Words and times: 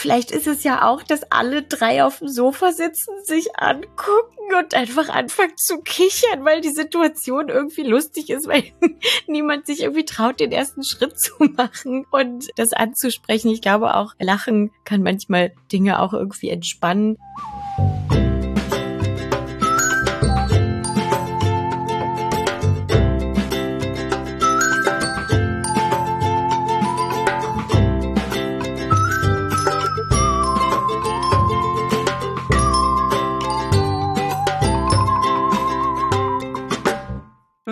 Vielleicht 0.00 0.30
ist 0.30 0.46
es 0.46 0.64
ja 0.64 0.88
auch, 0.88 1.02
dass 1.02 1.30
alle 1.30 1.62
drei 1.62 2.02
auf 2.02 2.20
dem 2.20 2.28
Sofa 2.28 2.72
sitzen, 2.72 3.12
sich 3.22 3.58
angucken 3.58 4.54
und 4.58 4.72
einfach 4.72 5.10
anfangen 5.10 5.52
zu 5.58 5.82
kichern, 5.82 6.42
weil 6.46 6.62
die 6.62 6.70
Situation 6.70 7.50
irgendwie 7.50 7.82
lustig 7.82 8.30
ist, 8.30 8.48
weil 8.48 8.64
niemand 9.26 9.66
sich 9.66 9.82
irgendwie 9.82 10.06
traut, 10.06 10.40
den 10.40 10.52
ersten 10.52 10.84
Schritt 10.84 11.20
zu 11.20 11.34
machen 11.44 12.06
und 12.10 12.48
das 12.56 12.72
anzusprechen. 12.72 13.50
Ich 13.50 13.60
glaube 13.60 13.94
auch, 13.94 14.14
Lachen 14.18 14.70
kann 14.86 15.02
manchmal 15.02 15.52
Dinge 15.70 16.00
auch 16.00 16.14
irgendwie 16.14 16.48
entspannen. 16.48 17.18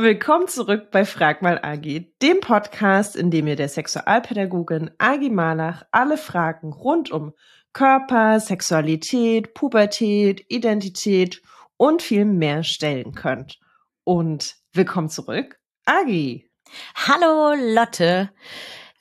Willkommen 0.01 0.47
zurück 0.47 0.93
bei 0.93 1.05
Frag 1.05 1.43
mal 1.43 1.59
Agi, 1.61 2.15
dem 2.23 2.39
Podcast, 2.39 3.16
in 3.16 3.33
dem 3.33 3.48
ihr 3.48 3.56
der 3.56 3.69
Sexualpädagogin 3.69 4.93
Agi 4.98 5.29
Malach 5.29 5.83
alle 5.91 6.16
Fragen 6.16 6.73
rund 6.73 7.11
um 7.11 7.33
Körper, 7.73 8.39
Sexualität, 8.39 9.55
Pubertät, 9.55 10.45
Identität 10.48 11.42
und 11.77 12.01
viel 12.01 12.27
mehr 12.27 12.62
stellen 12.62 13.12
könnt. 13.12 13.59
Und 14.05 14.55
willkommen 14.73 15.09
zurück, 15.09 15.59
Agi. 15.84 16.48
Hallo 16.95 17.56
Lotte. 17.75 18.30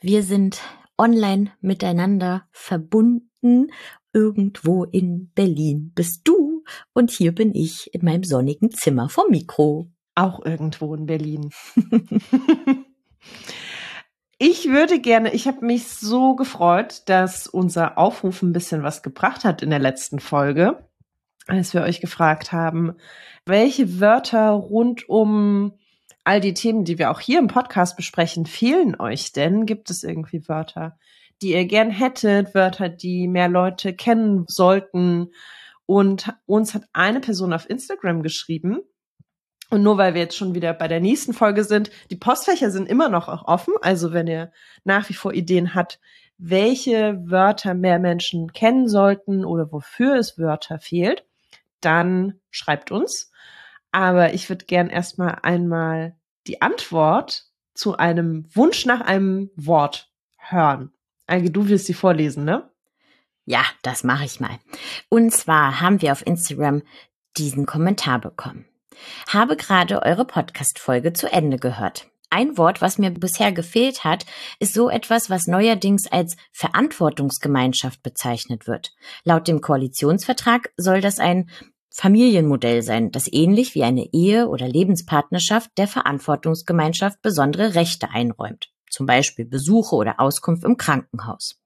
Wir 0.01 0.23
sind 0.23 0.59
online 0.97 1.51
miteinander 1.61 2.47
verbunden. 2.49 3.71
Irgendwo 4.13 4.83
in 4.85 5.31
Berlin 5.35 5.91
bist 5.93 6.21
du 6.27 6.63
und 6.93 7.11
hier 7.11 7.35
bin 7.35 7.53
ich 7.53 7.93
in 7.93 8.03
meinem 8.03 8.23
sonnigen 8.23 8.71
Zimmer 8.71 9.09
vom 9.09 9.29
Mikro. 9.29 9.91
Auch 10.17 10.43
irgendwo 10.43 10.95
in 10.95 11.05
Berlin. 11.05 11.51
ich 14.39 14.67
würde 14.67 14.99
gerne, 14.99 15.31
ich 15.31 15.47
habe 15.47 15.63
mich 15.63 15.89
so 15.89 16.35
gefreut, 16.35 17.03
dass 17.05 17.45
unser 17.45 17.99
Aufruf 17.99 18.41
ein 18.41 18.51
bisschen 18.51 18.81
was 18.81 19.03
gebracht 19.03 19.45
hat 19.45 19.61
in 19.61 19.69
der 19.69 19.77
letzten 19.77 20.19
Folge, 20.19 20.89
als 21.45 21.75
wir 21.75 21.83
euch 21.83 22.01
gefragt 22.01 22.51
haben, 22.51 22.95
welche 23.45 23.99
Wörter 23.99 24.49
rund 24.49 25.07
um 25.07 25.73
all 26.23 26.41
die 26.41 26.55
Themen, 26.55 26.83
die 26.83 26.97
wir 26.97 27.11
auch 27.11 27.19
hier 27.19 27.37
im 27.37 27.47
Podcast 27.47 27.95
besprechen, 27.95 28.47
fehlen 28.47 28.99
euch 28.99 29.33
denn? 29.33 29.67
Gibt 29.67 29.91
es 29.91 30.03
irgendwie 30.03 30.49
Wörter, 30.49 30.97
die 31.43 31.51
ihr 31.51 31.65
gern 31.65 31.91
hättet, 31.91 32.55
Wörter, 32.55 32.89
die 32.89 33.27
mehr 33.27 33.49
Leute 33.49 33.93
kennen 33.93 34.45
sollten? 34.47 35.27
Und 35.85 36.33
uns 36.47 36.73
hat 36.73 36.85
eine 36.91 37.19
Person 37.19 37.53
auf 37.53 37.69
Instagram 37.69 38.23
geschrieben, 38.23 38.79
und 39.69 39.83
nur 39.83 39.97
weil 39.97 40.13
wir 40.13 40.21
jetzt 40.21 40.37
schon 40.37 40.55
wieder 40.55 40.73
bei 40.73 40.87
der 40.87 40.99
nächsten 40.99 41.33
Folge 41.33 41.63
sind, 41.63 41.91
die 42.09 42.15
Postfächer 42.15 42.71
sind 42.71 42.87
immer 42.87 43.09
noch 43.09 43.27
auch 43.27 43.45
offen. 43.45 43.73
Also 43.81 44.13
wenn 44.13 44.27
ihr 44.27 44.51
nach 44.83 45.09
wie 45.09 45.13
vor 45.13 45.33
Ideen 45.33 45.75
habt, 45.75 45.99
welche 46.37 47.19
Wörter 47.25 47.73
mehr 47.73 47.99
Menschen 47.99 48.53
kennen 48.53 48.87
sollten 48.87 49.43
oder 49.43 49.71
wofür 49.71 50.15
es 50.15 50.37
Wörter 50.37 50.79
fehlt, 50.79 51.25
dann 51.81 52.39
schreibt 52.49 52.91
uns. 52.91 53.31
Aber 53.91 54.33
ich 54.33 54.49
würde 54.49 54.65
gern 54.65 54.89
erstmal 54.89 55.39
einmal 55.41 56.15
die 56.45 56.61
Antwort 56.61 57.45
zu 57.73 57.97
einem 57.97 58.45
Wunsch 58.53 58.85
nach 58.85 59.01
einem 59.01 59.49
Wort 59.55 60.11
hören. 60.37 60.91
Eike, 61.25 61.51
du 61.51 61.67
wirst 61.67 61.87
sie 61.87 61.93
vorlesen, 61.93 62.45
ne? 62.45 62.69
Ja, 63.45 63.63
das 63.81 64.03
mache 64.03 64.25
ich 64.25 64.39
mal. 64.39 64.59
Und 65.09 65.33
zwar 65.33 65.81
haben 65.81 66.01
wir 66.01 66.11
auf 66.11 66.25
Instagram 66.25 66.83
diesen 67.37 67.65
Kommentar 67.65 68.19
bekommen. 68.19 68.65
Habe 69.29 69.55
gerade 69.55 70.01
eure 70.03 70.25
Podcast-Folge 70.25 71.13
zu 71.13 71.31
Ende 71.31 71.57
gehört. 71.57 72.07
Ein 72.29 72.57
Wort, 72.57 72.81
was 72.81 72.97
mir 72.97 73.11
bisher 73.11 73.53
gefehlt 73.53 74.03
hat, 74.03 74.25
ist 74.59 74.73
so 74.73 74.89
etwas, 74.89 75.29
was 75.29 75.47
neuerdings 75.47 76.11
als 76.11 76.35
Verantwortungsgemeinschaft 76.51 78.03
bezeichnet 78.03 78.67
wird. 78.67 78.91
Laut 79.23 79.47
dem 79.47 79.61
Koalitionsvertrag 79.61 80.71
soll 80.75 80.99
das 80.99 81.19
ein 81.19 81.49
Familienmodell 81.89 82.83
sein, 82.83 83.11
das 83.11 83.31
ähnlich 83.31 83.73
wie 83.73 83.83
eine 83.83 84.13
Ehe 84.13 84.49
oder 84.49 84.67
Lebenspartnerschaft 84.67 85.71
der 85.77 85.87
Verantwortungsgemeinschaft 85.87 87.21
besondere 87.21 87.73
Rechte 87.73 88.11
einräumt, 88.11 88.69
zum 88.97 89.05
Beispiel 89.05 89.45
Besuche 89.45 89.95
oder 89.95 90.19
Auskunft 90.19 90.63
im 90.63 90.75
Krankenhaus. 90.75 91.59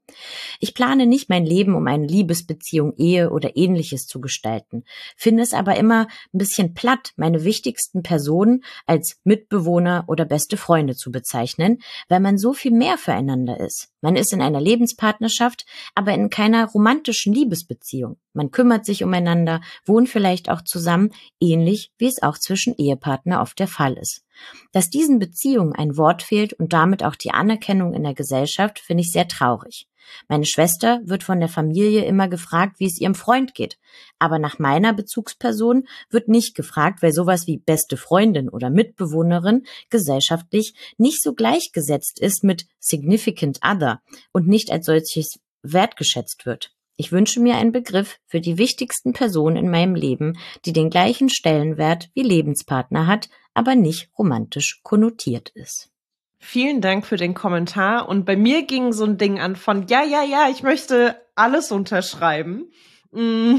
Ich 0.59 0.73
plane 0.73 1.07
nicht 1.07 1.29
mein 1.29 1.45
Leben, 1.45 1.73
um 1.75 1.87
eine 1.87 2.05
Liebesbeziehung, 2.05 2.93
Ehe 2.97 3.29
oder 3.29 3.55
ähnliches 3.55 4.07
zu 4.07 4.19
gestalten, 4.19 4.83
finde 5.15 5.41
es 5.41 5.53
aber 5.53 5.77
immer 5.77 6.07
ein 6.33 6.37
bisschen 6.37 6.73
platt, 6.73 7.13
meine 7.15 7.45
wichtigsten 7.45 8.03
Personen 8.03 8.65
als 8.85 9.21
Mitbewohner 9.23 10.03
oder 10.07 10.25
beste 10.25 10.57
Freunde 10.57 10.97
zu 10.97 11.09
bezeichnen, 11.11 11.77
weil 12.09 12.19
man 12.19 12.37
so 12.37 12.51
viel 12.51 12.71
mehr 12.73 12.97
füreinander 12.97 13.61
ist. 13.61 13.87
Man 14.01 14.17
ist 14.17 14.33
in 14.33 14.41
einer 14.41 14.59
Lebenspartnerschaft, 14.59 15.65
aber 15.95 16.13
in 16.13 16.29
keiner 16.29 16.67
romantischen 16.67 17.33
Liebesbeziehung. 17.33 18.17
Man 18.33 18.51
kümmert 18.51 18.85
sich 18.85 19.05
umeinander, 19.05 19.61
wohnt 19.85 20.09
vielleicht 20.09 20.49
auch 20.49 20.61
zusammen, 20.61 21.11
ähnlich 21.39 21.93
wie 21.97 22.07
es 22.07 22.21
auch 22.21 22.37
zwischen 22.37 22.75
Ehepartner 22.75 23.41
oft 23.41 23.59
der 23.59 23.69
Fall 23.69 23.93
ist. 23.93 24.25
Dass 24.71 24.89
diesen 24.89 25.19
Beziehungen 25.19 25.73
ein 25.73 25.97
Wort 25.97 26.21
fehlt 26.21 26.53
und 26.53 26.73
damit 26.73 27.03
auch 27.03 27.15
die 27.15 27.31
Anerkennung 27.31 27.93
in 27.93 28.03
der 28.03 28.13
Gesellschaft, 28.13 28.79
finde 28.79 29.01
ich 29.01 29.11
sehr 29.11 29.27
traurig. 29.27 29.87
Meine 30.27 30.45
Schwester 30.45 31.01
wird 31.05 31.23
von 31.23 31.39
der 31.39 31.49
Familie 31.49 32.05
immer 32.05 32.27
gefragt, 32.27 32.79
wie 32.79 32.85
es 32.85 32.99
ihrem 32.99 33.15
Freund 33.15 33.53
geht. 33.53 33.77
Aber 34.19 34.39
nach 34.39 34.59
meiner 34.59 34.93
Bezugsperson 34.93 35.87
wird 36.09 36.27
nicht 36.27 36.55
gefragt, 36.55 37.01
weil 37.01 37.13
sowas 37.13 37.47
wie 37.47 37.57
beste 37.57 37.97
Freundin 37.97 38.49
oder 38.49 38.69
Mitbewohnerin 38.69 39.65
gesellschaftlich 39.89 40.73
nicht 40.97 41.21
so 41.21 41.33
gleichgesetzt 41.33 42.19
ist 42.19 42.43
mit 42.43 42.65
significant 42.79 43.59
other 43.63 44.01
und 44.31 44.47
nicht 44.47 44.71
als 44.71 44.85
solches 44.85 45.39
wertgeschätzt 45.63 46.45
wird. 46.45 46.73
Ich 47.01 47.11
wünsche 47.11 47.39
mir 47.39 47.55
einen 47.55 47.71
Begriff 47.71 48.19
für 48.27 48.41
die 48.41 48.59
wichtigsten 48.59 49.11
Personen 49.11 49.55
in 49.55 49.71
meinem 49.71 49.95
Leben, 49.95 50.37
die 50.65 50.71
den 50.71 50.91
gleichen 50.91 51.29
Stellenwert 51.29 52.11
wie 52.13 52.21
Lebenspartner 52.21 53.07
hat, 53.07 53.27
aber 53.55 53.73
nicht 53.73 54.11
romantisch 54.19 54.81
konnotiert 54.83 55.49
ist. 55.55 55.89
Vielen 56.37 56.79
Dank 56.79 57.07
für 57.07 57.17
den 57.17 57.33
Kommentar. 57.33 58.07
Und 58.07 58.23
bei 58.23 58.37
mir 58.37 58.67
ging 58.67 58.93
so 58.93 59.03
ein 59.03 59.17
Ding 59.17 59.39
an 59.39 59.55
von, 59.55 59.87
ja, 59.87 60.03
ja, 60.03 60.21
ja, 60.21 60.47
ich 60.51 60.61
möchte 60.61 61.19
alles 61.33 61.71
unterschreiben. 61.71 62.71
Mm. 63.09 63.55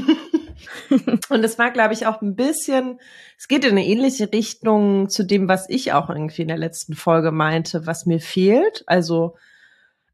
und 1.29 1.43
es 1.43 1.59
war, 1.59 1.71
glaube 1.71 1.93
ich, 1.93 2.07
auch 2.07 2.21
ein 2.21 2.37
bisschen, 2.37 2.97
es 3.37 3.49
geht 3.49 3.65
in 3.65 3.71
eine 3.71 3.85
ähnliche 3.85 4.31
Richtung 4.31 5.09
zu 5.09 5.25
dem, 5.25 5.49
was 5.49 5.69
ich 5.69 5.91
auch 5.91 6.07
irgendwie 6.07 6.43
in 6.43 6.47
der 6.47 6.55
letzten 6.55 6.93
Folge 6.93 7.33
meinte, 7.33 7.85
was 7.85 8.05
mir 8.05 8.21
fehlt. 8.21 8.85
Also 8.87 9.35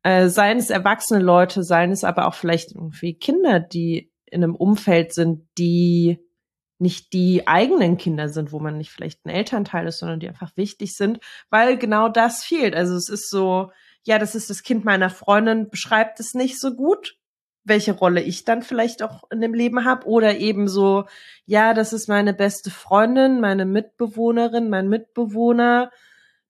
äh, 0.04 0.28
seien 0.28 0.58
es 0.58 0.70
erwachsene 0.70 1.22
Leute, 1.22 1.64
seien 1.64 1.92
es 1.92 2.04
aber 2.04 2.28
auch 2.28 2.34
vielleicht 2.34 2.72
irgendwie 2.72 3.14
Kinder, 3.14 3.60
die 3.60 4.12
in 4.26 4.44
einem 4.44 4.56
Umfeld 4.56 5.14
sind, 5.14 5.48
die 5.58 6.20
nicht 6.80 7.12
die 7.12 7.48
eigenen 7.48 7.98
Kinder 7.98 8.30
sind, 8.30 8.52
wo 8.52 8.60
man 8.60 8.78
nicht 8.78 8.92
vielleicht 8.92 9.26
ein 9.26 9.30
Elternteil 9.30 9.88
ist, 9.88 10.00
sondern 10.00 10.22
die 10.22 10.30
einfach 10.30 10.56
wichtig 10.56 10.96
sind, 10.96 11.20
weil 11.50 11.78
genau 11.78 12.08
das 12.08 12.44
fehlt. 12.44 12.74
Also 12.74 12.96
es 12.96 13.10
ist 13.10 13.30
so, 13.30 13.72
ja, 14.04 14.18
das 14.18 14.34
ist 14.34 14.50
das 14.50 14.64
Kind 14.64 14.86
meiner 14.86 15.10
Freundin, 15.10 15.70
beschreibt 15.70 16.20
es 16.22 16.34
nicht 16.34 16.60
so 16.60 16.74
gut, 16.76 17.18
welche 17.66 17.92
Rolle 17.92 18.22
ich 18.22 18.46
dann 18.46 18.64
vielleicht 18.64 19.04
auch 19.04 19.24
in 19.30 19.42
dem 19.42 19.54
Leben 19.54 19.84
habe 19.84 20.08
oder 20.08 20.38
eben 20.38 20.70
so, 20.70 21.06
ja, 21.46 21.74
das 21.74 21.92
ist 21.92 22.08
meine 22.08 22.34
beste 22.34 22.72
Freundin, 22.72 23.42
meine 23.42 23.66
Mitbewohnerin, 23.66 24.70
mein 24.70 24.88
Mitbewohner, 24.88 25.92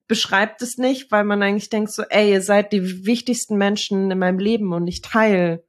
beschreibt 0.10 0.64
es 0.64 0.78
nicht, 0.78 1.12
weil 1.12 1.24
man 1.24 1.42
eigentlich 1.42 1.70
denkt 1.70 1.92
so, 1.92 2.02
ey, 2.02 2.32
ihr 2.32 2.42
seid 2.42 2.74
die 2.74 3.06
wichtigsten 3.06 3.58
Menschen 3.58 4.10
in 4.12 4.20
meinem 4.20 4.40
Leben 4.40 4.74
und 4.74 4.88
ich 4.88 5.02
teile 5.02 5.64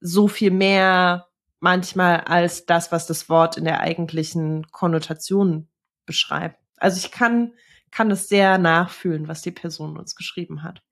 so 0.00 0.26
viel 0.26 0.50
mehr 0.50 1.28
manchmal 1.60 2.22
als 2.22 2.64
das, 2.64 2.90
was 2.90 3.06
das 3.06 3.28
Wort 3.28 3.58
in 3.58 3.64
der 3.64 3.80
eigentlichen 3.80 4.66
Konnotation 4.70 5.68
beschreibt. 6.06 6.58
Also 6.78 6.96
ich 6.98 7.12
kann, 7.12 7.52
kann 7.90 8.10
es 8.10 8.28
sehr 8.28 8.56
nachfühlen, 8.56 9.28
was 9.28 9.42
die 9.42 9.52
Person 9.52 9.98
uns 9.98 10.16
geschrieben 10.16 10.62
hat. 10.62 10.82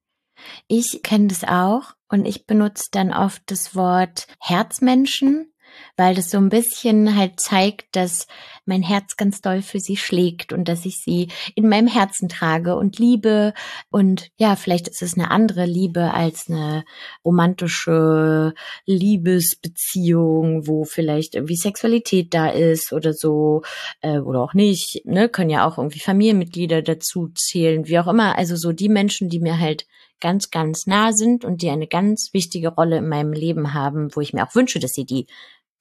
Ich 0.69 1.03
kenne 1.03 1.29
das 1.29 1.45
auch 1.45 1.95
und 2.09 2.27
ich 2.27 2.47
benutze 2.47 2.89
dann 2.91 3.15
oft 3.15 3.43
das 3.47 3.75
Wort 3.75 4.27
Herzmenschen 4.41 5.52
weil 5.97 6.15
das 6.15 6.31
so 6.31 6.39
ein 6.39 6.49
bisschen 6.49 7.17
halt 7.17 7.41
zeigt, 7.41 7.95
dass 7.97 8.27
mein 8.65 8.83
Herz 8.83 9.17
ganz 9.17 9.41
doll 9.41 9.63
für 9.63 9.81
sie 9.81 9.97
schlägt 9.97 10.53
und 10.53 10.69
dass 10.69 10.87
ich 10.87 10.99
sie 10.99 11.29
in 11.55 11.69
meinem 11.69 11.89
Herzen 11.89 12.29
trage 12.29 12.77
und 12.77 12.99
liebe. 12.99 13.55
Und 13.91 14.31
ja, 14.37 14.57
vielleicht 14.57 14.89
ist 14.89 15.03
es 15.03 15.15
eine 15.15 15.31
andere 15.31 15.67
Liebe 15.67 16.15
als 16.15 16.49
eine 16.49 16.85
romantische 17.25 18.55
Liebesbeziehung, 18.87 20.67
wo 20.67 20.85
vielleicht 20.85 21.35
irgendwie 21.35 21.57
Sexualität 21.57 22.33
da 22.35 22.49
ist 22.49 22.93
oder 22.93 23.13
so, 23.13 23.63
äh, 24.01 24.19
oder 24.19 24.41
auch 24.43 24.55
nicht. 24.55 25.03
Ne? 25.05 25.29
Können 25.29 25.51
ja 25.51 25.67
auch 25.67 25.79
irgendwie 25.79 26.01
Familienmitglieder 26.01 26.83
dazu 26.83 27.31
zählen, 27.35 27.87
wie 27.87 27.99
auch 27.99 28.07
immer. 28.07 28.39
Also 28.39 28.57
so 28.57 28.73
die 28.73 28.89
Menschen, 28.89 29.29
die 29.29 29.41
mir 29.41 29.59
halt 29.59 29.87
ganz, 30.21 30.51
ganz 30.51 30.87
nah 30.87 31.13
sind 31.13 31.45
und 31.45 31.63
die 31.63 31.71
eine 31.71 31.89
ganz 31.89 32.31
wichtige 32.33 32.69
Rolle 32.69 32.99
in 32.99 33.09
meinem 33.09 33.33
Leben 33.33 33.75
haben, 33.75 34.15
wo 34.15 34.21
ich 34.21 34.33
mir 34.33 34.47
auch 34.47 34.55
wünsche, 34.55 34.79
dass 34.79 34.93
sie 34.93 35.05
die 35.05 35.27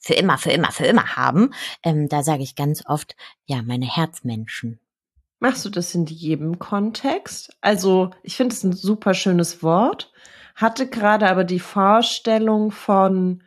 für 0.01 0.15
immer, 0.15 0.37
für 0.37 0.51
immer, 0.51 0.71
für 0.71 0.85
immer 0.85 1.15
haben. 1.15 1.53
Ähm, 1.83 2.09
da 2.09 2.23
sage 2.23 2.43
ich 2.43 2.55
ganz 2.55 2.83
oft, 2.85 3.15
ja, 3.45 3.61
meine 3.61 3.85
Herzmenschen. 3.85 4.79
Machst 5.39 5.63
du 5.63 5.69
das 5.69 5.95
in 5.95 6.05
jedem 6.05 6.59
Kontext? 6.59 7.55
Also, 7.61 8.11
ich 8.23 8.35
finde 8.35 8.53
es 8.53 8.63
ein 8.63 8.73
super 8.73 9.13
schönes 9.13 9.63
Wort, 9.63 10.11
hatte 10.55 10.87
gerade 10.87 11.29
aber 11.29 11.43
die 11.43 11.59
Vorstellung 11.59 12.71
von 12.71 13.43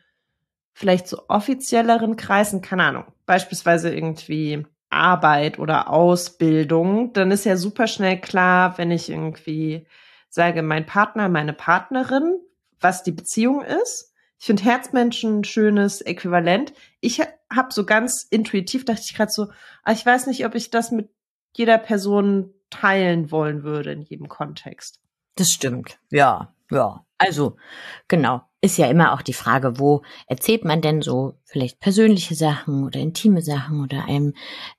vielleicht 0.72 1.06
so 1.06 1.22
offizielleren 1.28 2.16
Kreisen, 2.16 2.62
keine 2.62 2.84
Ahnung, 2.84 3.04
beispielsweise 3.26 3.94
irgendwie 3.94 4.66
Arbeit 4.90 5.58
oder 5.58 5.90
Ausbildung, 5.90 7.12
dann 7.12 7.30
ist 7.30 7.44
ja 7.44 7.56
super 7.56 7.86
schnell 7.86 8.20
klar, 8.20 8.78
wenn 8.78 8.90
ich 8.90 9.10
irgendwie 9.10 9.86
sage, 10.28 10.62
mein 10.62 10.86
Partner, 10.86 11.28
meine 11.28 11.52
Partnerin, 11.52 12.38
was 12.80 13.02
die 13.02 13.12
Beziehung 13.12 13.62
ist. 13.62 14.13
Ich 14.44 14.46
finde 14.46 14.64
Herzmenschen 14.64 15.38
ein 15.38 15.44
schönes 15.44 16.02
Äquivalent. 16.02 16.74
Ich 17.00 17.18
habe 17.20 17.72
so 17.72 17.86
ganz 17.86 18.26
intuitiv, 18.28 18.84
dachte 18.84 19.00
ich 19.02 19.14
gerade 19.14 19.32
so, 19.32 19.46
ah, 19.84 19.92
ich 19.92 20.04
weiß 20.04 20.26
nicht, 20.26 20.44
ob 20.44 20.54
ich 20.54 20.68
das 20.68 20.90
mit 20.90 21.08
jeder 21.56 21.78
Person 21.78 22.52
teilen 22.68 23.30
wollen 23.30 23.62
würde 23.62 23.92
in 23.92 24.02
jedem 24.02 24.28
Kontext. 24.28 25.00
Das 25.36 25.50
stimmt, 25.50 25.98
ja, 26.10 26.54
ja. 26.70 27.06
Also, 27.16 27.56
genau. 28.06 28.42
Ist 28.60 28.76
ja 28.76 28.86
immer 28.88 29.14
auch 29.14 29.22
die 29.22 29.32
Frage, 29.32 29.78
wo 29.78 30.02
erzählt 30.26 30.66
man 30.66 30.82
denn 30.82 31.00
so 31.00 31.38
vielleicht 31.44 31.80
persönliche 31.80 32.34
Sachen 32.34 32.84
oder 32.84 33.00
intime 33.00 33.40
Sachen 33.40 33.82
oder 33.82 34.04
einem, 34.04 34.34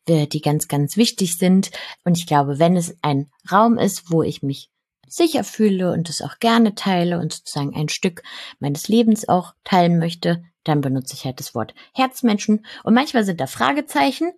die 0.07 0.41
ganz, 0.41 0.67
ganz 0.67 0.95
wichtig 0.95 1.37
sind. 1.39 1.71
Und 2.03 2.19
ich 2.19 2.27
glaube, 2.27 2.59
wenn 2.59 2.77
es 2.77 2.95
ein 3.01 3.31
Raum 3.51 3.79
ist, 3.79 4.11
wo 4.11 4.21
ich 4.21 4.43
mich 4.43 4.69
sicher 5.07 5.43
fühle 5.43 5.91
und 5.91 6.09
es 6.09 6.21
auch 6.21 6.39
gerne 6.39 6.75
teile 6.75 7.19
und 7.19 7.33
sozusagen 7.33 7.75
ein 7.75 7.89
Stück 7.89 8.23
meines 8.59 8.87
Lebens 8.87 9.27
auch 9.27 9.53
teilen 9.63 9.99
möchte, 9.99 10.43
dann 10.63 10.81
benutze 10.81 11.13
ich 11.13 11.25
halt 11.25 11.39
das 11.39 11.55
Wort 11.55 11.73
Herzmenschen. 11.93 12.65
Und 12.83 12.93
manchmal 12.93 13.23
sind 13.23 13.39
da 13.39 13.47
Fragezeichen, 13.47 14.31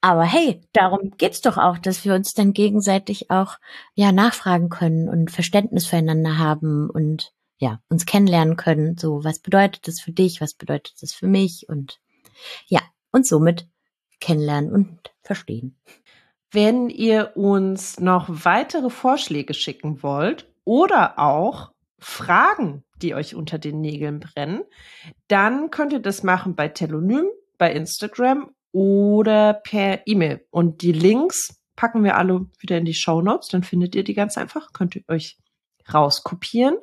aber 0.00 0.24
hey, 0.24 0.60
darum 0.72 1.12
geht's 1.16 1.40
doch 1.40 1.56
auch, 1.56 1.78
dass 1.78 2.04
wir 2.04 2.14
uns 2.14 2.34
dann 2.34 2.52
gegenseitig 2.52 3.30
auch 3.30 3.56
ja 3.94 4.12
nachfragen 4.12 4.68
können 4.68 5.08
und 5.08 5.30
Verständnis 5.30 5.86
füreinander 5.86 6.38
haben 6.38 6.90
und 6.90 7.32
ja, 7.58 7.80
uns 7.88 8.04
kennenlernen 8.04 8.56
können. 8.56 8.98
So, 8.98 9.24
was 9.24 9.38
bedeutet 9.38 9.88
das 9.88 10.00
für 10.00 10.12
dich? 10.12 10.40
Was 10.40 10.54
bedeutet 10.54 10.94
das 11.00 11.12
für 11.12 11.26
mich? 11.26 11.66
Und 11.68 12.00
ja, 12.66 12.80
und 13.12 13.26
somit 13.26 13.66
kennenlernen 14.20 14.72
und 14.72 15.14
verstehen. 15.22 15.78
Wenn 16.54 16.88
ihr 16.88 17.32
uns 17.36 17.98
noch 17.98 18.26
weitere 18.28 18.88
Vorschläge 18.88 19.54
schicken 19.54 20.04
wollt 20.04 20.46
oder 20.64 21.18
auch 21.18 21.72
Fragen, 21.98 22.84
die 23.02 23.14
euch 23.14 23.34
unter 23.34 23.58
den 23.58 23.80
Nägeln 23.80 24.20
brennen, 24.20 24.62
dann 25.26 25.70
könnt 25.70 25.92
ihr 25.92 25.98
das 25.98 26.22
machen 26.22 26.54
bei 26.54 26.68
Telonym, 26.68 27.26
bei 27.58 27.72
Instagram 27.72 28.50
oder 28.70 29.54
per 29.54 30.06
E-Mail. 30.06 30.46
Und 30.50 30.82
die 30.82 30.92
Links 30.92 31.60
packen 31.74 32.04
wir 32.04 32.16
alle 32.16 32.46
wieder 32.60 32.78
in 32.78 32.84
die 32.84 32.94
Show 32.94 33.20
Notes. 33.20 33.48
Dann 33.48 33.64
findet 33.64 33.96
ihr 33.96 34.04
die 34.04 34.14
ganz 34.14 34.38
einfach. 34.38 34.72
Könnt 34.72 34.94
ihr 34.94 35.02
euch 35.08 35.36
rauskopieren. 35.92 36.76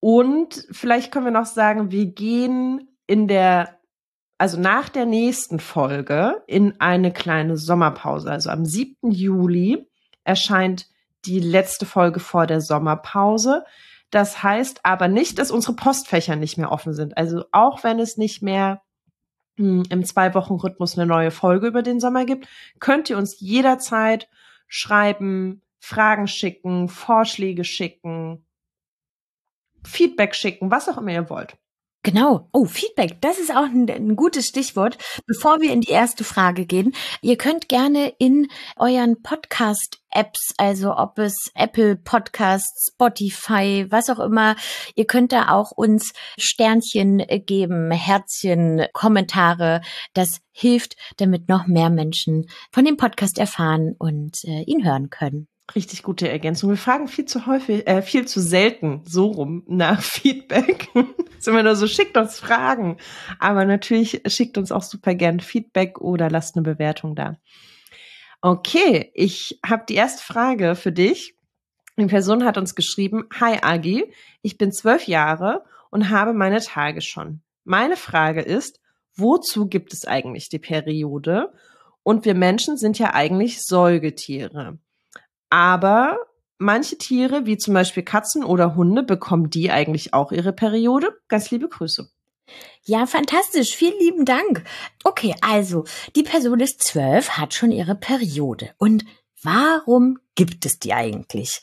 Und 0.00 0.66
vielleicht 0.72 1.12
können 1.12 1.26
wir 1.26 1.32
noch 1.32 1.46
sagen, 1.46 1.90
wir 1.92 2.06
gehen 2.06 2.96
in 3.06 3.28
der, 3.28 3.77
also 4.38 4.58
nach 4.58 4.88
der 4.88 5.04
nächsten 5.04 5.58
Folge 5.58 6.42
in 6.46 6.80
eine 6.80 7.12
kleine 7.12 7.56
Sommerpause. 7.56 8.30
Also 8.30 8.50
am 8.50 8.64
7. 8.64 9.10
Juli 9.10 9.88
erscheint 10.22 10.86
die 11.24 11.40
letzte 11.40 11.86
Folge 11.86 12.20
vor 12.20 12.46
der 12.46 12.60
Sommerpause. 12.60 13.64
Das 14.10 14.42
heißt 14.42 14.84
aber 14.84 15.08
nicht, 15.08 15.38
dass 15.38 15.50
unsere 15.50 15.74
Postfächer 15.74 16.36
nicht 16.36 16.56
mehr 16.56 16.70
offen 16.70 16.94
sind. 16.94 17.18
Also 17.18 17.44
auch 17.50 17.82
wenn 17.82 17.98
es 17.98 18.16
nicht 18.16 18.40
mehr 18.40 18.80
hm, 19.56 19.82
im 19.90 20.04
Zwei-Wochen-Rhythmus 20.04 20.96
eine 20.96 21.06
neue 21.06 21.32
Folge 21.32 21.66
über 21.66 21.82
den 21.82 21.98
Sommer 21.98 22.24
gibt, 22.24 22.46
könnt 22.78 23.10
ihr 23.10 23.18
uns 23.18 23.40
jederzeit 23.40 24.28
schreiben, 24.68 25.62
Fragen 25.80 26.28
schicken, 26.28 26.88
Vorschläge 26.88 27.64
schicken, 27.64 28.46
Feedback 29.84 30.34
schicken, 30.34 30.70
was 30.70 30.88
auch 30.88 30.98
immer 30.98 31.12
ihr 31.12 31.28
wollt. 31.28 31.56
Genau. 32.04 32.48
Oh, 32.52 32.64
Feedback. 32.64 33.20
Das 33.20 33.38
ist 33.38 33.50
auch 33.50 33.64
ein, 33.64 33.90
ein, 33.90 34.14
gutes 34.14 34.46
Stichwort. 34.46 34.96
Bevor 35.26 35.60
wir 35.60 35.72
in 35.72 35.80
die 35.80 35.90
erste 35.90 36.22
Frage 36.22 36.64
gehen, 36.64 36.94
ihr 37.22 37.36
könnt 37.36 37.68
gerne 37.68 38.14
in 38.18 38.46
euren 38.76 39.20
Podcast-Apps, 39.20 40.54
also 40.58 40.96
ob 40.96 41.18
es 41.18 41.34
Apple 41.54 41.96
Podcasts, 41.96 42.92
Spotify, 42.94 43.86
was 43.90 44.10
auch 44.10 44.20
immer, 44.20 44.54
ihr 44.94 45.06
könnt 45.06 45.32
da 45.32 45.48
auch 45.48 45.72
uns 45.72 46.12
Sternchen 46.38 47.18
geben, 47.46 47.90
Herzchen, 47.90 48.86
Kommentare. 48.92 49.80
Das 50.14 50.40
hilft, 50.52 50.96
damit 51.16 51.48
noch 51.48 51.66
mehr 51.66 51.90
Menschen 51.90 52.48
von 52.70 52.84
dem 52.84 52.96
Podcast 52.96 53.38
erfahren 53.38 53.96
und 53.98 54.44
äh, 54.44 54.62
ihn 54.62 54.84
hören 54.84 55.10
können. 55.10 55.48
Richtig 55.74 56.02
gute 56.02 56.28
Ergänzung. 56.28 56.70
Wir 56.70 56.78
fragen 56.78 57.08
viel 57.08 57.26
zu 57.26 57.46
häufig, 57.46 57.86
äh, 57.86 58.00
viel 58.00 58.26
zu 58.26 58.40
selten 58.40 59.02
so 59.04 59.26
rum 59.26 59.64
nach 59.66 60.02
Feedback. 60.02 60.88
Sind 61.38 61.54
wir 61.54 61.62
nur 61.62 61.76
so, 61.76 61.86
schickt 61.86 62.16
uns 62.16 62.38
Fragen. 62.38 62.96
Aber 63.38 63.64
natürlich 63.64 64.22
schickt 64.26 64.56
uns 64.56 64.72
auch 64.72 64.82
super 64.82 65.14
gern 65.14 65.40
Feedback 65.40 66.00
oder 66.00 66.30
lasst 66.30 66.56
eine 66.56 66.62
Bewertung 66.62 67.14
da. 67.14 67.36
Okay, 68.40 69.10
ich 69.14 69.58
habe 69.66 69.84
die 69.88 69.96
erste 69.96 70.22
Frage 70.22 70.74
für 70.74 70.92
dich. 70.92 71.34
Die 71.98 72.06
Person 72.06 72.44
hat 72.44 72.56
uns 72.56 72.74
geschrieben, 72.74 73.24
Hi 73.40 73.58
Agi, 73.60 74.10
ich 74.42 74.56
bin 74.56 74.72
zwölf 74.72 75.06
Jahre 75.06 75.64
und 75.90 76.10
habe 76.10 76.32
meine 76.32 76.60
Tage 76.60 77.02
schon. 77.02 77.42
Meine 77.64 77.96
Frage 77.96 78.40
ist, 78.40 78.80
wozu 79.16 79.66
gibt 79.66 79.92
es 79.92 80.06
eigentlich 80.06 80.48
die 80.48 80.60
Periode? 80.60 81.52
Und 82.04 82.24
wir 82.24 82.34
Menschen 82.34 82.78
sind 82.78 82.98
ja 82.98 83.12
eigentlich 83.14 83.60
Säugetiere. 83.62 84.78
Aber 85.50 86.18
manche 86.58 86.98
Tiere, 86.98 87.46
wie 87.46 87.56
zum 87.56 87.74
Beispiel 87.74 88.02
Katzen 88.02 88.44
oder 88.44 88.74
Hunde, 88.74 89.02
bekommen 89.02 89.50
die 89.50 89.70
eigentlich 89.70 90.14
auch 90.14 90.32
ihre 90.32 90.52
Periode? 90.52 91.18
Ganz 91.28 91.50
liebe 91.50 91.68
Grüße. 91.68 92.10
Ja, 92.84 93.06
fantastisch. 93.06 93.74
Vielen 93.74 93.98
lieben 93.98 94.24
Dank. 94.24 94.64
Okay, 95.04 95.34
also, 95.42 95.84
die 96.16 96.22
Person 96.22 96.60
ist 96.60 96.82
zwölf, 96.82 97.30
hat 97.30 97.54
schon 97.54 97.72
ihre 97.72 97.94
Periode. 97.94 98.70
Und 98.78 99.04
warum 99.42 100.18
gibt 100.34 100.64
es 100.64 100.78
die 100.78 100.94
eigentlich? 100.94 101.60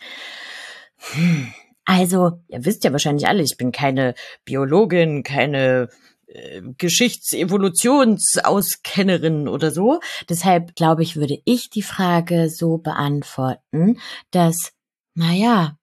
Hm. 0.98 1.54
Also, 1.86 2.40
ihr 2.48 2.66
wisst 2.66 2.84
ja 2.84 2.92
wahrscheinlich 2.92 3.28
alle, 3.28 3.44
ich 3.44 3.58
bin 3.58 3.72
keine 3.72 4.16
Biologin, 4.44 5.24
keine 5.24 5.90
äh, 6.36 6.62
Geschichtsevolutionsauskennerin 6.78 9.48
oder 9.48 9.72
so. 9.72 10.02
Deshalb 10.30 10.76
glaube 10.76 11.02
ich, 11.04 11.16
würde 11.16 11.40
ich 11.46 11.70
die 11.70 11.82
Frage 11.82 12.50
so 12.50 12.78
beantworten, 12.78 14.02
dass, 14.32 14.74
naja, 15.16 15.78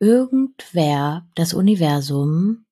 irgendwer 0.00 1.28
das 1.36 1.54
Universum 1.54 2.64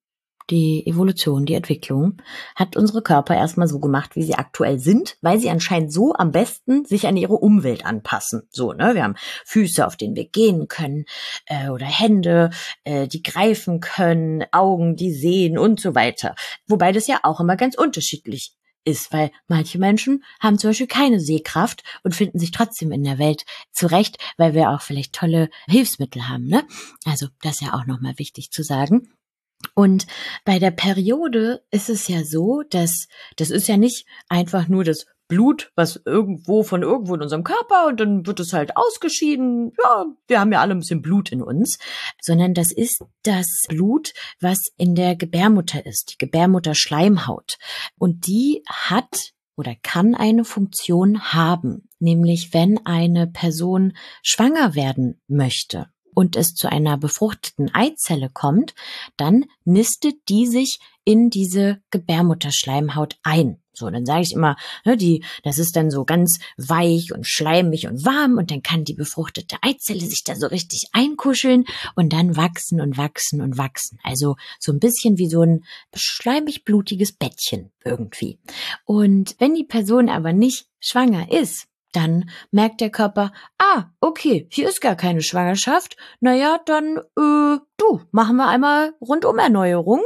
die 0.51 0.85
Evolution, 0.85 1.45
die 1.45 1.55
Entwicklung, 1.55 2.21
hat 2.55 2.75
unsere 2.75 3.01
Körper 3.01 3.35
erstmal 3.35 3.67
so 3.67 3.79
gemacht, 3.79 4.15
wie 4.15 4.23
sie 4.23 4.35
aktuell 4.35 4.77
sind, 4.77 5.17
weil 5.21 5.39
sie 5.39 5.49
anscheinend 5.49 5.91
so 5.91 6.13
am 6.13 6.31
besten 6.31 6.85
sich 6.85 7.07
an 7.07 7.17
ihre 7.17 7.35
Umwelt 7.35 7.85
anpassen. 7.85 8.43
So, 8.51 8.73
ne? 8.73 8.93
Wir 8.93 9.03
haben 9.03 9.15
Füße, 9.45 9.87
auf 9.87 9.95
denen 9.95 10.15
wir 10.15 10.27
gehen 10.27 10.67
können, 10.67 11.05
äh, 11.47 11.69
oder 11.69 11.85
Hände, 11.85 12.51
äh, 12.83 13.07
die 13.07 13.23
greifen 13.23 13.79
können, 13.79 14.43
Augen, 14.51 14.95
die 14.95 15.11
sehen 15.11 15.57
und 15.57 15.79
so 15.79 15.95
weiter. 15.95 16.35
Wobei 16.67 16.91
das 16.91 17.07
ja 17.07 17.21
auch 17.23 17.39
immer 17.39 17.55
ganz 17.55 17.75
unterschiedlich 17.75 18.53
ist, 18.83 19.13
weil 19.13 19.31
manche 19.47 19.77
Menschen 19.77 20.23
haben 20.39 20.57
zum 20.57 20.71
Beispiel 20.71 20.87
keine 20.87 21.19
Sehkraft 21.19 21.83
und 22.03 22.15
finden 22.15 22.39
sich 22.39 22.51
trotzdem 22.51 22.91
in 22.91 23.03
der 23.03 23.19
Welt 23.19 23.45
zurecht, 23.71 24.17
weil 24.37 24.53
wir 24.53 24.71
auch 24.71 24.81
vielleicht 24.81 25.13
tolle 25.13 25.49
Hilfsmittel 25.67 26.27
haben. 26.27 26.47
Ne? 26.47 26.65
Also 27.05 27.27
das 27.41 27.55
ist 27.55 27.61
ja 27.61 27.73
auch 27.73 27.85
nochmal 27.85 28.17
wichtig 28.17 28.51
zu 28.51 28.63
sagen. 28.63 29.09
Und 29.75 30.07
bei 30.45 30.59
der 30.59 30.71
Periode 30.71 31.63
ist 31.71 31.89
es 31.89 32.07
ja 32.07 32.23
so, 32.23 32.63
dass 32.69 33.07
das 33.37 33.49
ist 33.49 33.67
ja 33.67 33.77
nicht 33.77 34.05
einfach 34.29 34.67
nur 34.67 34.83
das 34.83 35.05
Blut, 35.31 35.71
was 35.75 36.01
irgendwo 36.05 36.61
von 36.61 36.81
irgendwo 36.81 37.15
in 37.15 37.21
unserem 37.21 37.45
Körper 37.45 37.87
und 37.87 38.01
dann 38.01 38.27
wird 38.27 38.41
es 38.41 38.51
halt 38.51 38.75
ausgeschieden. 38.75 39.71
Ja, 39.81 40.05
wir 40.27 40.41
haben 40.41 40.51
ja 40.51 40.59
alle 40.59 40.75
ein 40.75 40.79
bisschen 40.79 41.01
Blut 41.01 41.31
in 41.31 41.41
uns, 41.41 41.79
sondern 42.21 42.53
das 42.53 42.73
ist 42.73 43.01
das 43.23 43.47
Blut, 43.69 44.11
was 44.41 44.59
in 44.75 44.93
der 44.93 45.15
Gebärmutter 45.15 45.85
ist, 45.85 46.11
die 46.11 46.17
Gebärmutterschleimhaut. 46.17 47.57
Und 47.97 48.27
die 48.27 48.61
hat 48.67 49.31
oder 49.55 49.73
kann 49.81 50.15
eine 50.15 50.43
Funktion 50.43 51.21
haben, 51.33 51.87
nämlich 51.99 52.53
wenn 52.53 52.85
eine 52.85 53.25
Person 53.25 53.93
schwanger 54.23 54.75
werden 54.75 55.21
möchte 55.29 55.87
und 56.13 56.35
es 56.35 56.53
zu 56.53 56.69
einer 56.71 56.97
befruchteten 56.97 57.73
Eizelle 57.73 58.29
kommt, 58.29 58.73
dann 59.17 59.45
nistet 59.65 60.15
die 60.29 60.47
sich 60.47 60.79
in 61.03 61.29
diese 61.29 61.81
Gebärmutterschleimhaut 61.89 63.17
ein. 63.23 63.61
So, 63.73 63.89
dann 63.89 64.05
sage 64.05 64.21
ich 64.21 64.33
immer, 64.33 64.57
ne, 64.85 64.97
die, 64.97 65.23
das 65.43 65.57
ist 65.57 65.75
dann 65.75 65.89
so 65.89 66.03
ganz 66.03 66.39
weich 66.57 67.13
und 67.13 67.25
schleimig 67.25 67.87
und 67.87 68.05
warm 68.05 68.37
und 68.37 68.51
dann 68.51 68.61
kann 68.61 68.83
die 68.83 68.93
befruchtete 68.93 69.55
Eizelle 69.61 70.05
sich 70.05 70.23
da 70.23 70.35
so 70.35 70.47
richtig 70.47 70.89
einkuscheln 70.91 71.63
und 71.95 72.11
dann 72.11 72.35
wachsen 72.35 72.81
und 72.81 72.97
wachsen 72.97 73.41
und 73.41 73.57
wachsen. 73.57 73.97
Also 74.03 74.35
so 74.59 74.73
ein 74.73 74.79
bisschen 74.79 75.17
wie 75.17 75.29
so 75.29 75.41
ein 75.41 75.63
schleimig 75.95 76.65
blutiges 76.65 77.13
Bettchen 77.13 77.71
irgendwie. 77.83 78.39
Und 78.83 79.35
wenn 79.39 79.55
die 79.55 79.63
Person 79.63 80.09
aber 80.09 80.33
nicht 80.33 80.67
schwanger 80.79 81.31
ist, 81.31 81.67
dann 81.91 82.29
merkt 82.51 82.81
der 82.81 82.89
Körper, 82.89 83.31
ah, 83.57 83.85
okay, 83.99 84.47
hier 84.51 84.69
ist 84.69 84.81
gar 84.81 84.95
keine 84.95 85.21
Schwangerschaft. 85.21 85.97
Naja, 86.19 86.59
dann, 86.65 86.97
äh, 86.97 87.59
du, 87.77 88.01
machen 88.11 88.37
wir 88.37 88.47
einmal 88.47 88.93
Rundumerneuerung 89.01 90.01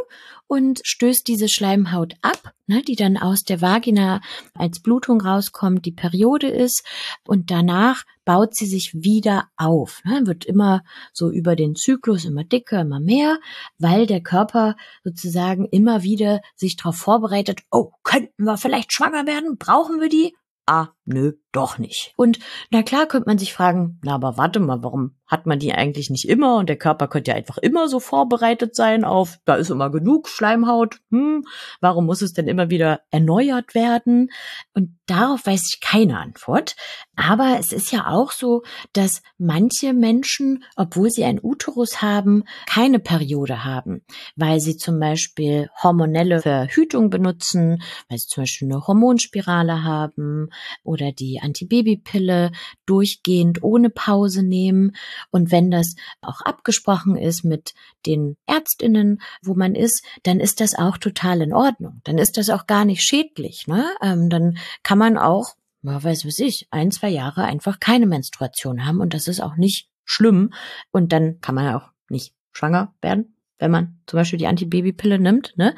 und 0.48 0.82
stößt 0.84 1.28
diese 1.28 1.50
Schleimhaut 1.50 2.14
ab, 2.22 2.54
ne, 2.68 2.82
die 2.82 2.96
dann 2.96 3.18
aus 3.18 3.44
der 3.44 3.62
Vagina 3.62 4.22
als 4.54 4.82
Blutung 4.82 5.22
rauskommt, 5.22 5.86
die 5.86 5.92
Periode 5.92 6.48
ist 6.48 6.84
und 7.28 7.52
danach 7.52 8.04
baut 8.26 8.56
sie 8.56 8.68
sich 8.68 8.92
wieder 8.94 9.50
auf. 9.58 10.02
Ne, 10.06 10.26
wird 10.26 10.46
immer 10.46 10.84
so 11.14 11.32
über 11.32 11.56
den 11.56 11.76
Zyklus 11.76 12.26
immer 12.26 12.44
dicker, 12.44 12.82
immer 12.82 13.00
mehr, 13.00 13.40
weil 13.78 14.06
der 14.06 14.22
Körper 14.22 14.76
sozusagen 15.04 15.66
immer 15.66 16.04
wieder 16.04 16.42
sich 16.56 16.76
darauf 16.76 16.98
vorbereitet, 16.98 17.62
oh, 17.72 17.92
könnten 18.04 18.44
wir 18.44 18.58
vielleicht 18.58 18.94
schwanger 18.94 19.26
werden? 19.26 19.58
Brauchen 19.58 20.00
wir 20.00 20.10
die? 20.10 20.36
Ah, 20.68 20.88
nö, 21.06 21.34
doch 21.56 21.78
nicht. 21.78 22.14
Und 22.18 22.40
na 22.70 22.84
klar 22.84 23.06
könnte 23.06 23.30
man 23.30 23.38
sich 23.38 23.54
fragen, 23.54 24.00
na 24.04 24.16
aber 24.16 24.38
warte 24.38 24.60
mal, 24.60 24.84
warum 24.84 25.16
hat 25.28 25.48
man 25.48 25.60
die 25.60 25.74
eigentlich 25.74 26.10
nicht 26.10 26.28
immer? 26.28 26.58
Und 26.58 26.70
der 26.70 26.78
Körper 26.78 27.08
könnte 27.08 27.32
ja 27.32 27.38
einfach 27.38 27.58
immer 27.58 27.88
so 27.88 28.00
vorbereitet 28.00 28.76
sein 28.76 29.04
auf, 29.04 29.40
da 29.46 29.56
ist 29.56 29.72
immer 29.72 29.90
genug 29.90 30.30
Schleimhaut. 30.30 31.00
Hm, 31.10 31.44
warum 31.82 32.06
muss 32.06 32.22
es 32.22 32.34
denn 32.34 32.48
immer 32.48 32.70
wieder 32.70 33.02
erneuert 33.10 33.74
werden? 33.74 34.30
Und 34.74 34.98
darauf 35.08 35.46
weiß 35.46 35.72
ich 35.74 35.82
keine 35.82 36.20
Antwort. 36.20 36.76
Aber 37.16 37.58
es 37.60 37.72
ist 37.72 37.92
ja 37.92 38.08
auch 38.08 38.32
so, 38.32 38.64
dass 38.94 39.24
manche 39.38 39.94
Menschen, 39.94 40.64
obwohl 40.76 41.10
sie 41.10 41.24
einen 41.24 41.40
Uterus 41.42 42.02
haben, 42.02 42.44
keine 42.68 43.00
Periode 43.00 43.64
haben, 43.64 44.04
weil 44.36 44.60
sie 44.60 44.78
zum 44.78 45.00
Beispiel 45.00 45.70
hormonelle 45.82 46.42
Verhütung 46.42 47.10
benutzen, 47.10 47.82
weil 48.10 48.18
sie 48.18 48.28
zum 48.28 48.44
Beispiel 48.44 48.72
eine 48.72 48.86
Hormonspirale 48.86 49.84
haben 49.84 50.50
oder 50.84 51.12
die 51.12 51.40
Antibabypille 51.46 52.52
durchgehend 52.86 53.64
ohne 53.64 53.90
Pause 53.90 54.44
nehmen. 54.44 54.96
Und 55.32 55.52
wenn 55.52 55.72
das 55.72 55.96
auch 56.22 56.42
abgesprochen 56.42 57.16
ist 57.16 57.44
mit 57.44 57.74
den 58.06 58.36
Ärztinnen, 58.46 59.22
wo 59.42 59.54
man 59.54 59.76
ist, 59.76 60.04
dann 60.24 60.40
ist 60.40 60.60
das 60.60 60.76
auch 60.76 60.98
total 60.98 61.42
in 61.42 61.54
Ordnung. 61.54 62.02
Dann 62.04 62.18
ist 62.18 62.38
das 62.38 62.50
auch 62.50 62.68
gar 62.68 62.86
nicht 62.86 63.04
schädlich. 63.04 63.68
Ne? 63.68 63.86
Ähm, 64.02 64.30
dann 64.30 64.58
kann 64.84 64.98
man 64.98 65.18
auch, 65.18 65.56
ja, 65.84 66.04
weiß 66.04 66.26
was 66.26 66.40
ich, 66.40 66.68
ein, 66.72 66.92
zwei 66.92 67.10
Jahre 67.10 67.44
einfach 67.44 67.80
keine 67.80 68.08
Menstruation 68.08 68.86
haben 68.86 69.00
und 69.00 69.14
das 69.14 69.28
ist 69.28 69.42
auch 69.42 69.56
nicht 69.56 69.90
schlimm. 70.04 70.54
Und 70.92 71.12
dann 71.12 71.40
kann 71.42 71.56
man 71.56 71.74
auch 71.74 71.92
nicht 72.10 72.34
schwanger 72.52 72.94
werden, 73.02 73.38
wenn 73.60 73.72
man 73.72 74.00
zum 74.08 74.18
Beispiel 74.18 74.40
die 74.40 74.48
Antibabypille 74.48 75.20
nimmt. 75.20 75.54
Ne? 75.58 75.76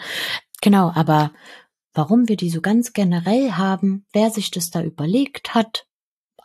Genau, 0.62 0.91
aber 0.93 1.31
Warum 1.98 2.30
wir 2.30 2.38
die 2.38 2.51
so 2.51 2.62
ganz 2.62 2.94
generell 2.94 3.54
haben, 3.54 4.06
wer 4.13 4.30
sich 4.30 4.51
das 4.51 4.70
da 4.70 4.84
überlegt 4.84 5.56
hat, 5.56 5.88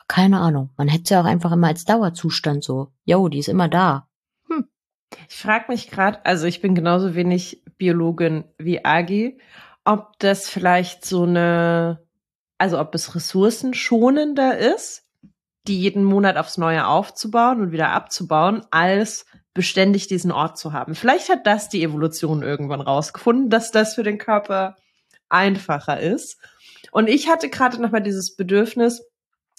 keine 0.09 0.41
Ahnung. 0.41 0.71
Man 0.79 0.89
hätte 0.89 1.09
sie 1.09 1.17
auch 1.21 1.27
einfach 1.27 1.53
immer 1.53 1.67
als 1.67 1.85
Dauerzustand 1.85 2.65
so. 2.65 2.89
Jo, 3.05 3.29
die 3.29 3.41
ist 3.41 3.51
immer 3.51 3.69
da. 3.69 4.09
Hm. 4.49 4.67
Ich 5.29 5.37
frage 5.37 5.67
mich 5.69 5.91
gerade, 5.91 6.25
also 6.25 6.47
ich 6.47 6.63
bin 6.63 6.75
genauso 6.75 7.15
wenig 7.15 7.63
Biologin 7.77 8.45
wie 8.57 8.83
Agi, 8.83 9.39
ob 9.85 10.19
das 10.21 10.49
vielleicht 10.49 11.05
so 11.05 11.25
eine, 11.25 12.03
also 12.57 12.81
ob 12.81 12.95
es 12.95 13.15
ressourcenschonender 13.15 14.57
ist, 14.57 15.07
die 15.69 15.79
jeden 15.79 16.05
Monat 16.05 16.39
aufs 16.39 16.57
Neue 16.57 16.87
aufzubauen 16.87 17.61
und 17.61 17.73
wieder 17.73 17.91
abzubauen, 17.91 18.65
als 18.71 19.27
beständig 19.53 20.07
diesen 20.07 20.33
Ort 20.33 20.57
zu 20.57 20.73
haben. 20.73 20.95
Vielleicht 20.95 21.29
hat 21.29 21.47
das 21.47 21.69
die 21.69 21.83
Evolution 21.83 22.43
irgendwann 22.43 22.81
rausgefunden, 22.81 23.51
dass 23.51 23.71
das 23.71 23.97
für 23.97 24.03
den 24.03 24.17
Körper 24.17 24.77
einfacher 25.33 26.01
ist. 26.01 26.39
Und 26.91 27.09
ich 27.09 27.29
hatte 27.29 27.49
gerade 27.49 27.81
noch 27.81 27.91
mal 27.91 28.01
dieses 28.01 28.37
Bedürfnis, 28.37 29.03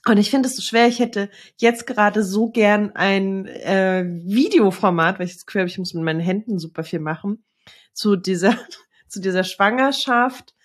und 0.06 0.18
ich 0.18 0.30
finde 0.30 0.50
es 0.50 0.58
so 0.58 0.62
schwer, 0.62 0.88
ich 0.88 1.00
hätte 1.00 1.30
jetzt 1.58 1.88
gerade 1.88 2.24
so 2.24 2.50
gern 2.50 2.92
ein 2.94 3.46
äh, 3.46 4.04
Videoformat, 4.06 5.18
weil 5.18 5.28
ich 5.28 5.34
das 5.34 5.46
habe, 5.56 5.68
ich 5.68 5.78
muss 5.78 5.94
mit 5.94 6.04
meinen 6.04 6.20
Händen 6.20 6.60
super 6.60 6.84
viel 6.84 7.00
machen, 7.00 7.46
zu 7.94 8.18
dieser, 8.18 8.58
zu 9.08 9.22
dieser 9.22 9.46
Schwangerschaft, 9.46 10.56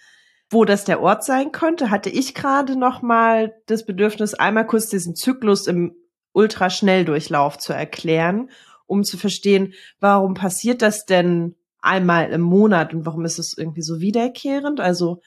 wo 0.51 0.65
das 0.65 0.85
der 0.85 1.01
Ort 1.01 1.25
sein 1.25 1.53
könnte, 1.53 1.91
hatte 1.91 2.11
ich 2.11 2.35
gerade 2.35 2.77
noch 2.77 3.01
mal 3.01 3.55
das 3.67 3.87
Bedürfnis, 3.87 4.35
einmal 4.35 4.67
kurz 4.67 4.89
diesen 4.89 5.15
Zyklus 5.15 5.67
im 5.67 5.95
Ultraschnelldurchlauf 6.33 7.59
zu 7.59 7.73
erklären, 7.73 8.51
um 8.87 9.05
zu 9.05 9.19
verstehen, 9.19 9.75
warum 10.01 10.35
passiert 10.35 10.83
das 10.83 11.05
denn 11.05 11.55
einmal 11.81 12.31
im 12.31 12.41
Monat 12.41 12.93
und 12.93 13.07
warum 13.07 13.25
ist 13.25 13.39
es 13.39 13.57
irgendwie 13.57 13.83
so 13.83 14.01
wiederkehrend? 14.01 14.81
Also 14.81 15.21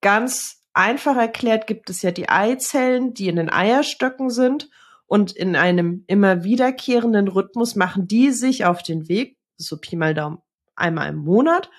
ganz 0.00 0.62
einfach 0.72 1.16
erklärt 1.16 1.66
gibt 1.66 1.90
es 1.90 2.02
ja 2.02 2.10
die 2.10 2.28
Eizellen, 2.28 3.14
die 3.14 3.28
in 3.28 3.36
den 3.36 3.50
Eierstöcken 3.50 4.30
sind 4.30 4.68
und 5.06 5.32
in 5.32 5.56
einem 5.56 6.04
immer 6.06 6.44
wiederkehrenden 6.44 7.28
Rhythmus 7.28 7.76
machen 7.76 8.06
die 8.08 8.30
sich 8.30 8.64
auf 8.64 8.82
den 8.82 9.08
Weg, 9.08 9.38
so 9.56 9.78
Pi 9.78 9.96
mal 9.96 10.14
Daumen, 10.14 10.38
einmal 10.74 11.08
im 11.08 11.16
Monat, 11.16 11.70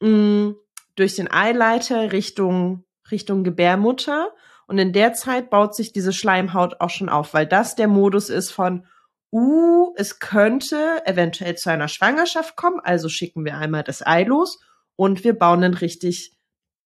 mm, 0.00 0.50
durch 0.96 1.16
den 1.16 1.30
Eileiter 1.30 2.12
Richtung, 2.12 2.84
Richtung 3.10 3.44
Gebärmutter. 3.44 4.30
Und 4.66 4.78
in 4.78 4.92
der 4.92 5.14
Zeit 5.14 5.50
baut 5.50 5.74
sich 5.74 5.92
diese 5.92 6.12
Schleimhaut 6.12 6.80
auch 6.80 6.90
schon 6.90 7.08
auf, 7.08 7.34
weil 7.34 7.46
das 7.46 7.74
der 7.76 7.88
Modus 7.88 8.28
ist 8.28 8.50
von, 8.50 8.86
uh, 9.32 9.94
es 9.96 10.18
könnte 10.18 11.02
eventuell 11.06 11.56
zu 11.56 11.70
einer 11.70 11.88
Schwangerschaft 11.88 12.56
kommen, 12.56 12.80
also 12.80 13.08
schicken 13.08 13.44
wir 13.44 13.56
einmal 13.56 13.82
das 13.82 14.06
Ei 14.06 14.24
los 14.24 14.60
und 14.96 15.24
wir 15.24 15.38
bauen 15.38 15.64
ein 15.64 15.74
richtig 15.74 16.36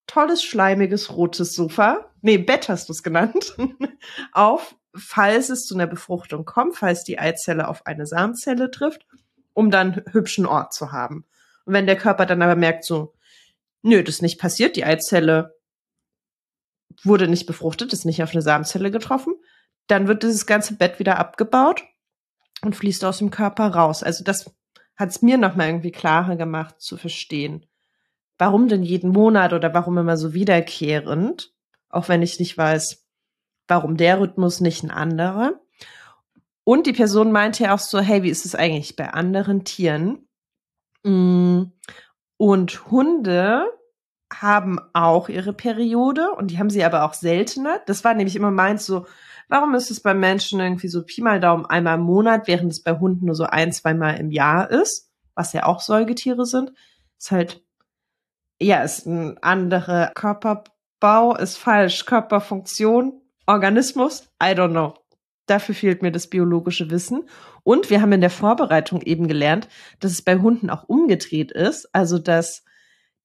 tolles, 0.07 0.43
schleimiges, 0.43 1.15
rotes 1.17 1.55
Sofa, 1.55 2.12
nee, 2.23 2.38
Bett 2.38 2.69
hast 2.69 2.88
du 2.88 2.93
es 2.93 3.03
genannt, 3.03 3.57
auf, 4.33 4.76
falls 4.95 5.50
es 5.50 5.67
zu 5.67 5.75
einer 5.75 5.88
Befruchtung 5.88 6.45
kommt, 6.45 6.76
falls 6.76 7.03
die 7.03 7.19
Eizelle 7.19 7.69
auf 7.69 7.87
eine 7.87 8.07
Samenzelle 8.07 8.71
trifft, 8.71 9.05
um 9.53 9.71
dann 9.71 10.03
hübschen 10.12 10.47
Ort 10.47 10.73
zu 10.73 10.93
haben. 10.93 11.26
Und 11.65 11.75
wenn 11.75 11.87
der 11.87 11.97
Körper 11.97 12.26
dann 12.26 12.43
aber 12.43 12.55
merkt 12.55 12.85
so, 12.85 13.15
nö, 13.83 14.03
das 14.05 14.17
ist 14.17 14.23
nicht 14.23 14.41
passiert, 14.41 14.76
die 14.76 14.85
Eizelle 14.85 15.57
wurde 17.03 17.26
nicht 17.26 17.47
befruchtet, 17.47 17.93
ist 17.93 18.05
nicht 18.05 18.23
auf 18.23 18.31
eine 18.31 18.43
Samenzelle 18.43 18.93
getroffen, 18.93 19.35
dann 19.88 20.07
wird 20.07 20.23
dieses 20.23 20.47
ganze 20.47 20.76
Bett 20.76 20.99
wieder 20.99 21.19
abgebaut 21.19 21.83
und 22.63 22.77
fließt 22.77 23.05
aus 23.05 23.19
dem 23.19 23.31
Körper 23.31 23.69
raus. 23.69 24.03
Also 24.03 24.25
das 24.25 24.55
hat 24.97 25.11
es 25.11 25.23
mir 25.23 25.39
nochmal 25.39 25.69
irgendwie 25.69 25.93
klarer 25.93 26.37
gemacht 26.37 26.81
zu 26.81 26.97
verstehen. 26.97 27.67
Warum 28.39 28.69
denn 28.69 28.83
jeden 28.83 29.11
Monat 29.11 29.53
oder 29.53 29.73
warum 29.75 29.99
immer 29.99 30.17
so 30.17 30.35
wiederkehrend? 30.35 31.53
Auch 31.89 32.09
wenn 32.09 32.23
ich 32.23 32.39
nicht 32.39 32.57
weiß, 32.57 33.07
warum 33.69 33.97
der 33.97 34.21
Rhythmus 34.21 34.61
nicht 34.61 34.83
ein 34.83 34.91
anderer. 34.91 35.61
Und 36.65 36.87
die 36.87 36.93
Person 36.93 37.33
meinte 37.33 37.65
ja 37.65 37.75
auch 37.75 37.79
so, 37.79 38.01
hey, 38.01 38.23
wie 38.23 38.31
ist 38.31 38.45
es 38.45 38.55
eigentlich 38.55 38.97
bei 38.97 39.11
anderen 39.11 39.65
Tieren? 39.65 40.27
Mm, 41.05 41.65
und 42.37 42.91
Hunde 42.91 43.67
haben 44.33 44.81
auch 44.93 45.29
ihre 45.29 45.53
Periode 45.53 46.33
und 46.33 46.51
die 46.51 46.59
haben 46.59 46.71
sie 46.71 46.85
aber 46.85 47.05
auch 47.05 47.15
seltener. 47.15 47.81
Das 47.87 48.03
war 48.05 48.15
nämlich 48.15 48.37
immer 48.37 48.51
meins 48.51 48.85
so, 48.85 49.07
Warum 49.49 49.75
ist 49.75 49.91
es 49.91 50.00
bei 50.00 50.15
Menschen 50.15 50.61
irgendwie 50.61 50.88
so 50.88 51.05
Pi 51.05 51.23
mal 51.23 51.41
Daumen 51.41 51.67
einmal 51.67 51.99
im 51.99 52.05
Monat, 52.05 52.49
während 52.49 52.73
es 52.73 52.83
bei 52.83 52.99
Hunden 52.99 53.26
nur 53.26 53.35
so 53.35 53.45
ein, 53.45 53.73
zweimal 53.73 54.19
im 54.19 54.31
Jahr 54.31 54.71
ist, 54.71 55.11
was 55.35 55.53
ja 55.53 55.65
auch 55.67 55.81
Säugetiere 55.81 56.47
sind? 56.47 56.73
Ist 57.19 57.31
halt, 57.31 57.62
ja, 58.61 58.83
ist 58.83 59.07
ein 59.07 59.38
anderer 59.43 60.11
Körperbau, 60.15 61.37
ist 61.37 61.59
falsch. 61.59 62.07
Körperfunktion, 62.07 63.21
Organismus, 63.47 64.29
I 64.43 64.49
don't 64.49 64.71
know. 64.71 64.95
Dafür 65.47 65.76
fehlt 65.76 66.03
mir 66.03 66.11
das 66.11 66.26
biologische 66.26 66.91
Wissen. 66.91 67.29
Und 67.62 67.88
wir 67.88 68.03
haben 68.03 68.12
in 68.12 68.21
der 68.21 68.31
Vorbereitung 68.31 69.03
eben 69.03 69.29
gelernt, 69.29 69.69
dass 70.00 70.11
es 70.11 70.23
bei 70.23 70.38
Hunden 70.38 70.71
auch 70.71 70.88
umgedreht 70.88 71.53
ist. 71.53 71.95
Also, 71.95 72.19
dass 72.19 72.65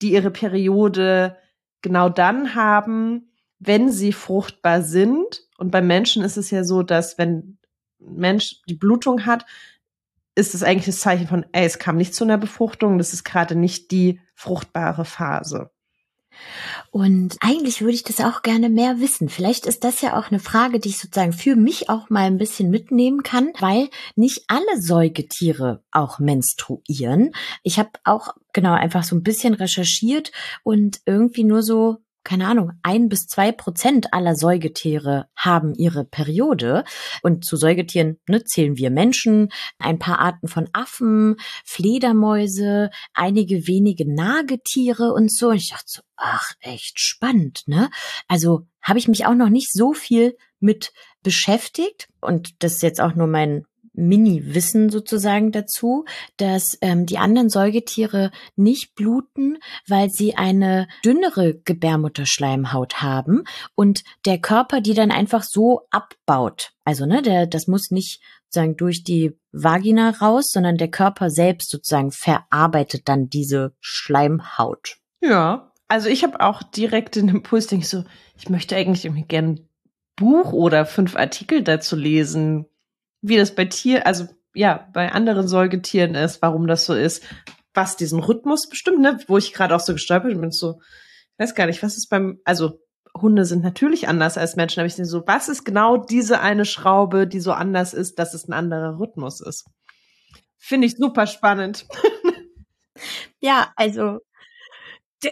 die 0.03 0.13
ihre 0.13 0.29
Periode 0.29 1.37
genau 1.81 2.09
dann 2.09 2.53
haben, 2.53 3.30
wenn 3.61 3.91
sie 3.91 4.11
fruchtbar 4.11 4.81
sind. 4.81 5.47
Und 5.57 5.71
beim 5.71 5.87
Menschen 5.87 6.23
ist 6.23 6.35
es 6.35 6.51
ja 6.51 6.63
so, 6.63 6.83
dass 6.83 7.17
wenn 7.17 7.57
ein 8.01 8.17
Mensch 8.17 8.61
die 8.67 8.73
Blutung 8.73 9.25
hat, 9.25 9.45
ist 10.35 10.55
es 10.55 10.63
eigentlich 10.63 10.87
das 10.87 10.99
Zeichen 10.99 11.27
von, 11.27 11.45
ey, 11.51 11.65
es 11.65 11.77
kam 11.77 11.97
nicht 11.97 12.15
zu 12.15 12.23
einer 12.23 12.37
Befruchtung, 12.37 12.97
das 12.97 13.13
ist 13.13 13.23
gerade 13.23 13.55
nicht 13.55 13.91
die 13.91 14.19
fruchtbare 14.33 15.05
Phase. 15.05 15.69
Und 16.89 17.37
eigentlich 17.41 17.81
würde 17.81 17.93
ich 17.93 18.03
das 18.03 18.21
auch 18.21 18.41
gerne 18.41 18.69
mehr 18.69 18.99
wissen. 18.99 19.29
Vielleicht 19.29 19.65
ist 19.65 19.83
das 19.83 20.01
ja 20.01 20.17
auch 20.17 20.31
eine 20.31 20.39
Frage, 20.39 20.79
die 20.79 20.89
ich 20.89 20.97
sozusagen 20.97 21.33
für 21.33 21.55
mich 21.55 21.89
auch 21.89 22.09
mal 22.09 22.23
ein 22.23 22.37
bisschen 22.37 22.69
mitnehmen 22.69 23.21
kann, 23.21 23.51
weil 23.59 23.89
nicht 24.15 24.45
alle 24.47 24.81
Säugetiere 24.81 25.83
auch 25.91 26.19
menstruieren. 26.19 27.33
Ich 27.63 27.77
habe 27.77 27.91
auch 28.05 28.33
genau 28.53 28.73
einfach 28.73 29.03
so 29.03 29.15
ein 29.15 29.23
bisschen 29.23 29.53
recherchiert 29.53 30.31
und 30.63 31.01
irgendwie 31.05 31.43
nur 31.43 31.61
so 31.61 31.97
keine 32.23 32.47
Ahnung, 32.47 32.71
ein 32.83 33.09
bis 33.09 33.27
zwei 33.27 33.51
Prozent 33.51 34.13
aller 34.13 34.35
Säugetiere 34.35 35.27
haben 35.35 35.73
ihre 35.73 36.05
Periode. 36.05 36.83
Und 37.23 37.45
zu 37.45 37.57
Säugetieren 37.57 38.19
ne, 38.27 38.43
zählen 38.43 38.77
wir 38.77 38.91
Menschen, 38.91 39.49
ein 39.79 39.99
paar 39.99 40.19
Arten 40.19 40.47
von 40.47 40.69
Affen, 40.73 41.35
Fledermäuse, 41.65 42.89
einige 43.13 43.67
wenige 43.67 44.11
Nagetiere 44.11 45.13
und 45.13 45.33
so. 45.33 45.49
Und 45.49 45.57
ich 45.57 45.69
dachte 45.69 45.85
so, 45.87 46.01
ach, 46.15 46.53
echt 46.59 46.99
spannend, 46.99 47.63
ne? 47.65 47.89
Also 48.27 48.67
habe 48.81 48.99
ich 48.99 49.07
mich 49.07 49.25
auch 49.25 49.35
noch 49.35 49.49
nicht 49.49 49.71
so 49.71 49.93
viel 49.93 50.35
mit 50.59 50.91
beschäftigt. 51.23 52.07
Und 52.19 52.63
das 52.63 52.73
ist 52.73 52.83
jetzt 52.83 53.01
auch 53.01 53.15
nur 53.15 53.27
mein 53.27 53.65
Mini-Wissen 54.07 54.89
sozusagen 54.89 55.51
dazu, 55.51 56.05
dass 56.37 56.77
ähm, 56.81 57.05
die 57.05 57.17
anderen 57.17 57.49
Säugetiere 57.49 58.31
nicht 58.55 58.95
bluten, 58.95 59.57
weil 59.87 60.09
sie 60.09 60.35
eine 60.35 60.87
dünnere 61.05 61.55
Gebärmutterschleimhaut 61.55 63.01
haben 63.01 63.43
und 63.75 64.03
der 64.25 64.39
Körper 64.39 64.81
die 64.81 64.93
dann 64.93 65.11
einfach 65.11 65.43
so 65.43 65.81
abbaut. 65.91 66.71
Also 66.83 67.05
ne, 67.05 67.21
der, 67.21 67.47
das 67.47 67.67
muss 67.67 67.91
nicht 67.91 68.21
sozusagen 68.45 68.75
durch 68.75 69.03
die 69.03 69.37
Vagina 69.51 70.09
raus, 70.09 70.49
sondern 70.51 70.77
der 70.77 70.89
Körper 70.89 71.29
selbst 71.29 71.69
sozusagen 71.69 72.11
verarbeitet 72.11 73.07
dann 73.07 73.29
diese 73.29 73.73
Schleimhaut. 73.79 74.97
Ja, 75.21 75.71
also 75.87 76.09
ich 76.09 76.23
habe 76.23 76.41
auch 76.41 76.63
direkt 76.63 77.15
den 77.15 77.29
Impuls, 77.29 77.67
denke 77.67 77.83
ich 77.83 77.89
so, 77.89 78.03
ich 78.37 78.49
möchte 78.49 78.75
eigentlich 78.75 79.05
irgendwie 79.05 79.25
gern 79.25 79.67
Buch 80.15 80.53
oder 80.53 80.85
fünf 80.85 81.15
Artikel 81.15 81.63
dazu 81.63 81.95
lesen, 81.95 82.65
wie 83.21 83.37
das 83.37 83.55
bei 83.55 83.65
Tier, 83.65 84.05
also 84.05 84.27
ja, 84.53 84.87
bei 84.93 85.11
anderen 85.11 85.47
Säugetieren 85.47 86.15
ist, 86.15 86.41
warum 86.41 86.67
das 86.67 86.85
so 86.85 86.93
ist, 86.93 87.23
was 87.73 87.95
diesen 87.95 88.19
Rhythmus 88.19 88.67
bestimmt, 88.67 88.99
ne, 88.99 89.19
wo 89.27 89.37
ich 89.37 89.53
gerade 89.53 89.75
auch 89.75 89.79
so 89.79 89.93
gestolpert 89.93 90.39
bin, 90.39 90.51
so, 90.51 90.81
ich 91.33 91.39
weiß 91.39 91.55
gar 91.55 91.67
nicht, 91.67 91.81
was 91.81 91.97
ist 91.97 92.09
beim, 92.09 92.39
also 92.43 92.79
Hunde 93.19 93.45
sind 93.45 93.63
natürlich 93.63 94.07
anders 94.07 94.37
als 94.37 94.55
Menschen, 94.55 94.79
aber 94.79 94.87
ich 94.87 94.95
denke 94.95 95.09
so, 95.09 95.23
was 95.25 95.49
ist 95.49 95.63
genau 95.63 95.97
diese 95.97 96.39
eine 96.41 96.65
Schraube, 96.65 97.27
die 97.27 97.39
so 97.39 97.51
anders 97.51 97.93
ist, 97.93 98.19
dass 98.19 98.33
es 98.33 98.47
ein 98.47 98.53
anderer 98.53 98.99
Rhythmus 98.99 99.41
ist? 99.41 99.65
Finde 100.57 100.87
ich 100.87 100.95
super 100.95 101.27
spannend. 101.27 101.87
ja, 103.39 103.71
also 103.75 104.19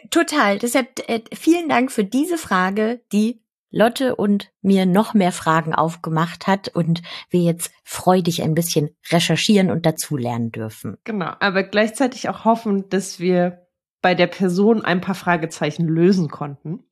total. 0.09 0.57
Deshalb 0.59 1.07
äh, 1.07 1.21
vielen 1.33 1.69
Dank 1.69 1.91
für 1.91 2.03
diese 2.03 2.37
Frage, 2.37 3.01
die 3.11 3.41
Lotte 3.71 4.15
und 4.15 4.51
mir 4.61 4.85
noch 4.85 5.13
mehr 5.13 5.31
Fragen 5.31 5.75
aufgemacht 5.75 6.47
hat 6.47 6.69
und 6.69 7.01
wir 7.29 7.41
jetzt 7.41 7.71
freudig 7.83 8.41
ein 8.41 8.55
bisschen 8.55 8.89
recherchieren 9.11 9.69
und 9.69 9.85
dazulernen 9.85 10.51
dürfen. 10.51 10.97
Genau, 11.03 11.33
aber 11.39 11.63
gleichzeitig 11.63 12.29
auch 12.29 12.45
hoffen, 12.45 12.89
dass 12.89 13.19
wir 13.19 13.67
bei 14.01 14.15
der 14.15 14.27
Person 14.27 14.83
ein 14.83 15.01
paar 15.01 15.15
Fragezeichen 15.15 15.87
lösen 15.87 16.29
konnten. 16.29 16.83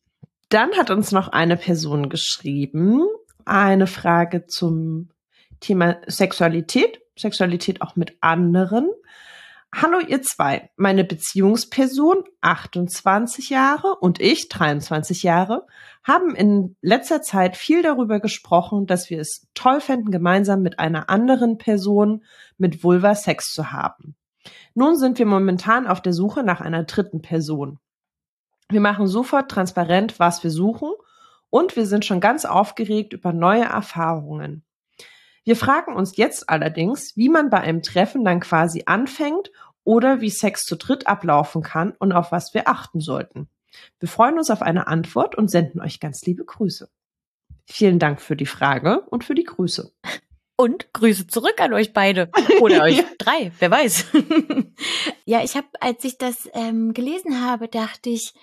Dann 0.50 0.72
hat 0.77 0.91
uns 0.91 1.12
noch 1.12 1.29
eine 1.29 1.57
Person 1.57 2.10
geschrieben, 2.10 3.01
eine 3.46 3.88
Frage 3.88 4.46
zum 4.46 5.10
Thema 5.60 5.98
Sexualität, 6.07 7.01
Sexualität 7.17 7.81
auch 7.81 7.96
mit 7.96 8.17
anderen. 8.22 8.89
Hallo 9.74 10.00
ihr 10.00 10.22
zwei, 10.22 10.69
meine 10.77 11.03
Beziehungsperson, 11.03 12.24
28 12.41 13.50
Jahre 13.50 13.96
und 13.96 14.22
ich, 14.22 14.48
23 14.48 15.24
Jahre, 15.24 15.67
haben 16.08 16.34
in 16.34 16.78
letzter 16.82 17.22
Zeit 17.22 17.58
viel 17.58 17.84
darüber 17.84 18.22
gesprochen, 18.22 18.88
dass 18.88 19.10
wir 19.10 19.20
es 19.20 19.48
toll 19.54 19.82
fänden, 19.82 20.10
gemeinsam 20.10 20.62
mit 20.62 20.80
einer 20.80 21.10
anderen 21.10 21.58
Person 21.58 22.24
mit 22.58 22.84
Vulva 22.84 23.14
Sex 23.14 23.52
zu 23.52 23.74
haben. 23.74 24.16
Nun 24.74 24.96
sind 24.96 25.20
wir 25.20 25.26
momentan 25.26 25.86
auf 25.86 26.02
der 26.02 26.14
Suche 26.14 26.44
nach 26.44 26.62
einer 26.62 26.86
dritten 26.86 27.22
Person. 27.22 27.80
Wir 28.70 28.80
machen 28.80 29.08
sofort 29.08 29.52
transparent, 29.52 30.18
was 30.18 30.44
wir 30.44 30.52
suchen 30.52 30.92
und 31.50 31.76
wir 31.76 31.86
sind 31.86 32.06
schon 32.06 32.22
ganz 32.22 32.46
aufgeregt 32.46 33.12
über 33.12 33.34
neue 33.34 33.66
Erfahrungen. 33.66 34.64
Wir 35.44 35.56
fragen 35.56 35.94
uns 35.94 36.16
jetzt 36.16 36.50
allerdings, 36.50 37.16
wie 37.16 37.30
man 37.30 37.50
bei 37.50 37.60
einem 37.60 37.82
Treffen 37.82 38.24
dann 38.24 38.40
quasi 38.40 38.84
anfängt 38.86 39.52
oder 39.84 40.22
wie 40.22 40.30
Sex 40.30 40.64
zu 40.64 40.78
dritt 40.78 41.08
ablaufen 41.08 41.64
kann 41.64 41.92
und 42.00 42.12
auf 42.14 42.32
was 42.32 42.54
wir 42.54 42.68
achten 42.68 43.00
sollten. 43.00 43.50
Wir 44.00 44.10
freuen 44.10 44.38
uns 44.38 44.50
auf 44.50 44.62
eine 44.62 44.88
Antwort 44.88 45.36
und 45.36 45.49
senden 45.49 45.82
euch 45.82 45.99
ganz 45.99 46.25
liebe 46.25 46.45
Grüße. 46.45 46.89
Vielen 47.65 47.99
Dank 47.99 48.21
für 48.21 48.36
die 48.36 48.45
Frage 48.45 49.02
und 49.10 49.23
für 49.23 49.36
die 49.36 49.43
Grüße. 49.43 49.91
Und 50.60 50.91
Grüße 50.93 51.28
zurück 51.28 51.60
an 51.60 51.73
euch 51.73 51.93
beide. 51.93 52.32
Oder 52.62 52.82
euch 52.82 53.04
drei, 53.19 53.52
wer 53.60 53.69
weiß. 53.69 54.06
ja, 55.25 55.43
ich 55.43 55.56
habe, 55.56 55.67
als 55.80 56.04
ich 56.04 56.17
das 56.17 56.49
ähm, 56.54 56.93
gelesen 56.93 57.45
habe, 57.45 57.67
dachte 57.67 58.10
ich, 58.10 58.34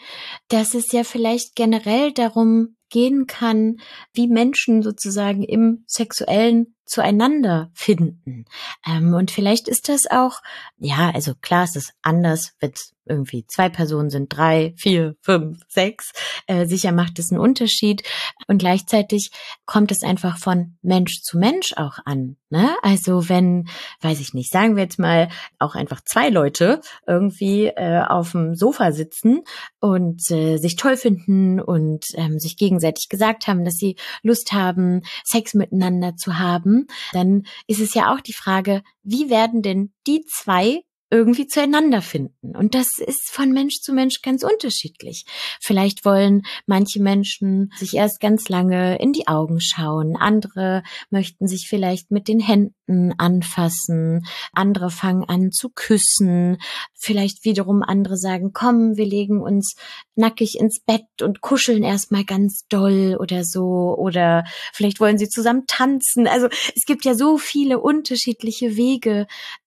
dass 0.48 0.74
es 0.74 0.92
ja 0.92 1.02
vielleicht 1.02 1.56
generell 1.56 2.12
darum 2.12 2.76
gehen 2.88 3.26
kann, 3.26 3.78
wie 4.12 4.28
Menschen 4.28 4.82
sozusagen 4.82 5.42
im 5.42 5.82
sexuellen 5.88 6.76
zueinander 6.84 7.70
finden. 7.74 8.44
Ähm, 8.86 9.14
und 9.14 9.32
vielleicht 9.32 9.66
ist 9.66 9.88
das 9.88 10.02
auch, 10.08 10.40
ja, 10.78 11.10
also 11.12 11.34
klar, 11.34 11.64
es 11.64 11.74
ist 11.74 11.94
anders, 12.02 12.54
wenn 12.60 12.72
irgendwie 13.06 13.46
zwei 13.46 13.68
Personen 13.68 14.10
sind, 14.10 14.28
drei, 14.34 14.74
vier, 14.76 15.16
fünf, 15.20 15.60
sechs. 15.68 16.12
Äh, 16.46 16.66
sicher 16.66 16.92
macht 16.92 17.18
es 17.18 17.30
einen 17.30 17.40
Unterschied. 17.40 18.02
Und 18.46 18.58
gleichzeitig 18.58 19.30
kommt 19.66 19.90
es 19.90 20.02
einfach 20.02 20.38
von 20.38 20.76
Mensch 20.82 21.22
zu 21.22 21.38
Mensch 21.38 21.74
auch 21.76 21.98
an. 22.04 22.36
Ne? 22.50 22.76
Also 22.82 23.28
wenn, 23.28 23.68
weiß 24.00 24.20
ich 24.20 24.34
nicht, 24.34 24.52
sagen 24.52 24.76
wir 24.76 24.84
jetzt 24.84 24.98
mal 24.98 25.28
auch 25.58 25.74
einfach 25.74 26.02
zwei 26.04 26.28
Leute 26.28 26.80
irgendwie 27.06 27.66
äh, 27.66 28.02
auf 28.06 28.32
dem 28.32 28.54
Sofa 28.54 28.92
sitzen 28.92 29.42
und 29.80 30.30
äh, 30.30 30.56
sich 30.58 30.76
toll 30.76 30.96
finden 30.96 31.60
und 31.60 32.06
ähm, 32.14 32.38
sich 32.38 32.56
gegenseitig 32.56 33.08
gesagt 33.08 33.48
haben, 33.48 33.64
dass 33.64 33.74
sie 33.74 33.96
Lust 34.22 34.52
haben, 34.52 35.02
Sex 35.24 35.54
miteinander 35.54 36.16
zu 36.16 36.38
haben, 36.38 36.86
dann 37.12 37.42
ist 37.66 37.80
es 37.80 37.94
ja 37.94 38.14
auch 38.14 38.20
die 38.20 38.32
Frage, 38.32 38.82
wie 39.02 39.30
werden 39.30 39.62
denn 39.62 39.92
die 40.06 40.24
zwei 40.26 40.82
irgendwie 41.14 41.46
zueinander 41.46 42.02
finden. 42.02 42.56
Und 42.56 42.74
das 42.74 42.98
ist 42.98 43.30
von 43.30 43.52
Mensch 43.52 43.80
zu 43.80 43.92
Mensch 43.92 44.20
ganz 44.20 44.42
unterschiedlich. 44.42 45.24
Vielleicht 45.60 46.04
wollen 46.04 46.42
manche 46.66 47.00
Menschen 47.00 47.72
sich 47.76 47.94
erst 47.94 48.18
ganz 48.20 48.48
lange 48.48 48.98
in 49.00 49.12
die 49.12 49.28
Augen 49.28 49.60
schauen. 49.60 50.16
Andere 50.16 50.82
möchten 51.10 51.46
sich 51.46 51.68
vielleicht 51.68 52.10
mit 52.10 52.26
den 52.26 52.40
Händen 52.40 52.74
anfassen. 52.86 54.26
Andere 54.52 54.90
fangen 54.90 55.24
an 55.24 55.52
zu 55.52 55.70
küssen. 55.70 56.58
Vielleicht 56.94 57.44
wiederum 57.44 57.82
andere 57.82 58.16
sagen, 58.16 58.52
komm, 58.52 58.96
wir 58.96 59.06
legen 59.06 59.40
uns 59.40 59.74
nackig 60.16 60.58
ins 60.58 60.80
Bett 60.80 61.22
und 61.22 61.40
kuscheln 61.40 61.82
erstmal 61.82 62.24
ganz 62.24 62.66
doll 62.68 63.16
oder 63.18 63.44
so. 63.44 63.94
Oder 63.96 64.44
vielleicht 64.72 65.00
wollen 65.00 65.18
sie 65.18 65.28
zusammen 65.28 65.64
tanzen. 65.66 66.26
Also 66.26 66.48
es 66.74 66.84
gibt 66.86 67.04
ja 67.04 67.14
so 67.14 67.38
viele 67.38 67.80
unterschiedliche 67.80 68.76
Wege, 68.76 69.26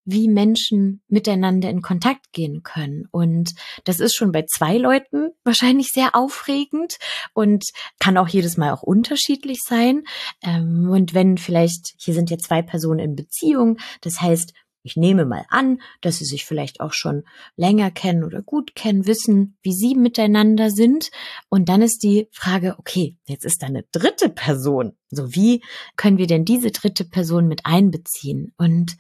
wie 0.10 0.30
Menschen 0.30 1.02
miteinander 1.10 1.70
in 1.70 1.82
Kontakt 1.82 2.32
gehen 2.32 2.64
können. 2.64 3.08
Und 3.12 3.52
das 3.84 4.00
ist 4.00 4.16
schon 4.16 4.32
bei 4.32 4.44
zwei 4.44 4.78
Leuten 4.78 5.32
wahrscheinlich 5.44 5.90
sehr 5.90 6.16
aufregend 6.16 6.98
und 7.34 7.66
kann 8.00 8.18
auch 8.18 8.30
jedes 8.30 8.56
Mal 8.56 8.72
auch 8.72 8.84
unterschiedlich 8.84 9.60
sein. 9.68 10.04
Ähm, 10.42 10.90
und 10.90 11.14
wenn 11.14 11.38
vielleicht, 11.38 11.94
hier 12.00 12.14
sind 12.14 12.30
ja 12.30 12.38
zwei 12.38 12.62
Personen 12.62 13.00
in 13.08 13.16
Beziehung, 13.16 13.78
das 14.02 14.22
heißt, 14.22 14.54
ich 14.88 14.96
nehme 14.96 15.26
mal 15.26 15.46
an, 15.50 15.82
dass 16.00 16.20
sie 16.20 16.26
sich 16.26 16.46
vielleicht 16.46 16.80
auch 16.80 16.94
schon 16.94 17.24
länger 17.58 17.92
kennen 17.92 18.24
oder 18.24 18.42
gut 18.42 18.74
kennen, 18.74 19.06
wissen, 19.06 19.58
wie 19.62 19.74
sie 19.74 19.96
miteinander 19.96 20.72
sind. 20.72 21.12
Und 21.50 21.68
dann 21.68 21.82
ist 21.82 22.04
die 22.04 22.30
Frage, 22.32 22.76
okay, 22.80 23.18
jetzt 23.26 23.44
ist 23.44 23.62
da 23.62 23.68
eine 23.68 23.84
dritte 23.92 24.30
Person. 24.30 24.98
So 25.10 25.36
wie 25.36 25.62
können 25.98 26.18
wir 26.18 26.28
denn 26.28 26.46
diese 26.46 26.72
dritte 26.72 27.04
Person 27.04 27.50
mit 27.50 27.66
einbeziehen? 27.66 28.54
Und 28.58 28.98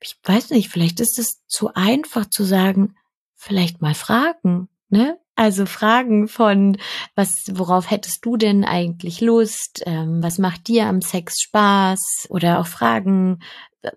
ich 0.00 0.18
weiß 0.22 0.50
nicht, 0.50 0.68
vielleicht 0.68 1.00
ist 1.00 1.18
es 1.18 1.40
zu 1.46 1.72
einfach 1.72 2.28
zu 2.28 2.44
sagen, 2.44 2.94
vielleicht 3.34 3.80
mal 3.80 3.94
fragen, 3.94 4.68
ne? 4.90 5.18
Also 5.34 5.64
Fragen 5.64 6.28
von, 6.28 6.76
was, 7.14 7.44
worauf 7.52 7.90
hättest 7.90 8.24
du 8.24 8.36
denn 8.36 8.64
eigentlich 8.64 9.20
Lust? 9.20 9.82
Ähm, 9.86 10.22
was 10.22 10.38
macht 10.38 10.68
dir 10.68 10.86
am 10.86 11.00
Sex 11.00 11.40
Spaß? 11.40 12.26
Oder 12.28 12.60
auch 12.60 12.66
Fragen 12.66 13.38
äh, 13.82 13.92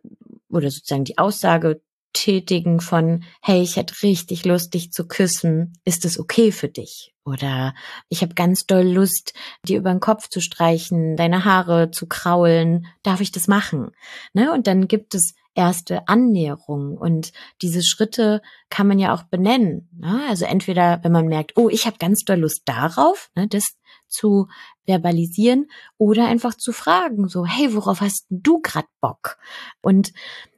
oder 0.50 0.72
sozusagen 0.72 1.04
die 1.04 1.18
Aussage 1.18 1.82
tätigen 2.16 2.80
von, 2.80 3.24
hey, 3.42 3.62
ich 3.62 3.76
hätte 3.76 4.02
richtig 4.02 4.46
Lust, 4.46 4.74
dich 4.74 4.92
zu 4.92 5.08
küssen. 5.08 5.74
Ist 5.84 6.06
es 6.06 6.20
okay 6.20 6.52
für 6.52 6.70
dich? 6.70 7.14
Oder 7.26 7.76
ich 8.10 8.22
habe 8.22 8.34
ganz 8.34 8.66
doll 8.66 8.88
Lust, 8.88 9.34
dir 9.68 9.78
über 9.78 9.92
den 9.92 10.00
Kopf 10.00 10.30
zu 10.30 10.42
streichen, 10.42 11.16
deine 11.18 11.46
Haare 11.46 11.92
zu 11.92 12.08
kraulen. 12.08 12.88
Darf 13.04 13.22
ich 13.22 13.32
das 13.32 13.48
machen? 13.48 13.92
Ne? 14.34 14.52
Und 14.52 14.68
dann 14.68 14.88
gibt 14.88 15.14
es 15.14 15.36
erste 15.56 16.08
Annäherung. 16.08 16.98
Und 16.98 17.32
diese 17.62 17.84
Schritte 17.84 18.42
kann 18.70 18.88
man 18.88 19.00
ja 19.00 19.14
auch 19.14 19.24
benennen. 19.24 19.90
Ne? 19.98 20.22
Also 20.30 20.46
entweder, 20.46 21.00
wenn 21.04 21.12
man 21.12 21.28
merkt, 21.28 21.54
oh, 21.58 21.70
ich 21.70 21.86
habe 21.86 21.98
ganz 21.98 22.24
doll 22.26 22.40
Lust 22.40 22.64
darauf, 22.66 23.32
ne, 23.36 23.48
das 23.48 23.64
zu 24.08 24.48
verbalisieren 24.86 25.68
oder 25.98 26.28
einfach 26.28 26.54
zu 26.54 26.72
fragen, 26.72 27.28
so, 27.28 27.46
hey, 27.46 27.74
worauf 27.74 28.02
hast 28.02 28.28
du 28.30 28.62
grad 28.62 28.86
Bock? 29.02 29.38
Und 29.82 30.14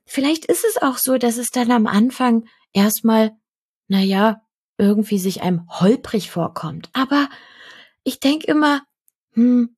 vielleicht 0.07 0.45
ist 0.45 0.65
es 0.65 0.81
auch 0.81 0.97
so, 0.97 1.17
dass 1.17 1.37
es 1.37 1.49
dann 1.49 1.71
am 1.71 1.85
Anfang 1.85 2.45
erstmal, 2.73 3.31
na 3.87 3.99
ja, 3.99 4.41
irgendwie 4.77 5.19
sich 5.19 5.41
einem 5.41 5.67
holprig 5.69 6.31
vorkommt. 6.31 6.89
Aber 6.93 7.29
ich 8.03 8.19
denke 8.19 8.47
immer, 8.47 8.81
hm, 9.33 9.75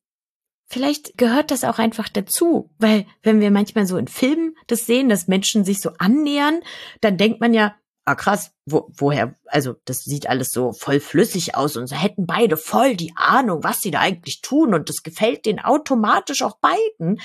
vielleicht 0.66 1.18
gehört 1.18 1.50
das 1.50 1.64
auch 1.64 1.78
einfach 1.78 2.08
dazu, 2.08 2.70
weil 2.78 3.06
wenn 3.22 3.40
wir 3.40 3.50
manchmal 3.50 3.86
so 3.86 3.96
in 3.96 4.08
Filmen 4.08 4.54
das 4.68 4.86
sehen, 4.86 5.08
dass 5.08 5.28
Menschen 5.28 5.64
sich 5.64 5.80
so 5.80 5.90
annähern, 5.98 6.60
dann 7.00 7.16
denkt 7.16 7.40
man 7.40 7.52
ja, 7.52 7.74
ah 8.04 8.14
krass, 8.14 8.52
wo, 8.66 8.90
woher, 8.96 9.36
also 9.46 9.76
das 9.84 10.04
sieht 10.04 10.28
alles 10.28 10.50
so 10.50 10.72
voll 10.72 11.00
flüssig 11.00 11.54
aus 11.54 11.76
und 11.76 11.86
so. 11.86 11.96
Hätten 11.96 12.26
beide 12.26 12.56
voll 12.56 12.96
die 12.96 13.12
Ahnung, 13.16 13.62
was 13.62 13.80
sie 13.80 13.90
da 13.90 14.00
eigentlich 14.00 14.40
tun 14.40 14.74
und 14.74 14.88
das 14.88 15.02
gefällt 15.02 15.46
denen 15.46 15.60
automatisch 15.60 16.42
auch 16.42 16.58
beiden. 16.58 17.20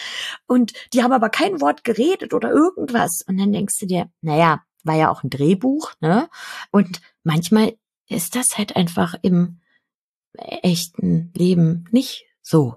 Und 0.48 0.74
die 0.94 1.04
haben 1.04 1.14
aber 1.14 1.30
kein 1.30 1.62
Wort 1.62 1.84
geredet 1.84 2.34
oder 2.34 2.52
irgendwas. 2.52 3.22
Und 3.28 3.38
dann 3.38 3.52
denkst 3.52 3.80
du 3.80 3.86
dir, 3.86 4.10
naja, 4.22 4.64
war 4.84 4.96
ja 4.96 5.12
auch 5.12 5.24
ein 5.24 5.30
Drehbuch, 5.30 5.94
ne? 6.00 6.30
Und 6.72 7.02
manchmal 7.24 7.76
ist 8.08 8.36
das 8.36 8.58
halt 8.58 8.76
einfach 8.76 9.16
im 9.22 9.60
echten 10.38 11.32
Leben 11.34 11.86
nicht 11.92 12.26
so 12.42 12.76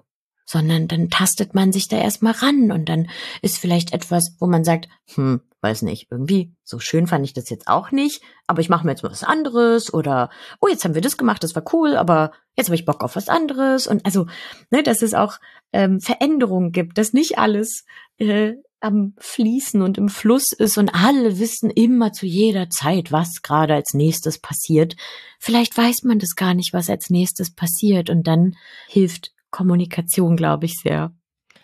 sondern 0.49 0.87
dann 0.87 1.11
tastet 1.11 1.53
man 1.53 1.71
sich 1.71 1.89
da 1.89 1.97
erstmal 1.97 2.33
ran 2.33 2.71
und 2.71 2.89
dann 2.89 3.07
ist 3.43 3.59
vielleicht 3.59 3.93
etwas, 3.93 4.35
wo 4.39 4.47
man 4.47 4.63
sagt, 4.63 4.89
hm, 5.13 5.41
weiß 5.61 5.81
nicht, 5.81 6.07
irgendwie 6.09 6.53
so 6.63 6.79
schön 6.79 7.07
fand 7.07 7.25
ich 7.25 7.33
das 7.33 7.49
jetzt 7.49 7.67
auch 7.67 7.91
nicht, 7.91 8.23
aber 8.47 8.61
ich 8.61 8.69
mache 8.69 8.85
mir 8.85 8.91
jetzt 8.91 9.03
mal 9.03 9.11
was 9.11 9.23
anderes 9.23 9.93
oder 9.93 10.29
oh, 10.61 10.67
jetzt 10.67 10.85
haben 10.85 10.95
wir 10.95 11.01
das 11.01 11.17
gemacht, 11.17 11.43
das 11.43 11.55
war 11.55 11.63
cool, 11.73 11.95
aber 11.97 12.31
jetzt 12.55 12.67
habe 12.67 12.75
ich 12.75 12.85
Bock 12.85 13.03
auf 13.03 13.15
was 13.15 13.29
anderes 13.29 13.87
und 13.87 14.05
also, 14.05 14.27
ne, 14.69 14.83
dass 14.83 15.01
es 15.01 15.13
auch 15.13 15.37
ähm, 15.73 15.99
Veränderungen 15.99 16.71
gibt, 16.71 16.97
dass 16.97 17.13
nicht 17.13 17.37
alles 17.37 17.85
äh, 18.17 18.53
am 18.79 19.13
Fließen 19.17 19.81
und 19.81 19.97
im 19.97 20.09
Fluss 20.09 20.51
ist 20.57 20.77
und 20.77 20.89
alle 20.89 21.39
wissen 21.39 21.69
immer 21.69 22.13
zu 22.13 22.25
jeder 22.25 22.69
Zeit, 22.69 23.11
was 23.11 23.41
gerade 23.41 23.73
als 23.73 23.93
nächstes 23.93 24.39
passiert. 24.39 24.95
Vielleicht 25.39 25.77
weiß 25.77 26.03
man 26.03 26.19
das 26.19 26.35
gar 26.35 26.53
nicht, 26.53 26.73
was 26.73 26.89
als 26.89 27.09
nächstes 27.09 27.53
passiert 27.53 28.09
und 28.09 28.25
dann 28.27 28.55
hilft 28.87 29.33
Kommunikation, 29.51 30.35
glaube 30.35 30.65
ich, 30.65 30.75
sehr. 30.81 31.13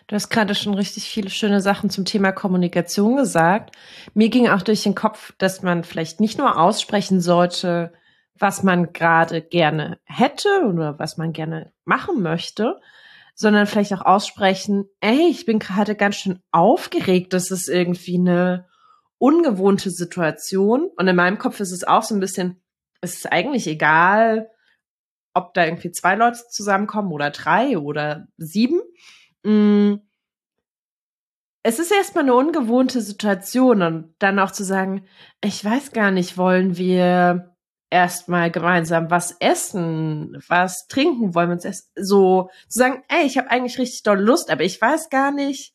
Du 0.08 0.14
hast 0.14 0.28
gerade 0.28 0.54
schon 0.54 0.74
richtig 0.74 1.08
viele 1.08 1.30
schöne 1.30 1.60
Sachen 1.60 1.90
zum 1.90 2.04
Thema 2.04 2.30
Kommunikation 2.30 3.16
gesagt. 3.16 3.74
Mir 4.14 4.28
ging 4.28 4.48
auch 4.48 4.62
durch 4.62 4.84
den 4.84 4.94
Kopf, 4.94 5.32
dass 5.38 5.62
man 5.62 5.82
vielleicht 5.82 6.20
nicht 6.20 6.38
nur 6.38 6.58
aussprechen 6.60 7.20
sollte, 7.20 7.92
was 8.38 8.62
man 8.62 8.92
gerade 8.92 9.42
gerne 9.42 9.98
hätte 10.04 10.48
oder 10.66 10.98
was 10.98 11.16
man 11.16 11.32
gerne 11.32 11.72
machen 11.84 12.22
möchte, 12.22 12.80
sondern 13.34 13.66
vielleicht 13.66 13.92
auch 13.94 14.04
aussprechen, 14.04 14.84
ey, 15.00 15.28
ich 15.28 15.44
bin 15.44 15.58
gerade 15.58 15.96
ganz 15.96 16.16
schön 16.16 16.40
aufgeregt, 16.52 17.32
das 17.32 17.50
ist 17.50 17.68
irgendwie 17.68 18.18
eine 18.18 18.66
ungewohnte 19.18 19.90
Situation. 19.90 20.88
Und 20.96 21.08
in 21.08 21.16
meinem 21.16 21.38
Kopf 21.38 21.58
ist 21.60 21.72
es 21.72 21.84
auch 21.84 22.02
so 22.02 22.14
ein 22.14 22.20
bisschen, 22.20 22.62
es 23.00 23.14
ist 23.14 23.32
eigentlich 23.32 23.66
egal, 23.66 24.50
ob 25.34 25.52
da 25.52 25.64
irgendwie 25.64 25.90
zwei 25.90 26.14
Leute 26.14 26.38
zusammenkommen 26.48 27.12
oder 27.12 27.30
drei 27.30 27.76
oder 27.76 28.28
sieben. 28.36 28.80
Mm. 29.46 30.00
Es 31.62 31.78
ist 31.78 31.92
erstmal 31.92 32.24
eine 32.24 32.34
ungewohnte 32.34 33.00
Situation 33.00 33.82
und 33.82 34.14
dann 34.18 34.38
auch 34.38 34.50
zu 34.50 34.64
sagen, 34.64 35.06
ich 35.42 35.64
weiß 35.64 35.92
gar 35.92 36.10
nicht, 36.10 36.36
wollen 36.36 36.76
wir 36.76 37.56
erstmal 37.90 38.50
gemeinsam 38.50 39.10
was 39.10 39.36
essen, 39.40 40.36
was 40.48 40.86
trinken, 40.88 41.34
wollen 41.34 41.48
wir 41.48 41.54
uns 41.54 41.64
erst 41.64 41.90
so 41.96 42.50
zu 42.68 42.78
sagen, 42.78 43.02
ey, 43.08 43.24
ich 43.24 43.38
habe 43.38 43.50
eigentlich 43.50 43.78
richtig 43.78 44.02
doll 44.02 44.20
Lust, 44.20 44.50
aber 44.50 44.62
ich 44.62 44.80
weiß 44.80 45.10
gar 45.10 45.32
nicht, 45.32 45.74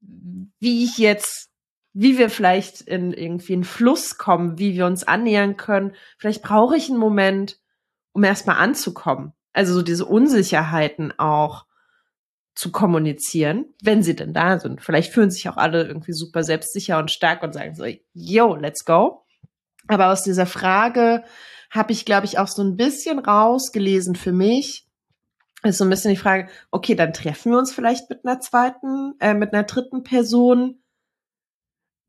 wie 0.00 0.84
ich 0.84 0.98
jetzt, 0.98 1.50
wie 1.94 2.18
wir 2.18 2.30
vielleicht 2.30 2.82
in 2.82 3.12
irgendwie 3.12 3.54
einen 3.54 3.64
Fluss 3.64 4.18
kommen, 4.18 4.58
wie 4.58 4.74
wir 4.74 4.86
uns 4.86 5.04
annähern 5.04 5.56
können. 5.56 5.94
Vielleicht 6.18 6.42
brauche 6.42 6.76
ich 6.76 6.88
einen 6.90 6.98
Moment 6.98 7.58
um 8.12 8.24
erstmal 8.24 8.56
anzukommen. 8.56 9.32
Also 9.52 9.74
so 9.74 9.82
diese 9.82 10.06
Unsicherheiten 10.06 11.18
auch 11.18 11.66
zu 12.54 12.70
kommunizieren, 12.70 13.66
wenn 13.82 14.02
sie 14.02 14.14
denn 14.14 14.34
da 14.34 14.58
sind. 14.58 14.80
Vielleicht 14.80 15.12
fühlen 15.12 15.30
sich 15.30 15.48
auch 15.48 15.56
alle 15.56 15.84
irgendwie 15.84 16.12
super 16.12 16.44
selbstsicher 16.44 16.98
und 16.98 17.10
stark 17.10 17.42
und 17.42 17.52
sagen 17.54 17.74
so, 17.74 17.84
yo, 18.12 18.54
let's 18.54 18.84
go. 18.84 19.24
Aber 19.88 20.12
aus 20.12 20.22
dieser 20.22 20.46
Frage 20.46 21.24
habe 21.70 21.92
ich, 21.92 22.04
glaube 22.04 22.26
ich, 22.26 22.38
auch 22.38 22.48
so 22.48 22.62
ein 22.62 22.76
bisschen 22.76 23.18
rausgelesen 23.18 24.14
für 24.14 24.32
mich. 24.32 24.86
Ist 25.62 25.78
so 25.78 25.84
ein 25.84 25.90
bisschen 25.90 26.10
die 26.10 26.16
Frage, 26.16 26.48
okay, 26.70 26.94
dann 26.94 27.12
treffen 27.12 27.52
wir 27.52 27.58
uns 27.58 27.72
vielleicht 27.72 28.10
mit 28.10 28.24
einer 28.24 28.40
zweiten, 28.40 29.14
äh, 29.20 29.32
mit 29.32 29.54
einer 29.54 29.62
dritten 29.62 30.02
Person. 30.02 30.82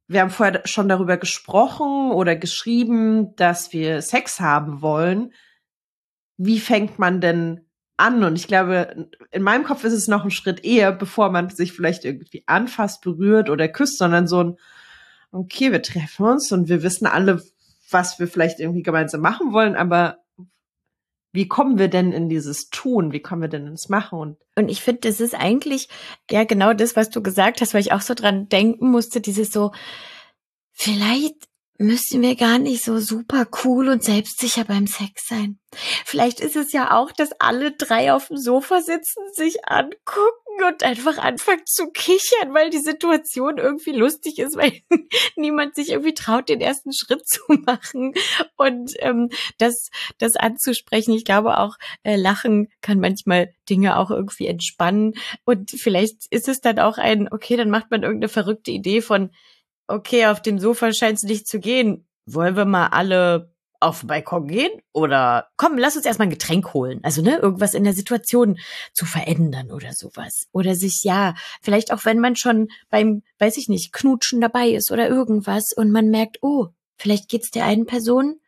Wir 0.07 0.21
haben 0.21 0.31
vorher 0.31 0.61
schon 0.65 0.89
darüber 0.89 1.17
gesprochen 1.17 2.11
oder 2.11 2.35
geschrieben, 2.35 3.35
dass 3.35 3.71
wir 3.71 4.01
Sex 4.01 4.39
haben 4.39 4.81
wollen 4.81 5.31
wie 6.37 6.59
fängt 6.59 6.99
man 6.99 7.21
denn 7.21 7.65
an? 7.97 8.23
Und 8.23 8.35
ich 8.35 8.47
glaube, 8.47 9.09
in 9.31 9.43
meinem 9.43 9.63
Kopf 9.63 9.83
ist 9.83 9.93
es 9.93 10.07
noch 10.07 10.23
ein 10.23 10.31
Schritt 10.31 10.63
eher, 10.63 10.91
bevor 10.91 11.31
man 11.31 11.49
sich 11.49 11.73
vielleicht 11.73 12.05
irgendwie 12.05 12.43
anfasst, 12.45 13.01
berührt 13.01 13.49
oder 13.49 13.67
küsst, 13.67 13.97
sondern 13.97 14.27
so 14.27 14.43
ein, 14.43 14.57
okay, 15.31 15.71
wir 15.71 15.81
treffen 15.81 16.25
uns 16.25 16.51
und 16.51 16.69
wir 16.69 16.83
wissen 16.83 17.07
alle, 17.07 17.41
was 17.89 18.19
wir 18.19 18.27
vielleicht 18.27 18.59
irgendwie 18.59 18.83
gemeinsam 18.83 19.21
machen 19.21 19.53
wollen, 19.53 19.75
aber 19.75 20.17
wie 21.33 21.47
kommen 21.47 21.79
wir 21.79 21.87
denn 21.87 22.11
in 22.11 22.29
dieses 22.29 22.69
Tun? 22.69 23.11
Wie 23.11 23.21
kommen 23.21 23.41
wir 23.41 23.49
denn 23.49 23.65
ins 23.65 23.89
Machen? 23.89 24.19
Und, 24.19 24.37
und 24.55 24.69
ich 24.69 24.81
finde, 24.81 25.01
das 25.01 25.19
ist 25.19 25.33
eigentlich 25.33 25.89
ja 26.29 26.43
genau 26.43 26.73
das, 26.73 26.95
was 26.95 27.09
du 27.09 27.23
gesagt 27.23 27.59
hast, 27.59 27.73
weil 27.73 27.81
ich 27.81 27.91
auch 27.91 28.01
so 28.01 28.13
dran 28.13 28.49
denken 28.49 28.91
musste, 28.91 29.19
dieses 29.19 29.51
so, 29.51 29.71
vielleicht 30.71 31.47
müssen 31.77 32.21
wir 32.21 32.35
gar 32.35 32.59
nicht 32.59 32.83
so 32.83 32.99
super 32.99 33.47
cool 33.63 33.89
und 33.89 34.03
selbstsicher 34.03 34.63
beim 34.63 34.87
Sex 34.87 35.27
sein. 35.27 35.59
Vielleicht 36.05 36.39
ist 36.39 36.55
es 36.55 36.71
ja 36.71 36.95
auch, 36.95 37.11
dass 37.11 37.31
alle 37.39 37.71
drei 37.71 38.13
auf 38.13 38.27
dem 38.27 38.37
Sofa 38.37 38.81
sitzen, 38.81 39.21
sich 39.33 39.67
angucken 39.67 40.43
und 40.67 40.83
einfach 40.83 41.17
anfangen 41.17 41.65
zu 41.65 41.89
kichern, 41.89 42.53
weil 42.53 42.69
die 42.69 42.79
Situation 42.79 43.57
irgendwie 43.57 43.91
lustig 43.91 44.37
ist, 44.37 44.55
weil 44.57 44.73
niemand 45.35 45.75
sich 45.75 45.89
irgendwie 45.89 46.13
traut, 46.13 46.49
den 46.49 46.61
ersten 46.61 46.93
Schritt 46.93 47.27
zu 47.27 47.41
machen 47.65 48.13
und 48.55 48.93
ähm, 48.99 49.29
das, 49.57 49.89
das 50.19 50.35
anzusprechen. 50.35 51.13
Ich 51.13 51.25
glaube 51.25 51.57
auch, 51.57 51.77
äh, 52.03 52.15
Lachen 52.15 52.69
kann 52.81 52.99
manchmal 52.99 53.53
Dinge 53.67 53.97
auch 53.97 54.11
irgendwie 54.11 54.47
entspannen 54.47 55.15
und 55.43 55.71
vielleicht 55.71 56.27
ist 56.29 56.47
es 56.47 56.61
dann 56.61 56.77
auch 56.77 56.99
ein, 56.99 57.31
okay, 57.31 57.57
dann 57.57 57.71
macht 57.71 57.89
man 57.89 58.03
irgendeine 58.03 58.29
verrückte 58.29 58.71
Idee 58.71 59.01
von, 59.01 59.31
okay, 59.87 60.27
auf 60.27 60.41
dem 60.41 60.59
Sofa 60.59 60.91
scheint 60.93 61.17
es 61.17 61.23
nicht 61.23 61.47
zu 61.47 61.59
gehen. 61.59 62.07
Wollen 62.25 62.55
wir 62.55 62.65
mal 62.65 62.87
alle 62.87 63.53
auf 63.79 63.99
den 63.99 64.07
Balkon 64.07 64.47
gehen? 64.47 64.71
Oder 64.93 65.49
komm, 65.57 65.77
lass 65.77 65.95
uns 65.95 66.05
erstmal 66.05 66.27
ein 66.27 66.31
Getränk 66.31 66.73
holen. 66.73 66.99
Also, 67.03 67.21
ne, 67.21 67.37
irgendwas 67.37 67.73
in 67.73 67.83
der 67.83 67.93
Situation 67.93 68.57
zu 68.93 69.05
verändern 69.05 69.71
oder 69.71 69.93
sowas. 69.93 70.47
Oder 70.51 70.75
sich, 70.75 71.03
ja, 71.03 71.35
vielleicht 71.61 71.91
auch 71.91 72.05
wenn 72.05 72.19
man 72.19 72.35
schon 72.35 72.69
beim, 72.89 73.23
weiß 73.39 73.57
ich 73.57 73.67
nicht, 73.67 73.91
Knutschen 73.93 74.41
dabei 74.41 74.69
ist 74.69 74.91
oder 74.91 75.09
irgendwas 75.09 75.73
und 75.75 75.91
man 75.91 76.09
merkt, 76.09 76.37
oh, 76.41 76.67
vielleicht 76.97 77.29
geht's 77.29 77.51
der 77.51 77.65
einen 77.65 77.85
Person 77.85 78.39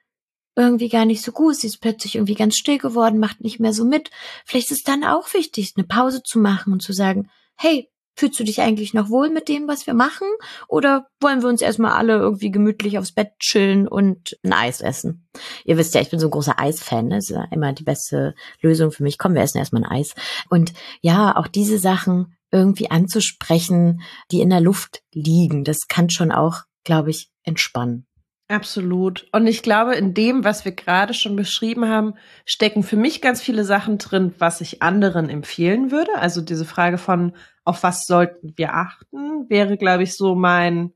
irgendwie 0.55 0.89
gar 0.89 1.05
nicht 1.05 1.21
so 1.21 1.31
gut. 1.31 1.57
Sie 1.57 1.67
ist 1.67 1.81
plötzlich 1.81 2.15
irgendwie 2.15 2.35
ganz 2.35 2.55
still 2.55 2.77
geworden, 2.77 3.19
macht 3.19 3.41
nicht 3.41 3.59
mehr 3.59 3.73
so 3.73 3.83
mit. 3.83 4.09
Vielleicht 4.45 4.71
ist 4.71 4.77
es 4.77 4.83
dann 4.83 5.03
auch 5.03 5.33
wichtig, 5.33 5.73
eine 5.75 5.85
Pause 5.85 6.23
zu 6.23 6.39
machen 6.39 6.71
und 6.71 6.81
zu 6.81 6.93
sagen, 6.93 7.29
hey, 7.55 7.89
Fühlst 8.15 8.39
du 8.39 8.43
dich 8.43 8.61
eigentlich 8.61 8.93
noch 8.93 9.09
wohl 9.09 9.29
mit 9.29 9.49
dem, 9.49 9.67
was 9.67 9.87
wir 9.87 9.93
machen? 9.93 10.27
Oder 10.67 11.07
wollen 11.19 11.41
wir 11.41 11.49
uns 11.49 11.61
erstmal 11.61 11.91
alle 11.91 12.13
irgendwie 12.13 12.51
gemütlich 12.51 12.97
aufs 12.97 13.11
Bett 13.11 13.33
chillen 13.39 13.87
und 13.87 14.37
ein 14.43 14.53
Eis 14.53 14.81
essen? 14.81 15.27
Ihr 15.65 15.77
wisst 15.77 15.93
ja, 15.95 16.01
ich 16.01 16.09
bin 16.09 16.19
so 16.19 16.27
ein 16.27 16.31
großer 16.31 16.59
Eisfan. 16.59 17.07
Ne? 17.07 17.15
Das 17.15 17.29
ist 17.29 17.35
ja 17.35 17.45
immer 17.51 17.73
die 17.73 17.83
beste 17.83 18.33
Lösung 18.61 18.91
für 18.91 19.03
mich. 19.03 19.17
Komm, 19.17 19.33
wir 19.33 19.41
essen 19.41 19.57
erstmal 19.57 19.83
ein 19.83 19.91
Eis. 19.91 20.15
Und 20.49 20.73
ja, 21.01 21.35
auch 21.35 21.47
diese 21.47 21.77
Sachen 21.77 22.35
irgendwie 22.51 22.89
anzusprechen, 22.89 24.01
die 24.31 24.41
in 24.41 24.49
der 24.49 24.61
Luft 24.61 25.03
liegen, 25.11 25.65
das 25.65 25.87
kann 25.87 26.09
schon 26.09 26.31
auch, 26.31 26.61
glaube 26.85 27.09
ich, 27.09 27.29
entspannen. 27.43 28.07
Absolut. 28.47 29.27
Und 29.31 29.47
ich 29.47 29.63
glaube, 29.63 29.95
in 29.95 30.13
dem, 30.13 30.43
was 30.43 30.65
wir 30.65 30.71
gerade 30.71 31.15
schon 31.15 31.35
beschrieben 31.35 31.89
haben, 31.89 32.13
stecken 32.45 32.83
für 32.83 32.95
mich 32.95 33.19
ganz 33.21 33.41
viele 33.41 33.63
Sachen 33.63 33.97
drin, 33.97 34.35
was 34.37 34.61
ich 34.61 34.83
anderen 34.83 35.29
empfehlen 35.29 35.89
würde. 35.89 36.11
Also 36.15 36.41
diese 36.41 36.65
Frage 36.65 36.99
von, 36.99 37.35
auf 37.63 37.81
was 37.81 38.05
sollten 38.05 38.53
wir 38.55 38.75
achten, 38.75 39.49
wäre, 39.49 39.77
glaube 39.77 40.03
ich, 40.03 40.15
so 40.15 40.35
mein, 40.35 40.93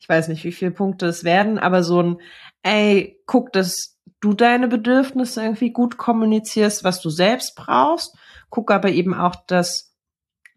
ich 0.00 0.08
weiß 0.08 0.28
nicht, 0.28 0.44
wie 0.44 0.52
viele 0.52 0.72
Punkte 0.72 1.06
es 1.06 1.24
werden, 1.24 1.58
aber 1.58 1.82
so 1.82 2.02
ein, 2.02 2.16
ey, 2.62 3.22
guck, 3.24 3.52
dass 3.52 3.98
du 4.20 4.34
deine 4.34 4.68
Bedürfnisse 4.68 5.42
irgendwie 5.42 5.72
gut 5.72 5.96
kommunizierst, 5.96 6.84
was 6.84 7.00
du 7.00 7.08
selbst 7.08 7.54
brauchst. 7.56 8.14
Guck 8.50 8.70
aber 8.70 8.90
eben 8.90 9.14
auch, 9.14 9.36
dass 9.46 9.89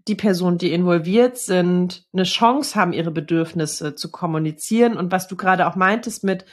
die 0.08 0.16
Personen, 0.16 0.58
die 0.58 0.74
involviert 0.74 1.38
sind, 1.38 2.06
eine 2.14 2.24
Chance 2.24 2.76
haben, 2.76 2.94
ihre 2.94 3.12
Bedürfnisse 3.12 3.96
zu 3.96 4.12
kommunizieren. 4.12 4.98
Und 4.98 5.12
was 5.12 5.28
du 5.28 5.36
gerade 5.36 5.68
auch 5.68 5.76
meintest 5.76 6.24
mit, 6.24 6.46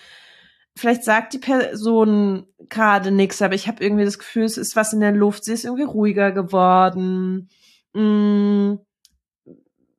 vielleicht 0.77 1.05
sagt 1.05 1.33
die 1.33 1.39
Person 1.39 2.47
gerade 2.69 3.11
nichts, 3.11 3.43
aber 3.43 3.55
ich 3.55 3.67
habe 3.67 3.83
irgendwie 3.83 4.05
das 4.05 4.19
Gefühl, 4.19 4.45
es 4.45 4.57
ist 4.57 4.77
was 4.77 4.93
in 4.93 5.01
der 5.01 5.13
Luft, 5.13 5.45
sie 5.45 5.53
ist 5.53 5.65
irgendwie 5.65 5.85
ruhiger 5.85 6.31
geworden. 6.31 7.49
Mm, 7.93 8.75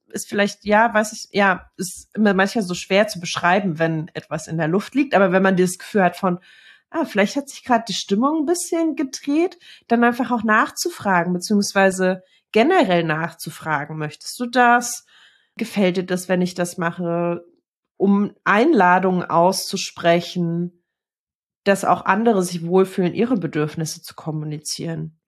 ist 0.09 0.27
vielleicht, 0.27 0.65
ja, 0.65 0.93
weiß 0.93 1.13
ich, 1.13 1.27
ja, 1.31 1.69
ist 1.77 2.09
immer 2.15 2.33
manchmal 2.33 2.63
so 2.63 2.73
schwer 2.73 3.07
zu 3.07 3.19
beschreiben, 3.19 3.79
wenn 3.79 4.09
etwas 4.13 4.47
in 4.47 4.57
der 4.57 4.67
Luft 4.67 4.95
liegt, 4.95 5.13
aber 5.13 5.31
wenn 5.31 5.43
man 5.43 5.55
dieses 5.55 5.77
Gefühl 5.77 6.03
hat 6.03 6.17
von, 6.17 6.39
ah, 6.89 7.05
vielleicht 7.05 7.35
hat 7.35 7.49
sich 7.49 7.63
gerade 7.63 7.85
die 7.87 7.93
Stimmung 7.93 8.41
ein 8.41 8.45
bisschen 8.45 8.95
gedreht, 8.95 9.57
dann 9.87 10.03
einfach 10.03 10.31
auch 10.31 10.43
nachzufragen, 10.43 11.33
beziehungsweise 11.33 12.23
generell 12.51 13.03
nachzufragen, 13.03 13.97
möchtest 13.97 14.39
du 14.39 14.45
das? 14.45 15.05
Gefällt 15.57 15.97
dir 15.97 16.05
das, 16.05 16.29
wenn 16.29 16.41
ich 16.41 16.53
das 16.53 16.77
mache? 16.77 17.45
Um 17.97 18.33
Einladungen 18.43 19.23
auszusprechen, 19.23 20.83
dass 21.63 21.85
auch 21.85 22.05
andere 22.05 22.43
sich 22.43 22.65
wohlfühlen, 22.65 23.13
ihre 23.13 23.35
Bedürfnisse 23.35 24.01
zu 24.01 24.15
kommunizieren. 24.15 25.19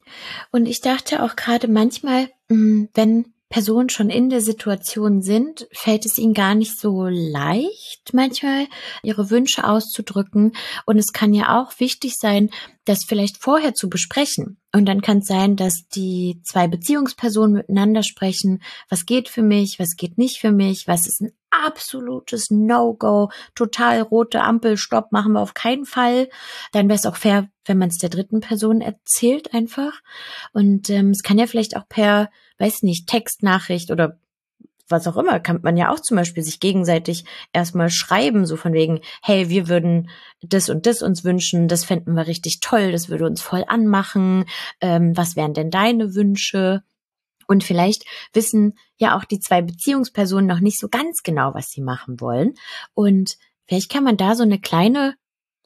Und 0.51 0.65
ich 0.65 0.81
dachte 0.81 1.23
auch 1.23 1.36
gerade 1.36 1.67
manchmal, 1.67 2.29
mm, 2.49 2.86
wenn 2.93 3.33
Personen 3.53 3.89
schon 3.89 4.09
in 4.09 4.31
der 4.31 4.41
Situation 4.41 5.21
sind, 5.21 5.67
fällt 5.71 6.07
es 6.07 6.17
ihnen 6.17 6.33
gar 6.33 6.55
nicht 6.55 6.79
so 6.79 7.05
leicht, 7.05 8.09
manchmal 8.11 8.65
ihre 9.03 9.29
Wünsche 9.29 9.63
auszudrücken. 9.63 10.53
Und 10.87 10.97
es 10.97 11.13
kann 11.13 11.35
ja 11.35 11.61
auch 11.61 11.79
wichtig 11.79 12.15
sein, 12.17 12.49
das 12.85 13.05
vielleicht 13.05 13.37
vorher 13.37 13.75
zu 13.75 13.89
besprechen. 13.89 14.57
Und 14.73 14.87
dann 14.87 15.01
kann 15.01 15.19
es 15.19 15.27
sein, 15.27 15.55
dass 15.55 15.87
die 15.87 16.41
zwei 16.43 16.67
Beziehungspersonen 16.67 17.53
miteinander 17.53 18.01
sprechen, 18.01 18.63
was 18.89 19.05
geht 19.05 19.29
für 19.29 19.43
mich, 19.43 19.77
was 19.77 19.97
geht 19.97 20.17
nicht 20.17 20.39
für 20.39 20.51
mich, 20.51 20.87
was 20.87 21.05
ist 21.05 21.21
ein 21.21 21.31
absolutes 21.51 22.49
No-Go, 22.49 23.29
total 23.53 24.01
rote 24.01 24.41
Ampel, 24.41 24.77
Stopp, 24.77 25.11
machen 25.11 25.33
wir 25.33 25.41
auf 25.41 25.53
keinen 25.53 25.85
Fall. 25.85 26.27
Dann 26.71 26.87
wäre 26.87 26.97
es 26.97 27.05
auch 27.05 27.17
fair, 27.17 27.49
wenn 27.65 27.77
man 27.77 27.89
es 27.89 27.99
der 27.99 28.09
dritten 28.09 28.39
Person 28.39 28.81
erzählt 28.81 29.53
einfach. 29.53 30.01
Und 30.53 30.89
ähm, 30.89 31.11
es 31.11 31.21
kann 31.21 31.37
ja 31.37 31.45
vielleicht 31.45 31.77
auch 31.77 31.87
per, 31.87 32.31
weiß 32.57 32.83
nicht, 32.83 33.07
Textnachricht 33.07 33.91
oder 33.91 34.19
was 34.89 35.07
auch 35.07 35.17
immer, 35.17 35.39
kann 35.39 35.59
man 35.63 35.77
ja 35.77 35.91
auch 35.91 35.99
zum 35.99 36.17
Beispiel 36.17 36.43
sich 36.43 36.59
gegenseitig 36.59 37.25
erstmal 37.53 37.89
schreiben, 37.89 38.45
so 38.45 38.57
von 38.57 38.73
wegen, 38.73 38.99
hey, 39.21 39.49
wir 39.49 39.67
würden 39.67 40.09
das 40.41 40.69
und 40.69 40.85
das 40.85 41.01
uns 41.01 41.23
wünschen, 41.23 41.67
das 41.67 41.85
fänden 41.85 42.15
wir 42.15 42.27
richtig 42.27 42.59
toll, 42.59 42.91
das 42.91 43.09
würde 43.09 43.25
uns 43.25 43.41
voll 43.41 43.63
anmachen, 43.67 44.45
ähm, 44.81 45.15
was 45.15 45.35
wären 45.35 45.53
denn 45.53 45.71
deine 45.71 46.15
Wünsche? 46.15 46.83
Und 47.47 47.63
vielleicht 47.63 48.05
wissen 48.33 48.77
ja 48.97 49.17
auch 49.17 49.25
die 49.25 49.39
zwei 49.39 49.61
Beziehungspersonen 49.61 50.47
noch 50.47 50.59
nicht 50.59 50.79
so 50.79 50.87
ganz 50.89 51.23
genau, 51.23 51.53
was 51.53 51.69
sie 51.69 51.81
machen 51.81 52.21
wollen. 52.21 52.53
Und 52.93 53.37
vielleicht 53.65 53.91
kann 53.91 54.03
man 54.03 54.17
da 54.17 54.35
so 54.35 54.43
eine 54.43 54.59
kleine 54.59 55.15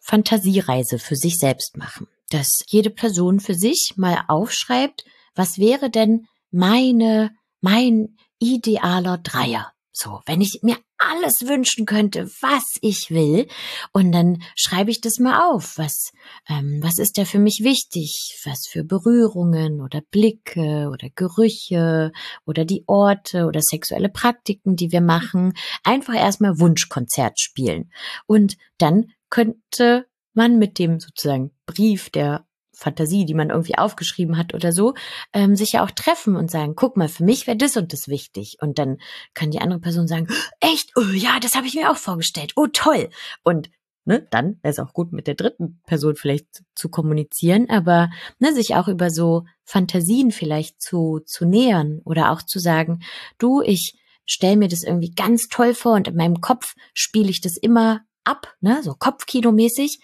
Fantasiereise 0.01 0.99
für 0.99 1.15
sich 1.15 1.37
selbst 1.37 1.77
machen, 1.77 2.07
dass 2.29 2.59
jede 2.67 2.89
Person 2.89 3.39
für 3.39 3.55
sich 3.55 3.93
mal 3.95 4.23
aufschreibt, 4.27 5.05
was 5.35 5.59
wäre 5.59 5.89
denn 5.89 6.27
meine, 6.51 7.31
mein 7.61 8.17
idealer 8.39 9.17
Dreier. 9.17 9.71
So, 9.99 10.21
wenn 10.27 10.41
ich 10.41 10.59
mir 10.61 10.77
alles 10.99 11.41
wünschen 11.43 11.87
könnte, 11.87 12.29
was 12.41 12.63
ich 12.81 13.09
will, 13.09 13.47
und 13.93 14.11
dann 14.11 14.43
schreibe 14.55 14.91
ich 14.91 15.01
das 15.01 15.17
mal 15.17 15.49
auf. 15.49 15.79
Was, 15.79 16.11
ähm, 16.47 16.79
was 16.83 16.99
ist 16.99 17.17
da 17.17 17.25
für 17.25 17.39
mich 17.39 17.61
wichtig? 17.63 18.39
Was 18.45 18.67
für 18.69 18.83
Berührungen 18.83 19.81
oder 19.81 20.01
Blicke 20.11 20.89
oder 20.91 21.09
Gerüche 21.15 22.11
oder 22.45 22.63
die 22.63 22.83
Orte 22.85 23.45
oder 23.45 23.61
sexuelle 23.63 24.09
Praktiken, 24.09 24.75
die 24.75 24.91
wir 24.91 25.01
machen. 25.01 25.53
Einfach 25.83 26.13
erstmal 26.13 26.59
Wunschkonzert 26.59 27.39
spielen. 27.39 27.91
Und 28.27 28.55
dann 28.77 29.11
könnte 29.31 30.05
man 30.35 30.59
mit 30.59 30.77
dem 30.77 30.99
sozusagen 30.99 31.55
Brief, 31.65 32.11
der 32.11 32.45
Fantasie, 32.77 33.25
die 33.25 33.33
man 33.33 33.49
irgendwie 33.49 33.77
aufgeschrieben 33.77 34.37
hat 34.37 34.53
oder 34.53 34.71
so, 34.71 34.93
ähm, 35.33 35.55
sich 35.55 35.73
ja 35.73 35.83
auch 35.83 35.91
treffen 35.91 36.35
und 36.35 36.51
sagen, 36.51 36.75
guck 36.75 36.95
mal, 36.95 37.09
für 37.09 37.23
mich 37.23 37.47
wäre 37.47 37.57
das 37.57 37.75
und 37.75 37.91
das 37.91 38.07
wichtig. 38.07 38.57
Und 38.61 38.77
dann 38.77 38.99
kann 39.33 39.49
die 39.49 39.59
andere 39.59 39.79
Person 39.79 40.07
sagen, 40.07 40.27
echt, 40.59 40.91
oh 40.95 41.11
ja, 41.11 41.39
das 41.39 41.55
habe 41.55 41.65
ich 41.65 41.73
mir 41.73 41.89
auch 41.89 41.97
vorgestellt. 41.97 42.53
Oh 42.55 42.67
toll. 42.67 43.09
Und 43.43 43.71
ne, 44.05 44.27
dann 44.29 44.59
wäre 44.61 44.71
es 44.71 44.79
auch 44.79 44.93
gut, 44.93 45.11
mit 45.11 45.25
der 45.25 45.33
dritten 45.33 45.81
Person 45.87 46.15
vielleicht 46.15 46.63
zu 46.75 46.89
kommunizieren, 46.89 47.67
aber 47.69 48.11
ne, 48.37 48.53
sich 48.53 48.75
auch 48.75 48.87
über 48.87 49.09
so 49.09 49.45
Fantasien 49.63 50.31
vielleicht 50.31 50.79
zu, 50.79 51.19
zu 51.25 51.45
nähern 51.45 52.01
oder 52.05 52.31
auch 52.31 52.43
zu 52.43 52.59
sagen, 52.59 52.99
du, 53.39 53.61
ich 53.61 53.97
stell 54.25 54.55
mir 54.55 54.67
das 54.67 54.83
irgendwie 54.83 55.15
ganz 55.15 55.47
toll 55.47 55.73
vor 55.73 55.93
und 55.93 56.07
in 56.07 56.15
meinem 56.15 56.41
Kopf 56.41 56.75
spiele 56.93 57.31
ich 57.31 57.41
das 57.41 57.57
immer 57.57 58.01
ab, 58.23 58.53
ne, 58.61 58.83
so 58.83 58.91
Kopfkino-mäßig, 58.91 59.99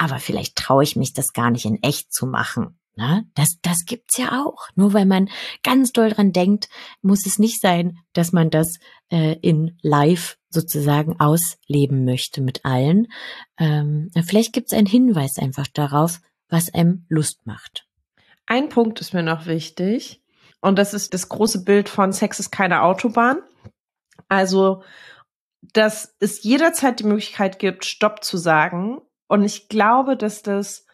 aber 0.00 0.18
vielleicht 0.18 0.56
traue 0.56 0.82
ich 0.82 0.96
mich 0.96 1.12
das 1.12 1.34
gar 1.34 1.50
nicht 1.50 1.66
in 1.66 1.82
echt 1.82 2.10
zu 2.10 2.26
machen. 2.26 2.80
Ne? 2.96 3.26
Das, 3.34 3.58
das 3.60 3.84
gibt's 3.84 4.16
ja 4.16 4.42
auch. 4.42 4.66
Nur 4.74 4.94
weil 4.94 5.04
man 5.04 5.28
ganz 5.62 5.92
doll 5.92 6.08
dran 6.08 6.32
denkt, 6.32 6.70
muss 7.02 7.26
es 7.26 7.38
nicht 7.38 7.60
sein, 7.60 7.98
dass 8.14 8.32
man 8.32 8.48
das 8.48 8.78
äh, 9.10 9.36
in 9.42 9.76
Live 9.82 10.38
sozusagen 10.48 11.20
ausleben 11.20 12.06
möchte 12.06 12.40
mit 12.40 12.64
allen. 12.64 13.08
Ähm, 13.58 14.10
vielleicht 14.24 14.54
gibt's 14.54 14.72
einen 14.72 14.86
Hinweis 14.86 15.36
einfach 15.36 15.66
darauf, 15.66 16.20
was 16.48 16.72
einem 16.72 17.04
Lust 17.10 17.46
macht. 17.46 17.86
Ein 18.46 18.70
Punkt 18.70 19.02
ist 19.02 19.12
mir 19.12 19.22
noch 19.22 19.44
wichtig. 19.44 20.22
Und 20.62 20.78
das 20.78 20.94
ist 20.94 21.12
das 21.12 21.28
große 21.28 21.62
Bild 21.64 21.90
von 21.90 22.14
Sex 22.14 22.40
ist 22.40 22.50
keine 22.50 22.84
Autobahn. 22.84 23.42
Also, 24.28 24.82
dass 25.60 26.16
es 26.20 26.42
jederzeit 26.42 27.00
die 27.00 27.04
Möglichkeit 27.04 27.58
gibt, 27.58 27.84
Stopp 27.84 28.24
zu 28.24 28.38
sagen 28.38 29.02
und 29.30 29.44
ich 29.44 29.68
glaube, 29.68 30.16
dass 30.16 30.42
das 30.42 30.86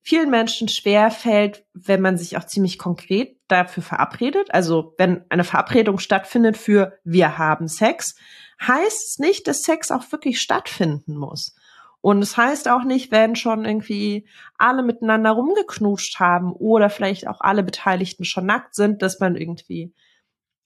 vielen 0.00 0.30
Menschen 0.30 0.68
schwer 0.68 1.10
fällt, 1.10 1.64
wenn 1.74 2.00
man 2.00 2.16
sich 2.16 2.36
auch 2.36 2.44
ziemlich 2.44 2.78
konkret 2.78 3.36
dafür 3.48 3.82
verabredet. 3.82 4.54
Also 4.54 4.94
wenn 4.96 5.24
eine 5.28 5.42
Verabredung 5.42 5.98
stattfindet 5.98 6.56
für 6.56 6.92
wir 7.02 7.36
haben 7.36 7.66
Sex, 7.66 8.14
heißt 8.62 9.08
es 9.08 9.18
nicht, 9.18 9.48
dass 9.48 9.62
Sex 9.62 9.90
auch 9.90 10.04
wirklich 10.12 10.40
stattfinden 10.40 11.16
muss. 11.16 11.56
Und 12.00 12.22
es 12.22 12.36
heißt 12.36 12.68
auch 12.68 12.84
nicht, 12.84 13.10
wenn 13.10 13.34
schon 13.34 13.64
irgendwie 13.64 14.28
alle 14.56 14.84
miteinander 14.84 15.32
rumgeknutscht 15.32 16.20
haben 16.20 16.52
oder 16.52 16.90
vielleicht 16.90 17.26
auch 17.26 17.40
alle 17.40 17.64
Beteiligten 17.64 18.24
schon 18.24 18.46
nackt 18.46 18.76
sind, 18.76 19.02
dass 19.02 19.18
man 19.18 19.34
irgendwie 19.34 19.92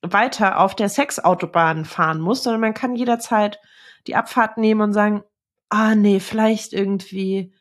weiter 0.03 0.61
auf 0.61 0.77
der 0.77 0.91
Sexautobahn 0.91 1.87
fahren 1.87 2.21
muss, 2.21 2.43
sondern 2.43 2.61
man 2.61 2.75
kann 2.75 2.95
jederzeit 2.95 3.61
die 4.07 4.15
Abfahrt 4.15 4.59
nehmen 4.59 4.83
und 4.83 4.93
sagen, 4.93 5.25
ah 5.69 5.95
nee, 5.95 6.21
vielleicht 6.21 6.73
irgendwie 6.73 7.53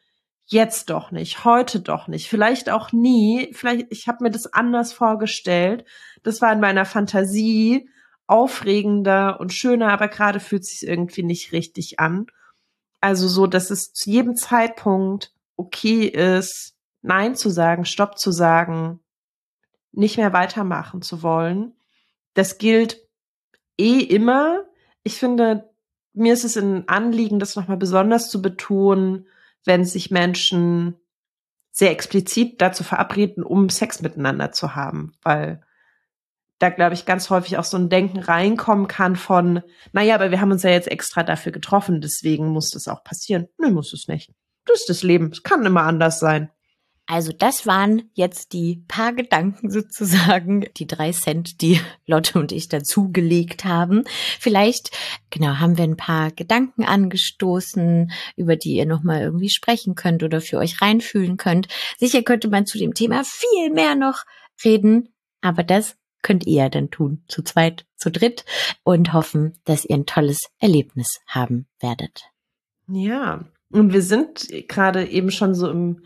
jetzt 0.46 0.90
doch 0.90 1.12
nicht, 1.12 1.46
heute 1.46 1.80
doch 1.80 2.08
nicht, 2.08 2.30
vielleicht 2.30 2.70
auch 2.70 2.92
nie, 2.92 3.52
vielleicht 3.54 3.88
ich 3.90 4.08
habe 4.08 4.24
mir 4.24 4.32
das 4.32 4.52
anders 4.54 4.94
vorgestellt. 4.94 5.86
Das 6.24 6.42
war 6.42 6.52
in 6.52 6.60
meiner 6.60 6.86
Fantasie 6.86 7.90
aufregender 8.28 9.40
und 9.40 9.54
schöner, 9.54 9.92
aber 9.92 10.08
gerade 10.08 10.40
fühlt 10.40 10.66
sich 10.66 10.88
irgendwie 10.88 11.24
nicht 11.24 11.52
richtig 11.52 12.00
an. 12.00 12.28
Also 13.02 13.28
so, 13.28 13.48
dass 13.48 13.70
es 13.70 13.94
zu 13.94 14.10
jedem 14.10 14.36
Zeitpunkt 14.36 15.34
okay 15.56 16.06
ist, 16.06 16.76
nein 17.02 17.36
zu 17.36 17.50
sagen, 17.50 17.86
stopp 17.86 18.18
zu 18.18 18.32
sagen, 18.32 19.00
nicht 19.92 20.18
mehr 20.18 20.34
weitermachen 20.34 21.02
zu 21.02 21.22
wollen. 21.22 21.76
Das 22.34 22.58
gilt 22.58 23.02
eh 23.78 24.00
immer. 24.00 24.64
Ich 25.04 25.20
finde, 25.20 25.73
mir 26.14 26.34
ist 26.34 26.44
es 26.44 26.58
ein 26.58 26.88
Anliegen, 26.88 27.40
das 27.40 27.56
nochmal 27.56 27.78
besonders 27.78 28.30
zu 28.30 28.42
betonen, 28.42 29.28
wenn 29.66 29.86
sich 29.86 30.12
Menschen 30.12 30.96
sehr 31.72 31.92
explizit 31.92 32.62
dazu 32.62 32.84
verabreden, 32.84 33.44
um 33.44 33.70
Sex 33.70 34.02
miteinander 34.02 34.52
zu 34.52 34.76
haben, 34.76 35.14
weil 35.24 35.62
da, 36.60 36.70
glaube 36.70 36.94
ich, 36.94 37.06
ganz 37.06 37.30
häufig 37.30 37.58
auch 37.58 37.64
so 37.64 37.78
ein 37.78 37.90
Denken 37.90 38.20
reinkommen 38.20 38.88
kann 38.88 39.16
von, 39.16 39.64
naja, 39.92 40.16
aber 40.16 40.32
wir 40.32 40.40
haben 40.40 40.52
uns 40.52 40.64
ja 40.64 40.70
jetzt 40.70 40.90
extra 40.90 41.24
dafür 41.24 41.52
getroffen, 41.52 42.00
deswegen 42.00 42.48
muss 42.48 42.70
das 42.70 42.88
auch 42.88 43.04
passieren. 43.04 43.50
Nö, 43.58 43.72
muss 43.72 43.92
es 43.92 44.08
nicht. 44.08 44.32
Das 44.66 44.82
ist 44.82 44.90
das 44.90 45.04
Leben. 45.04 45.32
Es 45.32 45.44
kann 45.44 45.66
immer 45.66 45.84
anders 45.84 46.20
sein. 46.20 46.52
Also 47.06 47.34
das 47.38 47.68
waren 47.68 48.10
jetzt 48.14 48.54
die 48.54 48.84
paar 48.88 49.14
Gedanken 49.14 49.70
sozusagen, 49.70 50.66
die 50.78 50.88
drei 50.88 51.12
Cent, 51.12 51.62
die 51.62 51.82
Lotte 52.06 52.40
und 52.40 52.52
ich 52.52 52.70
dazugelegt 52.70 53.66
haben. 53.66 54.04
Vielleicht, 54.40 54.92
genau, 55.30 55.60
haben 55.60 55.78
wir 55.78 55.84
ein 55.84 55.98
paar 55.98 56.32
Gedanken 56.32 56.86
angestoßen, 56.86 58.12
über 58.38 58.56
die 58.56 58.76
ihr 58.76 58.86
nochmal 58.86 59.22
irgendwie 59.22 59.50
sprechen 59.50 59.96
könnt 59.96 60.24
oder 60.24 60.40
für 60.40 60.58
euch 60.58 60.82
reinfühlen 60.82 61.38
könnt. 61.38 61.68
Sicher 61.98 62.24
könnte 62.24 62.48
man 62.48 62.66
zu 62.66 62.78
dem 62.78 62.94
Thema 62.94 63.24
viel 63.26 63.70
mehr 63.70 63.96
noch 63.96 64.24
reden, 64.64 65.10
aber 65.42 65.64
das 65.64 65.98
könnt 66.22 66.48
ihr 66.48 66.70
dann 66.70 66.90
tun, 66.90 67.24
zu 67.28 67.44
zweit, 67.44 67.86
zu 67.98 68.12
dritt 68.12 68.46
und 68.84 69.12
hoffen, 69.12 69.60
dass 69.66 69.84
ihr 69.84 69.96
ein 69.96 70.06
tolles 70.06 70.40
Erlebnis 70.60 71.20
haben 71.28 71.68
werdet. 71.82 72.24
Ja, 72.88 73.44
und 73.72 73.92
wir 73.92 74.02
sind 74.02 74.48
gerade 74.70 75.06
eben 75.06 75.32
schon 75.32 75.54
so 75.54 75.70
im 75.70 76.02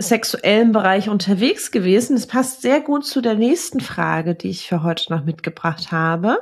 sexuellen 0.00 0.72
Bereich 0.72 1.08
unterwegs 1.08 1.70
gewesen. 1.70 2.16
Das 2.16 2.26
passt 2.26 2.62
sehr 2.62 2.80
gut 2.80 3.06
zu 3.06 3.20
der 3.20 3.34
nächsten 3.34 3.80
Frage, 3.80 4.34
die 4.34 4.50
ich 4.50 4.66
für 4.66 4.82
heute 4.82 5.12
noch 5.12 5.24
mitgebracht 5.24 5.92
habe. 5.92 6.38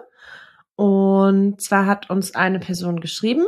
Und 0.77 1.61
zwar 1.61 1.87
hat 1.87 2.09
uns 2.09 2.35
eine 2.35 2.61
Person 2.61 3.01
geschrieben, 3.01 3.45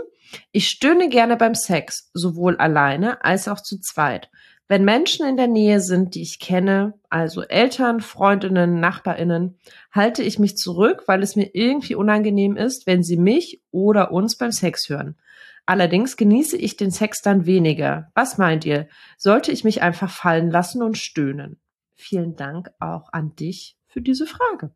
ich 0.53 0.69
stöhne 0.69 1.09
gerne 1.09 1.37
beim 1.37 1.55
Sex, 1.55 2.11
sowohl 2.15 2.57
alleine 2.57 3.25
als 3.25 3.49
auch 3.49 3.61
zu 3.61 3.81
zweit. 3.81 4.31
Wenn 4.69 4.85
Menschen 4.85 5.27
in 5.27 5.37
der 5.37 5.49
Nähe 5.49 5.81
sind, 5.81 6.15
die 6.15 6.23
ich 6.23 6.39
kenne, 6.39 6.95
also 7.09 7.43
Eltern, 7.43 8.01
Freundinnen, 8.01 8.79
Nachbarinnen, 8.79 9.59
halte 9.91 10.23
ich 10.23 10.39
mich 10.39 10.57
zurück, 10.57 11.05
weil 11.07 11.25
es 11.25 11.35
mir 11.35 11.51
irgendwie 11.55 11.97
unangenehm 11.97 12.57
ist, 12.57 12.87
wenn 12.87 13.03
sie 13.03 13.17
mich 13.17 13.61
oder 13.73 14.13
uns 14.13 14.37
beim 14.37 14.53
Sex 14.53 14.89
hören. 14.89 15.17
Allerdings 15.71 16.17
genieße 16.17 16.57
ich 16.57 16.77
den 16.77 16.91
Sex 16.91 17.23
dann 17.23 17.47
weniger. 17.47 18.11
Was 18.17 18.39
meint 18.39 18.65
ihr? 18.65 18.89
Sollte 19.17 19.53
ich 19.53 19.63
mich 19.63 19.83
einfach 19.83 20.11
fallen 20.11 20.51
lassen 20.51 20.83
und 20.83 20.99
stöhnen? 20.99 21.61
Vielen 21.95 22.35
Dank 22.35 22.73
auch 22.81 23.13
an 23.13 23.37
dich 23.37 23.77
für 23.87 24.01
diese 24.01 24.27
Frage. 24.27 24.75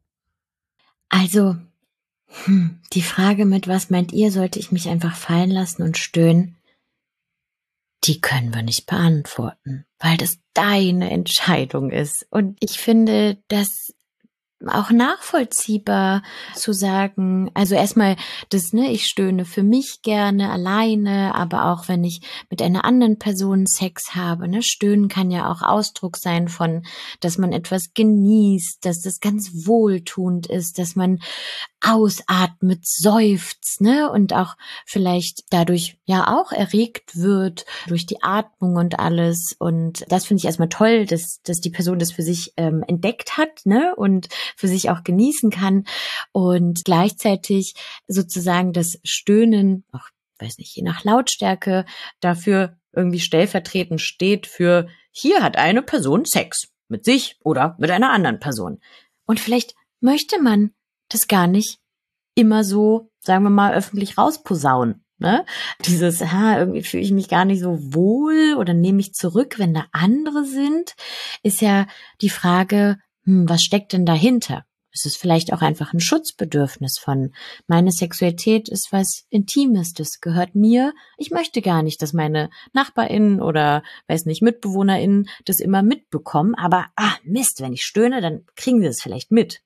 Also, 1.09 1.57
hm, 2.45 2.81
die 2.93 3.03
Frage 3.03 3.45
mit 3.45 3.67
was 3.67 3.91
meint 3.91 4.13
ihr, 4.13 4.31
sollte 4.31 4.61
ich 4.61 4.71
mich 4.71 4.89
einfach 4.89 5.17
fallen 5.17 5.51
lassen 5.51 5.83
und 5.83 5.99
stöhnen, 5.99 6.59
die 8.05 8.21
können 8.21 8.55
wir 8.55 8.63
nicht 8.63 8.87
beantworten, 8.87 9.87
weil 9.99 10.17
das 10.17 10.39
deine 10.53 11.11
Entscheidung 11.11 11.91
ist. 11.91 12.25
Und 12.31 12.57
ich 12.61 12.79
finde, 12.79 13.43
dass 13.49 13.93
auch 14.69 14.91
nachvollziehbar 14.91 16.23
zu 16.55 16.73
sagen, 16.73 17.51
also 17.55 17.75
erstmal 17.75 18.17
das, 18.51 18.73
ne, 18.73 18.91
ich 18.91 19.07
stöhne 19.07 19.45
für 19.45 19.63
mich 19.63 20.03
gerne 20.03 20.51
alleine, 20.51 21.35
aber 21.35 21.73
auch 21.73 21.89
wenn 21.89 22.05
ich 22.05 22.21
mit 22.51 22.63
einer 22.63 22.85
anderen 22.85 23.19
Person 23.19 23.67
Sex 23.67 24.15
habe, 24.15 24.49
ne, 24.49 24.63
stöhnen 24.63 25.09
kann 25.09 25.31
ja 25.31 25.51
auch 25.51 25.63
Ausdruck 25.63 26.17
sein 26.17 26.49
von, 26.49 26.85
dass 27.21 27.39
man 27.39 27.53
etwas 27.53 27.95
genießt, 27.95 28.85
dass 28.85 29.01
das 29.01 29.21
ganz 29.21 29.67
wohltuend 29.67 30.47
ist, 30.47 30.79
dass 30.79 30.97
man 30.97 31.21
ausatmet, 31.85 32.87
seufzt, 32.87 33.81
ne, 33.81 34.11
und 34.11 34.33
auch 34.33 34.57
vielleicht 34.87 35.45
dadurch 35.51 35.99
ja 36.05 36.35
auch 36.35 36.51
erregt 36.51 37.17
wird 37.17 37.67
durch 37.87 38.07
die 38.07 38.23
Atmung 38.23 38.77
und 38.77 38.99
alles. 38.99 39.55
Und 39.59 40.05
das 40.09 40.25
finde 40.25 40.41
ich 40.41 40.47
erstmal 40.47 40.71
toll, 40.71 41.05
dass, 41.05 41.41
dass 41.43 41.61
die 41.61 41.71
Person 41.71 41.99
das 41.99 42.13
für 42.13 42.23
sich 42.23 42.53
ähm, 42.57 42.83
entdeckt 42.87 43.37
hat, 43.37 43.67
ne, 43.67 43.95
und 43.97 44.29
für 44.57 44.69
sich 44.69 44.91
auch 44.91 45.05
genießen 45.05 45.51
kann 45.51 45.85
und 46.33 46.85
gleichzeitig 46.85 47.75
sozusagen 48.07 48.73
das 48.73 48.99
Stöhnen, 49.05 49.85
auch 49.93 50.09
weiß 50.41 50.59
nicht, 50.59 50.75
je 50.77 50.83
nach 50.83 51.05
Lautstärke 51.05 51.85
dafür 52.21 52.77
irgendwie 52.93 53.21
stellvertretend 53.21 54.01
steht 54.01 54.47
für 54.47 54.89
hier 55.11 55.43
hat 55.43 55.57
eine 55.57 55.83
Person 55.83 56.25
Sex 56.25 56.69
mit 56.89 57.05
sich 57.05 57.39
oder 57.43 57.77
mit 57.79 57.91
einer 57.91 58.11
anderen 58.11 58.41
Person. 58.41 58.81
Und 59.27 59.41
vielleicht 59.41 59.75
möchte 60.01 60.41
man 60.41 60.73
das 61.09 61.29
gar 61.29 61.47
nicht 61.47 61.79
immer 62.35 62.65
so, 62.65 63.11
sagen 63.21 63.45
wir 63.45 63.51
mal, 63.51 63.75
öffentlich 63.75 64.19
rausposaunen. 64.19 65.05
Ne? 65.19 65.47
Dieses, 65.87 66.21
ha, 66.21 66.59
irgendwie 66.59 66.83
fühle 66.83 67.03
ich 67.03 67.13
mich 67.13 67.29
gar 67.29 67.45
nicht 67.45 67.61
so 67.61 67.95
wohl 67.95 68.57
oder 68.59 68.75
nehme 68.75 69.01
ich 69.01 69.15
zurück, 69.15 69.59
wenn 69.59 69.73
da 69.73 69.87
andere 69.93 70.45
sind, 70.45 70.95
ist 71.43 71.61
ja 71.61 71.87
die 72.21 72.31
Frage, 72.31 72.99
hm, 73.25 73.49
was 73.49 73.63
steckt 73.63 73.93
denn 73.93 74.07
dahinter? 74.07 74.65
Es 74.95 75.07
ist 75.07 75.17
vielleicht 75.17 75.53
auch 75.53 75.61
einfach 75.61 75.93
ein 75.93 75.99
Schutzbedürfnis 75.99 76.99
von, 77.01 77.35
meine 77.67 77.91
Sexualität 77.91 78.69
ist 78.69 78.93
was 78.93 79.25
Intimes, 79.29 79.93
das 79.93 80.21
gehört 80.21 80.55
mir. 80.55 80.93
Ich 81.19 81.33
möchte 81.33 81.63
gar 81.63 81.83
nicht, 81.83 82.01
dass 82.01 82.13
meine 82.13 82.49
NachbarInnen 82.75 83.43
oder, 83.43 83.83
weiß 84.07 84.25
nicht, 84.27 84.41
MitbewohnerInnen 84.41 85.29
das 85.47 85.59
immer 85.59 85.83
mitbekommen, 85.83 86.55
aber, 86.55 86.87
ah, 86.95 87.17
Mist, 87.25 87.61
wenn 87.61 87.73
ich 87.73 87.83
stöhne, 87.83 88.21
dann 88.21 88.45
kriegen 88.55 88.81
sie 88.81 88.87
es 88.87 89.03
vielleicht 89.03 89.33
mit. 89.33 89.63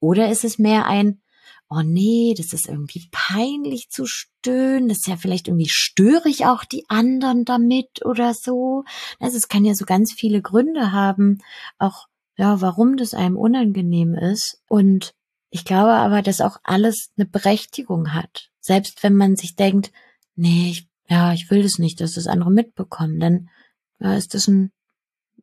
Oder 0.00 0.30
ist 0.30 0.44
es 0.44 0.58
mehr 0.58 0.86
ein, 0.86 1.20
oh 1.68 1.82
nee, 1.84 2.34
das 2.36 2.54
ist 2.54 2.66
irgendwie 2.66 3.08
peinlich 3.12 3.90
zu 3.90 4.06
stöhnen, 4.06 4.88
das 4.88 4.98
ist 4.98 5.08
ja 5.08 5.16
vielleicht 5.16 5.46
irgendwie 5.46 5.68
störe 5.68 6.28
ich 6.28 6.46
auch 6.46 6.64
die 6.64 6.86
anderen 6.88 7.44
damit 7.44 8.04
oder 8.04 8.32
so. 8.32 8.84
Also 9.20 9.36
es 9.36 9.48
kann 9.48 9.66
ja 9.66 9.74
so 9.74 9.84
ganz 9.84 10.12
viele 10.12 10.40
Gründe 10.40 10.90
haben, 10.90 11.38
auch 11.78 12.08
ja, 12.36 12.60
warum 12.60 12.96
das 12.96 13.14
einem 13.14 13.36
unangenehm 13.36 14.14
ist. 14.14 14.62
Und 14.68 15.14
ich 15.50 15.64
glaube 15.64 15.92
aber, 15.92 16.22
dass 16.22 16.40
auch 16.40 16.58
alles 16.62 17.10
eine 17.16 17.26
Berechtigung 17.26 18.14
hat. 18.14 18.50
Selbst 18.60 19.02
wenn 19.02 19.16
man 19.16 19.36
sich 19.36 19.56
denkt, 19.56 19.92
nee, 20.36 20.70
ich, 20.70 20.88
ja, 21.08 21.32
ich 21.32 21.50
will 21.50 21.62
das 21.62 21.78
nicht, 21.78 22.00
dass 22.00 22.14
das 22.14 22.26
andere 22.26 22.50
mitbekommen, 22.50 23.20
dann 23.20 23.48
ja, 23.98 24.14
ist 24.16 24.34
das 24.34 24.48
ein 24.48 24.72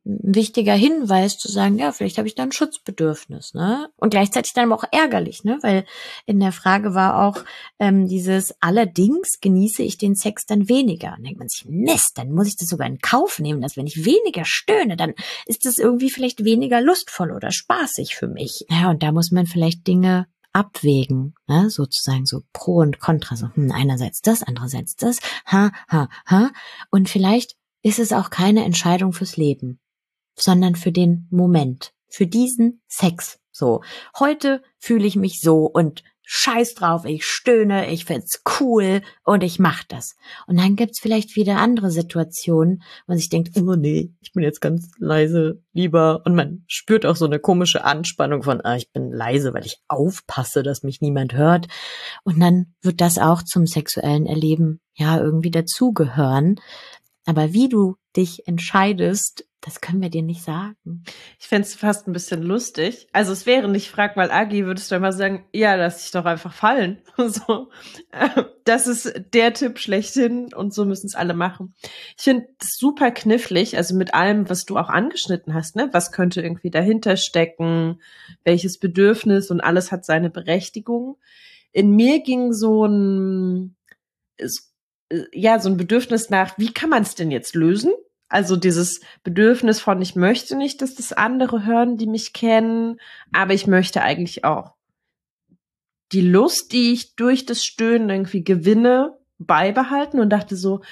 ein 0.08 0.34
wichtiger 0.34 0.72
Hinweis 0.72 1.36
zu 1.36 1.48
sagen, 1.48 1.78
ja, 1.78 1.92
vielleicht 1.92 2.16
habe 2.16 2.26
ich 2.26 2.34
da 2.34 2.42
ein 2.42 2.52
Schutzbedürfnis, 2.52 3.52
ne? 3.52 3.90
Und 3.96 4.10
gleichzeitig 4.10 4.54
dann 4.54 4.72
aber 4.72 4.82
auch 4.82 4.88
ärgerlich, 4.90 5.44
ne? 5.44 5.58
Weil 5.60 5.84
in 6.24 6.40
der 6.40 6.52
Frage 6.52 6.94
war 6.94 7.26
auch 7.26 7.44
ähm, 7.78 8.08
dieses 8.08 8.54
allerdings 8.60 9.38
genieße 9.40 9.82
ich 9.82 9.98
den 9.98 10.14
Sex 10.14 10.46
dann 10.46 10.68
weniger. 10.68 11.14
Und 11.16 11.24
denkt 11.24 11.38
man 11.38 11.48
sich, 11.48 11.66
Mist, 11.68 12.12
dann 12.16 12.32
muss 12.32 12.48
ich 12.48 12.56
das 12.56 12.68
sogar 12.68 12.86
in 12.86 12.98
Kauf 12.98 13.38
nehmen, 13.38 13.60
dass 13.60 13.76
wenn 13.76 13.86
ich 13.86 14.06
weniger 14.06 14.44
stöhne, 14.44 14.96
dann 14.96 15.12
ist 15.44 15.66
es 15.66 15.78
irgendwie 15.78 16.10
vielleicht 16.10 16.42
weniger 16.42 16.80
lustvoll 16.80 17.30
oder 17.30 17.50
spaßig 17.50 18.16
für 18.16 18.28
mich. 18.28 18.64
Ja, 18.70 18.90
und 18.90 19.02
da 19.02 19.12
muss 19.12 19.30
man 19.30 19.46
vielleicht 19.46 19.86
Dinge 19.86 20.26
abwägen, 20.54 21.34
ne? 21.46 21.68
sozusagen 21.68 22.24
so 22.24 22.40
Pro 22.54 22.76
und 22.76 22.98
Contra, 22.98 23.36
so 23.36 23.48
hm, 23.54 23.70
einerseits 23.72 24.22
das, 24.22 24.42
andererseits 24.42 24.96
das, 24.96 25.18
ha, 25.46 25.70
ha, 25.88 26.08
ha. 26.26 26.50
Und 26.90 27.10
vielleicht 27.10 27.56
ist 27.82 27.98
es 27.98 28.12
auch 28.12 28.30
keine 28.30 28.64
Entscheidung 28.64 29.12
fürs 29.12 29.36
Leben 29.36 29.78
sondern 30.40 30.74
für 30.74 30.92
den 30.92 31.26
Moment, 31.30 31.92
für 32.08 32.26
diesen 32.26 32.80
Sex. 32.88 33.38
So, 33.50 33.82
heute 34.18 34.62
fühle 34.78 35.06
ich 35.06 35.16
mich 35.16 35.40
so 35.40 35.64
und 35.64 36.02
scheiß 36.30 36.74
drauf, 36.74 37.06
ich 37.06 37.24
stöhne, 37.24 37.90
ich 37.90 38.04
find's 38.04 38.42
cool 38.60 39.00
und 39.24 39.42
ich 39.42 39.58
mach 39.58 39.82
das. 39.84 40.14
Und 40.46 40.58
dann 40.58 40.76
gibt's 40.76 41.00
vielleicht 41.00 41.36
wieder 41.36 41.56
andere 41.56 41.90
Situationen, 41.90 42.82
wo 43.06 43.12
man 43.12 43.18
sich 43.18 43.30
denkt, 43.30 43.56
oh 43.56 43.76
nee, 43.76 44.12
ich 44.20 44.32
bin 44.32 44.42
jetzt 44.42 44.60
ganz 44.60 44.90
leise, 44.98 45.62
lieber. 45.72 46.20
Und 46.26 46.34
man 46.34 46.64
spürt 46.66 47.06
auch 47.06 47.16
so 47.16 47.24
eine 47.24 47.38
komische 47.38 47.82
Anspannung 47.82 48.42
von, 48.42 48.60
ah, 48.60 48.76
ich 48.76 48.92
bin 48.92 49.10
leise, 49.10 49.54
weil 49.54 49.64
ich 49.64 49.78
aufpasse, 49.88 50.62
dass 50.62 50.82
mich 50.82 51.00
niemand 51.00 51.32
hört. 51.32 51.66
Und 52.24 52.38
dann 52.40 52.74
wird 52.82 53.00
das 53.00 53.16
auch 53.16 53.42
zum 53.42 53.66
sexuellen 53.66 54.26
Erleben 54.26 54.80
ja 54.96 55.18
irgendwie 55.18 55.50
dazugehören. 55.50 56.60
Aber 57.28 57.52
wie 57.52 57.68
du 57.68 57.96
dich 58.16 58.48
entscheidest, 58.48 59.46
das 59.60 59.82
können 59.82 60.00
wir 60.00 60.08
dir 60.08 60.22
nicht 60.22 60.42
sagen. 60.42 61.04
Ich 61.38 61.46
fände 61.46 61.68
es 61.68 61.74
fast 61.74 62.08
ein 62.08 62.14
bisschen 62.14 62.42
lustig. 62.42 63.06
Also 63.12 63.32
es 63.32 63.44
wäre 63.44 63.68
nicht 63.68 63.90
frag 63.90 64.16
mal 64.16 64.30
Agi, 64.30 64.64
würdest 64.64 64.90
du 64.90 64.94
immer 64.94 65.12
sagen, 65.12 65.44
ja, 65.52 65.74
lass 65.74 65.98
dich 66.04 66.10
doch 66.12 66.24
einfach 66.24 66.54
fallen. 66.54 67.02
so. 67.18 67.68
Das 68.64 68.86
ist 68.86 69.12
der 69.34 69.52
Tipp 69.52 69.78
schlechthin 69.78 70.54
und 70.54 70.72
so 70.72 70.86
müssen 70.86 71.04
es 71.04 71.14
alle 71.14 71.34
machen. 71.34 71.74
Ich 72.16 72.24
finde 72.24 72.46
es 72.62 72.78
super 72.78 73.10
knifflig, 73.10 73.76
also 73.76 73.94
mit 73.94 74.14
allem, 74.14 74.48
was 74.48 74.64
du 74.64 74.78
auch 74.78 74.88
angeschnitten 74.88 75.52
hast, 75.52 75.76
ne? 75.76 75.90
Was 75.92 76.12
könnte 76.12 76.40
irgendwie 76.40 76.70
dahinter 76.70 77.18
stecken, 77.18 78.00
welches 78.42 78.78
Bedürfnis 78.78 79.50
und 79.50 79.60
alles 79.60 79.92
hat 79.92 80.06
seine 80.06 80.30
Berechtigung. 80.30 81.18
In 81.72 81.90
mir 81.90 82.22
ging 82.22 82.54
so 82.54 82.86
ein, 82.86 83.76
ja, 85.32 85.58
so 85.58 85.68
ein 85.68 85.76
Bedürfnis 85.76 86.30
nach, 86.30 86.58
wie 86.58 86.72
kann 86.72 86.90
man 86.90 87.02
es 87.02 87.14
denn 87.14 87.30
jetzt 87.30 87.54
lösen? 87.54 87.92
Also 88.28 88.56
dieses 88.56 89.00
Bedürfnis 89.24 89.80
von, 89.80 90.02
ich 90.02 90.14
möchte 90.14 90.54
nicht, 90.56 90.82
dass 90.82 90.94
das 90.94 91.12
andere 91.12 91.64
hören, 91.64 91.96
die 91.96 92.06
mich 92.06 92.34
kennen, 92.34 93.00
aber 93.32 93.54
ich 93.54 93.66
möchte 93.66 94.02
eigentlich 94.02 94.44
auch 94.44 94.74
die 96.12 96.20
Lust, 96.20 96.72
die 96.72 96.92
ich 96.92 97.16
durch 97.16 97.46
das 97.46 97.64
Stöhnen 97.64 98.10
irgendwie 98.10 98.44
gewinne, 98.44 99.16
beibehalten 99.38 100.20
und 100.20 100.30
dachte 100.30 100.56
so, 100.56 100.82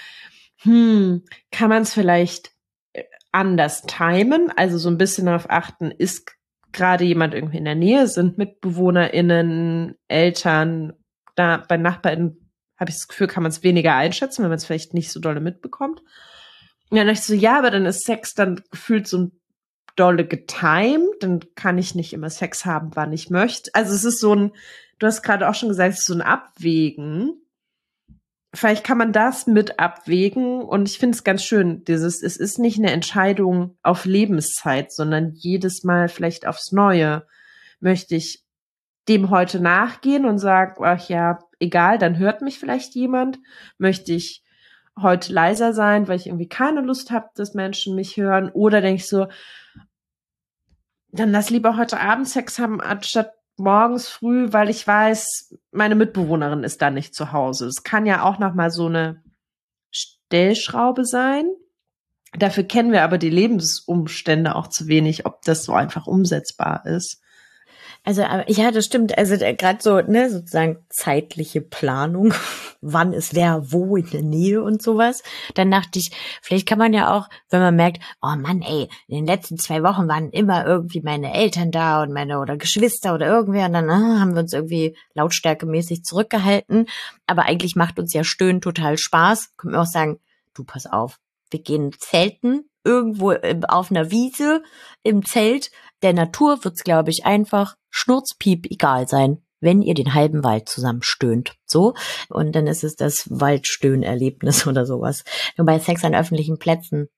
hm, 0.59 1.25
kann 1.51 1.69
man 1.69 1.83
es 1.83 1.93
vielleicht 1.93 2.53
äh, 2.93 3.05
anders 3.33 3.83
timen? 3.83 4.51
Also 4.57 4.79
so 4.79 4.89
ein 4.89 4.99
bisschen 4.99 5.27
darauf 5.27 5.51
achten, 5.51 5.91
ist 5.91 6.37
gerade 6.73 7.05
jemand 7.05 7.35
irgendwie 7.35 7.59
in 7.59 7.65
der 7.65 7.75
Nähe, 7.75 8.07
sind 8.07 8.39
MitbewohnerInnen, 8.39 9.97
Eltern, 10.09 10.93
da 11.35 11.65
bei 11.69 11.77
NachbarInnen 11.77 12.46
habe 12.79 12.91
ich 12.91 12.97
das 12.97 13.09
Gefühl, 13.09 13.27
kann 13.27 13.43
man 13.43 13.51
es 13.51 13.63
weniger 13.63 13.95
einschätzen, 13.95 14.43
wenn 14.43 14.51
man 14.51 14.59
es 14.59 14.67
vielleicht 14.67 14.95
nicht 14.95 15.11
so 15.11 15.21
dolle 15.21 15.41
mitbekommt. 15.41 16.03
Ja, 16.91 16.99
dann 16.99 17.09
dachte 17.09 17.21
ich 17.21 17.25
so, 17.25 17.35
ja, 17.35 17.59
aber 17.59 17.71
dann 17.71 17.87
ist 17.87 18.05
Sex 18.05 18.35
dann 18.35 18.63
gefühlt 18.71 19.09
so 19.09 19.31
dolle 19.97 20.27
getimed, 20.27 21.23
dann 21.23 21.41
kann 21.55 21.79
ich 21.79 21.95
nicht 21.95 22.13
immer 22.13 22.31
Sex 22.31 22.65
haben, 22.65 22.91
wann 22.95 23.13
ich 23.13 23.31
möchte. 23.31 23.71
Also 23.75 23.95
es 23.95 24.05
ist 24.05 24.21
so 24.21 24.35
ein, 24.35 24.53
du 24.99 25.07
hast 25.07 25.23
gerade 25.23 25.49
auch 25.49 25.55
schon 25.55 25.71
gesagt, 25.71 25.95
es 25.95 26.01
ist 26.01 26.07
so 26.07 26.15
ein 26.15 26.23
Abwägen. 26.23 27.43
Vielleicht 28.55 28.85
kann 28.85 28.99
man 28.99 29.13
das 29.13 29.47
mit 29.47 29.81
abwägen 29.81 30.63
und 30.63 30.89
ich 30.89 30.99
finde 30.99 31.17
es 31.17 31.25
ganz 31.25 31.43
schön, 31.43 31.85
dieses, 31.85 32.23
es 32.23 32.37
ist 32.37 32.59
nicht 32.59 32.79
eine 32.79 32.93
Entscheidung 32.93 33.77
auf 33.83 34.05
Lebenszeit, 34.05 34.93
sondern 34.93 35.33
jedes 35.35 35.83
Mal 35.83 36.09
vielleicht 36.09 36.47
aufs 36.47 36.73
Neue 36.73 37.27
möchte 37.81 38.17
ich 38.17 38.45
dem 39.09 39.31
heute 39.31 39.61
nachgehen 39.61 40.25
und 40.25 40.39
sagen, 40.39 40.83
ach 40.85 41.09
ja, 41.09 41.39
egal, 41.59 41.99
dann 41.99 42.19
hört 42.19 42.43
mich 42.43 42.59
vielleicht 42.59 42.95
jemand, 42.95 43.39
möchte 43.79 44.13
ich 44.13 44.43
heute 45.01 45.33
leiser 45.33 45.73
sein, 45.73 46.09
weil 46.09 46.17
ich 46.17 46.27
irgendwie 46.27 46.49
keine 46.49 46.81
Lust 46.81 47.11
habe, 47.11 47.29
dass 47.35 47.55
Menschen 47.55 47.95
mich 47.95 48.17
hören. 48.17 48.51
Oder 48.51 48.81
denke 48.81 48.97
ich 49.03 49.09
so, 49.09 49.29
dann 51.11 51.31
lass 51.31 51.51
lieber 51.51 51.77
heute 51.77 52.01
Abend 52.01 52.29
Sex 52.29 52.59
haben, 52.59 52.81
anstatt 52.81 53.33
morgens 53.57 54.09
früh, 54.09 54.53
weil 54.53 54.69
ich 54.69 54.87
weiß, 54.87 55.55
meine 55.71 55.95
Mitbewohnerin 55.95 56.63
ist 56.63 56.83
da 56.83 56.91
nicht 56.91 57.15
zu 57.15 57.33
Hause. 57.33 57.67
Es 57.67 57.83
kann 57.83 58.07
ja 58.07 58.23
auch 58.23 58.39
noch 58.39 58.55
mal 58.55 58.71
so 58.71 58.87
eine 58.87 59.23
Stellschraube 59.91 61.05
sein. 61.05 61.47
Dafür 62.39 62.65
kennen 62.65 62.93
wir 62.93 63.03
aber 63.03 63.19
die 63.19 63.31
Lebensumstände 63.31 64.55
auch 64.55 64.69
zu 64.69 64.89
wenig, 64.89 65.25
ob 65.25 65.43
das 65.43 65.65
so 65.65 65.73
einfach 65.73 66.07
umsetzbar 66.07 66.85
ist. 66.85 67.23
Also 68.07 68.23
ja, 68.23 68.71
das 68.71 68.85
stimmt. 68.85 69.19
Also 69.19 69.37
gerade 69.37 69.79
so, 69.81 70.01
ne, 70.01 70.31
sozusagen 70.31 70.79
zeitliche 70.89 71.61
Planung, 71.61 72.33
wann 72.81 73.13
ist 73.13 73.35
wer 73.35 73.73
wo 73.73 73.97
in 73.97 74.09
der 74.09 74.23
Nähe 74.23 74.63
und 74.63 74.81
sowas. 74.81 75.25
Dann 75.55 75.73
dachte 75.73 75.99
ich, 75.99 76.13
vielleicht 76.41 76.69
kann 76.69 76.79
man 76.79 76.93
ja 76.93 77.13
auch, 77.13 77.29
wenn 77.51 77.59
man 77.59 77.75
merkt, 77.75 78.01
oh 78.23 78.37
Mann, 78.37 78.63
ey, 78.63 78.89
in 79.09 79.17
den 79.17 79.27
letzten 79.27 79.59
zwei 79.59 79.83
Wochen 79.83 80.07
waren 80.07 80.31
immer 80.31 80.65
irgendwie 80.65 81.01
meine 81.01 81.35
Eltern 81.35 81.73
da 81.73 82.01
und 82.01 82.13
meine 82.13 82.39
oder 82.39 82.57
Geschwister 82.57 83.13
oder 83.13 83.27
irgendwer 83.27 83.67
und 83.67 83.73
dann 83.73 83.91
ah, 83.91 84.21
haben 84.21 84.35
wir 84.35 84.43
uns 84.43 84.53
irgendwie 84.53 84.97
lautstärkemäßig 85.15 86.05
zurückgehalten. 86.05 86.87
Aber 87.27 87.43
eigentlich 87.47 87.75
macht 87.75 87.99
uns 87.99 88.13
ja 88.13 88.23
Stöhnen 88.23 88.61
total 88.61 88.99
Spaß. 88.99 89.57
Können 89.57 89.73
wir 89.73 89.81
auch 89.81 89.85
sagen, 89.85 90.21
du 90.55 90.63
pass 90.63 90.87
auf, 90.87 91.19
wir 91.51 91.61
gehen 91.61 91.91
zelten 91.99 92.71
irgendwo 92.87 93.33
auf 93.69 93.91
einer 93.91 94.11
Wiese 94.11 94.63
im 95.03 95.25
Zelt. 95.25 95.71
Der 96.03 96.13
Natur 96.13 96.65
wird's, 96.65 96.85
glaube 96.85 97.11
ich, 97.11 97.27
einfach 97.27 97.75
schnurzpiep 97.91 98.67
egal 98.71 99.09
sein, 99.09 99.43
wenn 99.61 99.83
ihr 99.83 99.95
den 99.95 100.15
halben 100.15 100.45
Wald 100.45 100.69
zusammen 100.69 101.03
stöhnt. 101.03 101.57
So. 101.67 101.95
Und 102.29 102.55
dann 102.55 102.67
ist 102.67 102.85
es 102.85 102.95
das 102.95 103.27
Waldstöhnerlebnis 103.29 104.67
oder 104.69 104.87
sowas. 104.87 105.25
Nur 105.57 105.67
bei 105.67 105.79
Sex 105.79 106.05
an 106.05 106.15
öffentlichen 106.15 106.59
Plätzen. 106.59 107.09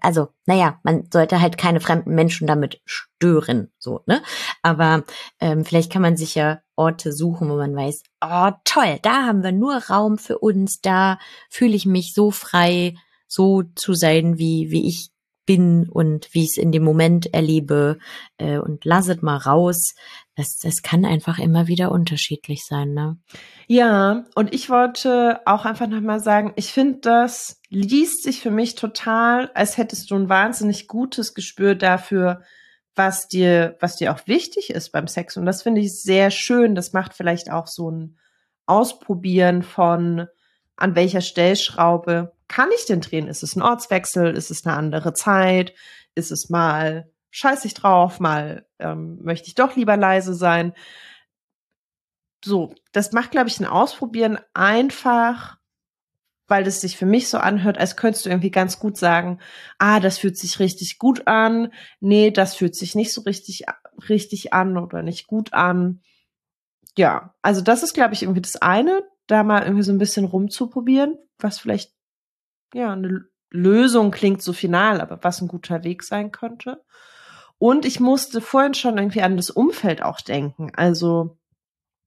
Also, 0.00 0.28
naja, 0.46 0.80
man 0.82 1.08
sollte 1.12 1.42
halt 1.42 1.58
keine 1.58 1.78
fremden 1.78 2.14
Menschen 2.14 2.46
damit 2.46 2.80
stören, 2.86 3.70
so, 3.78 4.00
ne? 4.06 4.22
Aber 4.62 5.04
ähm, 5.40 5.66
vielleicht 5.66 5.92
kann 5.92 6.00
man 6.00 6.16
sich 6.16 6.34
ja 6.34 6.60
Orte 6.74 7.12
suchen, 7.12 7.50
wo 7.50 7.56
man 7.56 7.76
weiß, 7.76 8.02
oh 8.24 8.50
toll, 8.64 8.98
da 9.02 9.26
haben 9.26 9.42
wir 9.42 9.52
nur 9.52 9.76
Raum 9.76 10.16
für 10.16 10.38
uns, 10.38 10.80
da 10.80 11.18
fühle 11.50 11.74
ich 11.74 11.84
mich 11.84 12.14
so 12.14 12.30
frei, 12.30 12.94
so 13.34 13.62
zu 13.74 13.94
sein, 13.94 14.38
wie, 14.38 14.70
wie 14.70 14.88
ich 14.88 15.10
bin 15.46 15.88
und 15.88 16.28
wie 16.32 16.44
ich 16.44 16.50
es 16.50 16.56
in 16.56 16.72
dem 16.72 16.84
Moment 16.84 17.32
erlebe 17.34 17.98
äh, 18.38 18.58
und 18.58 18.84
lasset 18.84 19.22
mal 19.22 19.36
raus. 19.36 19.94
Das, 20.36 20.58
das 20.58 20.82
kann 20.82 21.04
einfach 21.04 21.38
immer 21.38 21.66
wieder 21.66 21.92
unterschiedlich 21.92 22.64
sein, 22.64 22.94
ne? 22.94 23.18
Ja, 23.66 24.24
und 24.34 24.52
ich 24.54 24.68
wollte 24.68 25.40
auch 25.46 25.64
einfach 25.64 25.86
nochmal 25.86 26.20
sagen, 26.20 26.52
ich 26.56 26.72
finde, 26.72 26.98
das 27.00 27.60
liest 27.68 28.22
sich 28.22 28.40
für 28.40 28.50
mich 28.50 28.74
total, 28.74 29.50
als 29.54 29.76
hättest 29.76 30.10
du 30.10 30.16
ein 30.16 30.28
wahnsinnig 30.28 30.88
gutes 30.88 31.34
Gespür 31.34 31.74
dafür, 31.74 32.42
was 32.94 33.26
dir, 33.28 33.76
was 33.80 33.96
dir 33.96 34.12
auch 34.12 34.26
wichtig 34.26 34.70
ist 34.70 34.90
beim 34.90 35.08
Sex. 35.08 35.36
Und 35.36 35.46
das 35.46 35.62
finde 35.62 35.80
ich 35.80 36.00
sehr 36.00 36.30
schön. 36.30 36.74
Das 36.74 36.92
macht 36.92 37.14
vielleicht 37.14 37.50
auch 37.50 37.66
so 37.66 37.90
ein 37.90 38.18
Ausprobieren 38.66 39.62
von, 39.62 40.26
an 40.76 40.94
welcher 40.94 41.20
Stellschraube 41.20 42.32
kann 42.48 42.70
ich 42.74 42.86
denn 42.86 43.00
drehen? 43.00 43.28
Ist 43.28 43.42
es 43.42 43.56
ein 43.56 43.62
Ortswechsel? 43.62 44.36
Ist 44.36 44.50
es 44.50 44.66
eine 44.66 44.76
andere 44.76 45.14
Zeit? 45.14 45.74
Ist 46.14 46.30
es 46.30 46.50
mal 46.50 47.10
scheiß 47.34 47.64
ich 47.64 47.74
drauf, 47.74 48.20
mal 48.20 48.64
ähm, 48.78 49.18
möchte 49.20 49.48
ich 49.48 49.56
doch 49.56 49.74
lieber 49.74 49.96
leise 49.96 50.34
sein. 50.34 50.72
So, 52.44 52.72
das 52.92 53.10
macht, 53.10 53.32
glaube 53.32 53.48
ich, 53.48 53.58
ein 53.58 53.66
Ausprobieren 53.66 54.38
einfach, 54.52 55.58
weil 56.46 56.62
das 56.62 56.80
sich 56.80 56.96
für 56.96 57.06
mich 57.06 57.28
so 57.28 57.38
anhört, 57.38 57.76
als 57.76 57.96
könntest 57.96 58.24
du 58.24 58.30
irgendwie 58.30 58.52
ganz 58.52 58.78
gut 58.78 58.96
sagen, 58.96 59.40
ah, 59.78 59.98
das 59.98 60.18
fühlt 60.18 60.38
sich 60.38 60.60
richtig 60.60 61.00
gut 61.00 61.26
an, 61.26 61.72
nee, 61.98 62.30
das 62.30 62.54
fühlt 62.54 62.76
sich 62.76 62.94
nicht 62.94 63.12
so 63.12 63.22
richtig, 63.22 63.64
richtig 64.08 64.52
an 64.52 64.78
oder 64.78 65.02
nicht 65.02 65.26
gut 65.26 65.52
an. 65.52 66.02
Ja, 66.96 67.34
also 67.42 67.62
das 67.62 67.82
ist, 67.82 67.94
glaube 67.94 68.14
ich, 68.14 68.22
irgendwie 68.22 68.42
das 68.42 68.62
eine, 68.62 69.02
da 69.26 69.42
mal 69.42 69.62
irgendwie 69.62 69.82
so 69.82 69.92
ein 69.92 69.98
bisschen 69.98 70.24
rumzuprobieren, 70.24 71.18
was 71.38 71.58
vielleicht 71.58 71.92
ja, 72.74 72.92
eine 72.92 73.24
Lösung 73.50 74.10
klingt 74.10 74.42
so 74.42 74.52
final, 74.52 75.00
aber 75.00 75.22
was 75.22 75.40
ein 75.40 75.48
guter 75.48 75.84
Weg 75.84 76.02
sein 76.02 76.32
könnte. 76.32 76.82
Und 77.58 77.86
ich 77.86 78.00
musste 78.00 78.40
vorhin 78.40 78.74
schon 78.74 78.98
irgendwie 78.98 79.22
an 79.22 79.36
das 79.36 79.50
Umfeld 79.50 80.02
auch 80.02 80.20
denken. 80.20 80.72
Also 80.74 81.38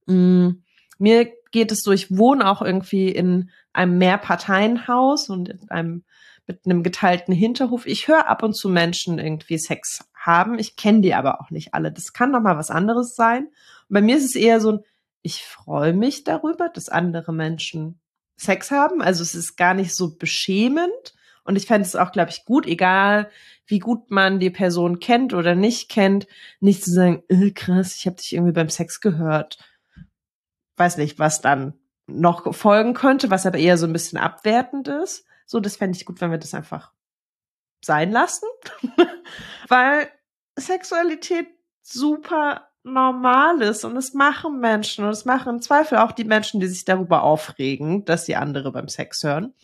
mh, 0.06 0.14
mm, 0.14 0.62
mir 0.98 1.32
geht 1.50 1.72
es 1.72 1.80
so, 1.80 1.92
ich 1.92 2.16
wohne 2.16 2.48
auch 2.48 2.60
irgendwie 2.60 3.08
in 3.08 3.50
einem 3.72 3.98
Mehrparteienhaus 3.98 5.30
und 5.30 5.48
in 5.48 5.70
einem 5.70 6.04
mit 6.46 6.64
einem 6.64 6.82
geteilten 6.82 7.34
Hinterhof. 7.34 7.86
Ich 7.86 8.08
höre 8.08 8.26
ab 8.26 8.42
und 8.42 8.54
zu 8.54 8.70
Menschen 8.70 9.18
irgendwie 9.18 9.58
Sex 9.58 10.10
haben. 10.14 10.58
Ich 10.58 10.76
kenne 10.76 11.02
die 11.02 11.14
aber 11.14 11.40
auch 11.40 11.50
nicht 11.50 11.74
alle. 11.74 11.92
Das 11.92 12.14
kann 12.14 12.30
noch 12.30 12.40
mal 12.40 12.56
was 12.56 12.70
anderes 12.70 13.14
sein. 13.14 13.44
Und 13.88 13.94
bei 13.94 14.00
mir 14.00 14.16
ist 14.16 14.24
es 14.24 14.34
eher 14.34 14.60
so 14.60 14.72
ein, 14.72 14.80
ich 15.22 15.44
freue 15.44 15.92
mich 15.92 16.24
darüber, 16.24 16.68
dass 16.68 16.88
andere 16.88 17.32
Menschen 17.32 18.00
Sex 18.36 18.70
haben. 18.70 19.02
Also 19.02 19.22
es 19.22 19.34
ist 19.34 19.56
gar 19.56 19.74
nicht 19.74 19.94
so 19.94 20.16
beschämend. 20.16 21.14
Und 21.44 21.56
ich 21.56 21.66
fände 21.66 21.86
es 21.86 21.96
auch, 21.96 22.12
glaube 22.12 22.30
ich, 22.30 22.44
gut, 22.44 22.66
egal 22.66 23.30
wie 23.66 23.78
gut 23.78 24.10
man 24.10 24.38
die 24.38 24.50
Person 24.50 24.98
kennt 24.98 25.34
oder 25.34 25.54
nicht 25.54 25.90
kennt, 25.90 26.26
nicht 26.60 26.84
zu 26.84 26.90
sagen, 26.90 27.22
äh, 27.28 27.50
krass, 27.50 27.96
ich 27.96 28.06
habe 28.06 28.16
dich 28.16 28.32
irgendwie 28.34 28.52
beim 28.52 28.70
Sex 28.70 29.00
gehört. 29.00 29.58
Weiß 30.76 30.96
nicht, 30.96 31.18
was 31.18 31.40
dann 31.40 31.74
noch 32.06 32.54
folgen 32.54 32.94
könnte, 32.94 33.30
was 33.30 33.46
aber 33.46 33.58
eher 33.58 33.76
so 33.76 33.86
ein 33.86 33.92
bisschen 33.92 34.18
abwertend 34.18 34.88
ist. 34.88 35.26
So, 35.46 35.60
das 35.60 35.76
fände 35.76 35.96
ich 35.96 36.06
gut, 36.06 36.20
wenn 36.20 36.30
wir 36.30 36.38
das 36.38 36.54
einfach 36.54 36.92
sein 37.84 38.10
lassen. 38.10 38.46
Weil 39.68 40.10
Sexualität 40.56 41.48
super 41.82 42.67
normal 42.92 43.62
ist 43.62 43.84
und 43.84 43.96
es 43.96 44.14
machen 44.14 44.60
Menschen 44.60 45.04
und 45.04 45.10
es 45.10 45.24
machen 45.24 45.56
im 45.56 45.62
Zweifel 45.62 45.98
auch 45.98 46.12
die 46.12 46.24
Menschen, 46.24 46.60
die 46.60 46.66
sich 46.66 46.84
darüber 46.84 47.22
aufregen, 47.22 48.04
dass 48.04 48.26
sie 48.26 48.36
andere 48.36 48.72
beim 48.72 48.88
Sex 48.88 49.22
hören. 49.22 49.54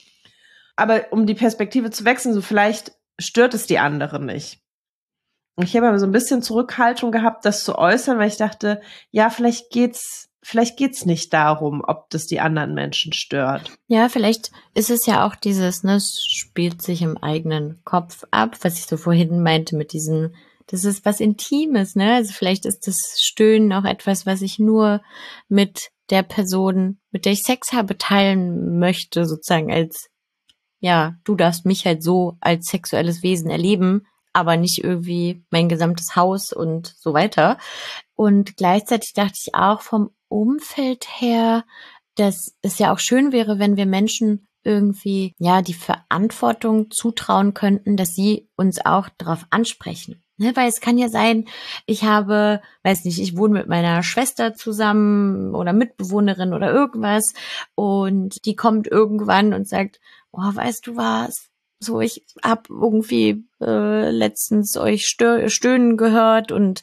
Aber 0.76 1.06
um 1.10 1.26
die 1.26 1.34
Perspektive 1.34 1.90
zu 1.90 2.04
wechseln, 2.04 2.34
so 2.34 2.40
vielleicht 2.40 2.92
stört 3.18 3.54
es 3.54 3.66
die 3.66 3.78
anderen 3.78 4.26
nicht. 4.26 4.60
Ich 5.56 5.76
habe 5.76 5.88
aber 5.88 5.98
so 5.98 6.06
ein 6.06 6.12
bisschen 6.12 6.42
Zurückhaltung 6.42 7.12
gehabt, 7.12 7.44
das 7.44 7.62
zu 7.62 7.78
äußern, 7.78 8.18
weil 8.18 8.28
ich 8.28 8.36
dachte, 8.36 8.80
ja, 9.10 9.30
vielleicht 9.30 9.70
geht's, 9.70 10.28
vielleicht 10.42 10.76
geht's 10.76 11.06
nicht 11.06 11.32
darum, 11.32 11.82
ob 11.86 12.10
das 12.10 12.26
die 12.26 12.40
anderen 12.40 12.74
Menschen 12.74 13.12
stört. 13.12 13.70
Ja, 13.86 14.08
vielleicht 14.08 14.50
ist 14.74 14.90
es 14.90 15.06
ja 15.06 15.24
auch 15.24 15.36
dieses, 15.36 15.84
ne, 15.84 15.94
es 15.94 16.24
spielt 16.28 16.82
sich 16.82 17.02
im 17.02 17.16
eigenen 17.16 17.80
Kopf 17.84 18.24
ab, 18.32 18.56
was 18.62 18.78
ich 18.78 18.86
so 18.86 18.96
vorhin 18.96 19.42
meinte 19.42 19.76
mit 19.76 19.92
diesen 19.92 20.34
das 20.66 20.84
ist 20.84 21.04
was 21.04 21.20
Intimes, 21.20 21.94
ne? 21.94 22.14
Also 22.14 22.32
vielleicht 22.32 22.64
ist 22.64 22.86
das 22.86 22.98
Stöhnen 23.18 23.72
auch 23.72 23.84
etwas, 23.84 24.26
was 24.26 24.42
ich 24.42 24.58
nur 24.58 25.02
mit 25.48 25.90
der 26.10 26.22
Person, 26.22 26.98
mit 27.10 27.24
der 27.24 27.32
ich 27.32 27.42
Sex 27.42 27.72
habe, 27.72 27.96
teilen 27.98 28.78
möchte, 28.78 29.26
sozusagen 29.26 29.72
als, 29.72 30.08
ja, 30.80 31.16
du 31.24 31.34
darfst 31.34 31.66
mich 31.66 31.86
halt 31.86 32.02
so 32.02 32.36
als 32.40 32.66
sexuelles 32.66 33.22
Wesen 33.22 33.50
erleben, 33.50 34.06
aber 34.32 34.56
nicht 34.56 34.82
irgendwie 34.82 35.44
mein 35.50 35.68
gesamtes 35.68 36.16
Haus 36.16 36.52
und 36.52 36.94
so 36.98 37.14
weiter. 37.14 37.58
Und 38.14 38.56
gleichzeitig 38.56 39.12
dachte 39.14 39.34
ich 39.42 39.54
auch 39.54 39.80
vom 39.80 40.10
Umfeld 40.28 41.06
her, 41.20 41.64
dass 42.16 42.54
es 42.62 42.78
ja 42.78 42.92
auch 42.92 42.98
schön 42.98 43.32
wäre, 43.32 43.58
wenn 43.58 43.76
wir 43.76 43.86
Menschen 43.86 44.46
irgendwie, 44.64 45.34
ja, 45.38 45.62
die 45.62 45.74
Verantwortung 45.74 46.90
zutrauen 46.90 47.54
könnten, 47.54 47.96
dass 47.96 48.14
sie 48.14 48.48
uns 48.56 48.84
auch 48.84 49.08
darauf 49.18 49.46
ansprechen. 49.50 50.23
Ne, 50.36 50.50
weil 50.56 50.68
es 50.68 50.80
kann 50.80 50.98
ja 50.98 51.08
sein, 51.08 51.46
ich 51.86 52.02
habe, 52.02 52.60
weiß 52.82 53.04
nicht, 53.04 53.20
ich 53.20 53.36
wohne 53.36 53.54
mit 53.54 53.68
meiner 53.68 54.02
Schwester 54.02 54.54
zusammen 54.54 55.54
oder 55.54 55.72
Mitbewohnerin 55.72 56.52
oder 56.52 56.72
irgendwas 56.72 57.34
und 57.76 58.44
die 58.44 58.56
kommt 58.56 58.88
irgendwann 58.88 59.54
und 59.54 59.68
sagt, 59.68 60.00
oh, 60.32 60.40
weißt 60.40 60.88
du 60.88 60.96
was? 60.96 61.50
So, 61.78 62.00
ich 62.00 62.26
hab 62.42 62.68
irgendwie 62.68 63.44
äh, 63.60 64.10
letztens 64.10 64.76
euch 64.76 65.06
stö 65.06 65.48
stöhnen 65.48 65.96
gehört 65.96 66.50
und 66.50 66.82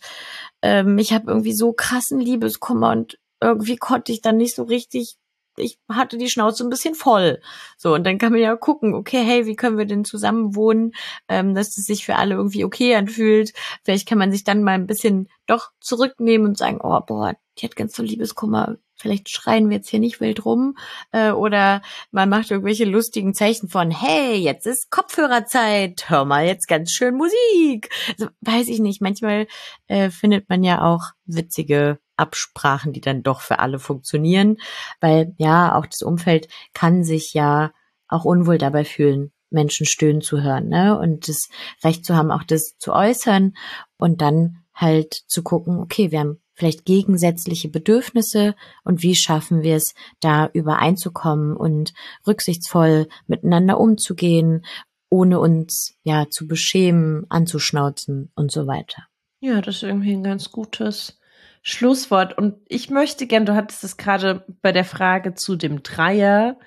ähm, 0.61 0.97
ich 0.97 1.11
habe 1.11 1.29
irgendwie 1.31 1.53
so 1.53 1.73
krassen 1.73 2.21
Liebeskummer 2.21 2.91
und 2.91 3.19
irgendwie 3.41 3.75
konnte 3.75 4.13
ich 4.13 4.21
dann 4.21 4.37
nicht 4.37 4.55
so 4.55 4.63
richtig 4.63 5.17
ich 5.62 5.80
hatte 5.89 6.18
die 6.18 6.30
Schnauze 6.30 6.64
ein 6.64 6.70
bisschen 6.70 6.95
voll. 6.95 7.41
So, 7.78 7.93
und 7.93 8.03
dann 8.05 8.18
kann 8.18 8.32
man 8.32 8.41
ja 8.41 8.55
gucken, 8.55 8.93
okay, 8.93 9.24
hey, 9.24 9.45
wie 9.45 9.55
können 9.55 9.78
wir 9.78 9.86
denn 9.86 10.05
zusammen 10.05 10.55
wohnen, 10.55 10.91
ähm, 11.28 11.55
dass 11.55 11.78
es 11.78 11.86
sich 11.86 12.05
für 12.05 12.16
alle 12.16 12.36
irgendwie 12.36 12.66
okay 12.66 12.95
anfühlt. 12.95 13.53
Vielleicht 13.84 14.07
kann 14.07 14.18
man 14.18 14.32
sich 14.32 14.43
dann 14.43 14.64
mal 14.64 14.74
ein 14.74 14.88
bisschen 14.88 15.30
doch 15.47 15.72
zurücknehmen 15.80 16.47
und 16.47 16.57
sagen, 16.57 16.80
oh, 16.82 16.99
boah, 17.05 17.36
die 17.57 17.66
hat 17.66 17.76
ganz 17.76 17.95
so 17.95 18.03
Liebeskummer. 18.03 18.78
Vielleicht 18.95 19.30
schreien 19.30 19.70
wir 19.70 19.78
jetzt 19.78 19.89
hier 19.89 19.99
nicht 19.99 20.22
wild 20.22 20.45
rum. 20.45 20.78
Äh, 21.12 21.32
oder 21.32 21.82
man 22.12 22.30
macht 22.30 22.51
irgendwelche 22.51 22.86
lustigen 22.86 23.34
Zeichen 23.34 23.68
von, 23.68 23.89
hey, 23.89 24.36
jetzt 24.36 24.68
ist 24.68 24.91
Kopfhörerzeit, 24.91 26.09
hör 26.09 26.24
mal 26.26 26.45
jetzt 26.45 26.68
ganz 26.68 26.91
schön 26.91 27.16
Musik. 27.16 27.89
Also, 28.09 28.32
weiß 28.41 28.68
ich 28.68 28.80
nicht, 28.80 29.01
manchmal 29.01 29.47
äh, 29.88 30.12
findet 30.12 30.49
man 30.49 30.64
ja 30.64 30.84
auch 30.84 31.01
witzige 31.26 31.99
Absprachen, 32.18 32.93
die 32.93 33.01
dann 33.01 33.24
doch 33.24 33.41
für 33.41 33.59
alle 33.59 33.80
funktionieren, 33.80 34.57
weil 34.99 35.34
ja, 35.38 35.76
auch 35.76 35.86
das 35.86 36.01
Umfeld 36.01 36.47
kann 36.74 37.03
sich 37.03 37.34
ja 37.34 37.72
auch 38.07 38.26
unwohl 38.26 38.57
dabei 38.57 38.84
fühlen, 38.86 39.32
Menschen 39.49 39.86
stöhnen 39.86 40.22
zu 40.22 40.41
hören, 40.41 40.70
ne? 40.70 40.97
Und 40.97 41.28
das 41.28 41.49
Recht 41.84 42.05
zu 42.05 42.16
haben, 42.16 42.32
auch 42.32 42.43
das 42.43 42.78
zu 42.78 42.93
äußern 42.93 43.53
und 43.97 44.22
dann 44.22 44.64
halt 44.74 45.14
zu 45.28 45.43
gucken, 45.43 45.80
okay, 45.80 46.12
wir 46.12 46.20
haben 46.20 46.41
vielleicht 46.53 46.86
gegensätzliche 46.86 47.70
Bedürfnisse 47.70 48.55
und 48.84 49.01
wie 49.01 49.16
schaffen 49.16 49.62
wir 49.62 49.76
es, 49.76 49.93
da 50.20 50.49
übereinzukommen 50.53 51.55
und 51.55 51.93
rücksichtsvoll 52.28 53.07
miteinander 53.28 53.80
umzugehen, 53.80 54.66
ohne 55.09 55.39
uns 55.39 55.95
ja 56.03 56.30
zu 56.30 56.47
beschämen, 56.47 57.26
anzuschnauzen 57.30 58.32
und 58.36 58.51
so 58.51 58.68
weiter. 58.68 59.07
Ja, 59.39 59.62
das 59.62 59.78
ist 59.78 59.84
irgendwie 59.84 60.14
ein 60.14 60.24
ganz 60.24 60.51
gutes 60.51 61.20
Schlusswort. 61.62 62.38
Und 62.38 62.57
ich 62.68 62.89
möchte 62.89 63.28
gern, 63.28 63.45
du 63.45 63.55
hattest 63.55 63.84
es 63.84 63.97
gerade 63.97 64.45
bei 64.62 64.72
der 64.72 64.86
Frage 64.86 65.34
zu 65.34 65.55
dem 65.55 65.84
Dreier 65.84 66.57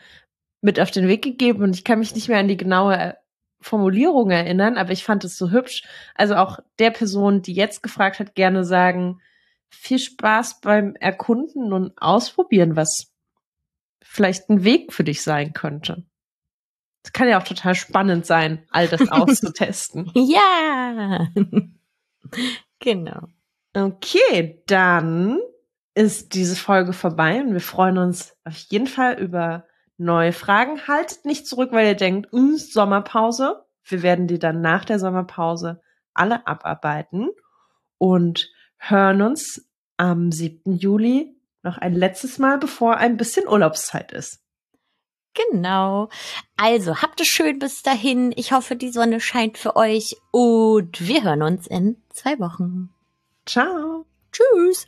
mit 0.61 0.81
auf 0.81 0.91
den 0.91 1.09
Weg 1.09 1.23
gegeben 1.23 1.63
und 1.63 1.75
ich 1.75 1.85
kann 1.85 1.99
mich 1.99 2.15
nicht 2.15 2.29
mehr 2.29 2.39
an 2.39 2.49
die 2.49 2.57
genaue 2.57 3.17
Formulierung 3.61 4.31
erinnern, 4.31 4.77
aber 4.77 4.93
ich 4.93 5.05
fand 5.05 5.25
es 5.25 5.37
so 5.37 5.51
hübsch. 5.51 5.83
Also 6.15 6.37
auch 6.37 6.59
der 6.79 6.91
Person, 6.91 7.43
die 7.43 7.55
jetzt 7.55 7.83
gefragt 7.83 8.19
hat, 8.19 8.35
gerne 8.35 8.65
sagen, 8.65 9.21
viel 9.71 9.99
Spaß 9.99 10.61
beim 10.61 10.95
Erkunden 10.97 11.73
und 11.73 11.93
Ausprobieren, 12.01 12.77
was 12.77 13.13
vielleicht 14.03 14.49
ein 14.49 14.65
Weg 14.65 14.93
für 14.93 15.05
dich 15.05 15.23
sein 15.23 15.53
könnte. 15.53 16.05
Es 17.03 17.13
kann 17.13 17.29
ja 17.29 17.39
auch 17.39 17.45
total 17.45 17.75
spannend 17.75 18.25
sein, 18.27 18.67
all 18.71 18.89
das 18.89 19.01
auszutesten. 19.11 20.11
ja, 20.15 21.29
genau. 22.79 23.29
Okay, 23.77 24.63
dann 24.67 25.41
ist 25.95 26.35
diese 26.35 26.55
Folge 26.55 26.93
vorbei 26.93 27.41
und 27.41 27.53
wir 27.53 27.61
freuen 27.61 27.99
uns 27.99 28.37
auf 28.45 28.57
jeden 28.57 28.87
Fall 28.87 29.19
über 29.19 29.67
neue 29.97 30.33
Fragen. 30.33 30.87
Haltet 30.87 31.25
nicht 31.25 31.47
zurück, 31.47 31.71
weil 31.73 31.89
ihr 31.89 31.97
denkt, 31.97 32.33
uh, 32.33 32.57
Sommerpause. 32.57 33.65
Wir 33.83 34.03
werden 34.03 34.29
die 34.29 34.39
dann 34.39 34.61
nach 34.61 34.85
der 34.85 34.99
Sommerpause 34.99 35.81
alle 36.15 36.47
abarbeiten 36.47 37.29
und 37.99 38.49
hören 38.77 39.23
uns 39.23 39.69
am 39.97 40.31
7. 40.31 40.77
Juli 40.77 41.37
noch 41.63 41.79
ein 41.79 41.95
letztes 41.95 42.39
Mal, 42.39 42.59
bevor 42.59 42.97
ein 42.97 43.17
bisschen 43.17 43.49
Urlaubszeit 43.49 44.13
ist. 44.13 44.41
Genau. 45.51 46.09
Also 46.57 47.03
habt 47.03 47.21
es 47.21 47.27
schön 47.27 47.59
bis 47.59 47.83
dahin. 47.83 48.33
Ich 48.37 48.53
hoffe, 48.53 48.77
die 48.77 48.93
Sonne 48.93 49.19
scheint 49.19 49.59
für 49.59 49.75
euch 49.75 50.17
und 50.31 51.07
wir 51.07 51.25
hören 51.25 51.43
uns 51.43 51.67
in 51.67 52.01
zwei 52.11 52.39
Wochen. 52.39 52.94
Ciao. 53.47 54.07
Tschüss. 54.33 54.87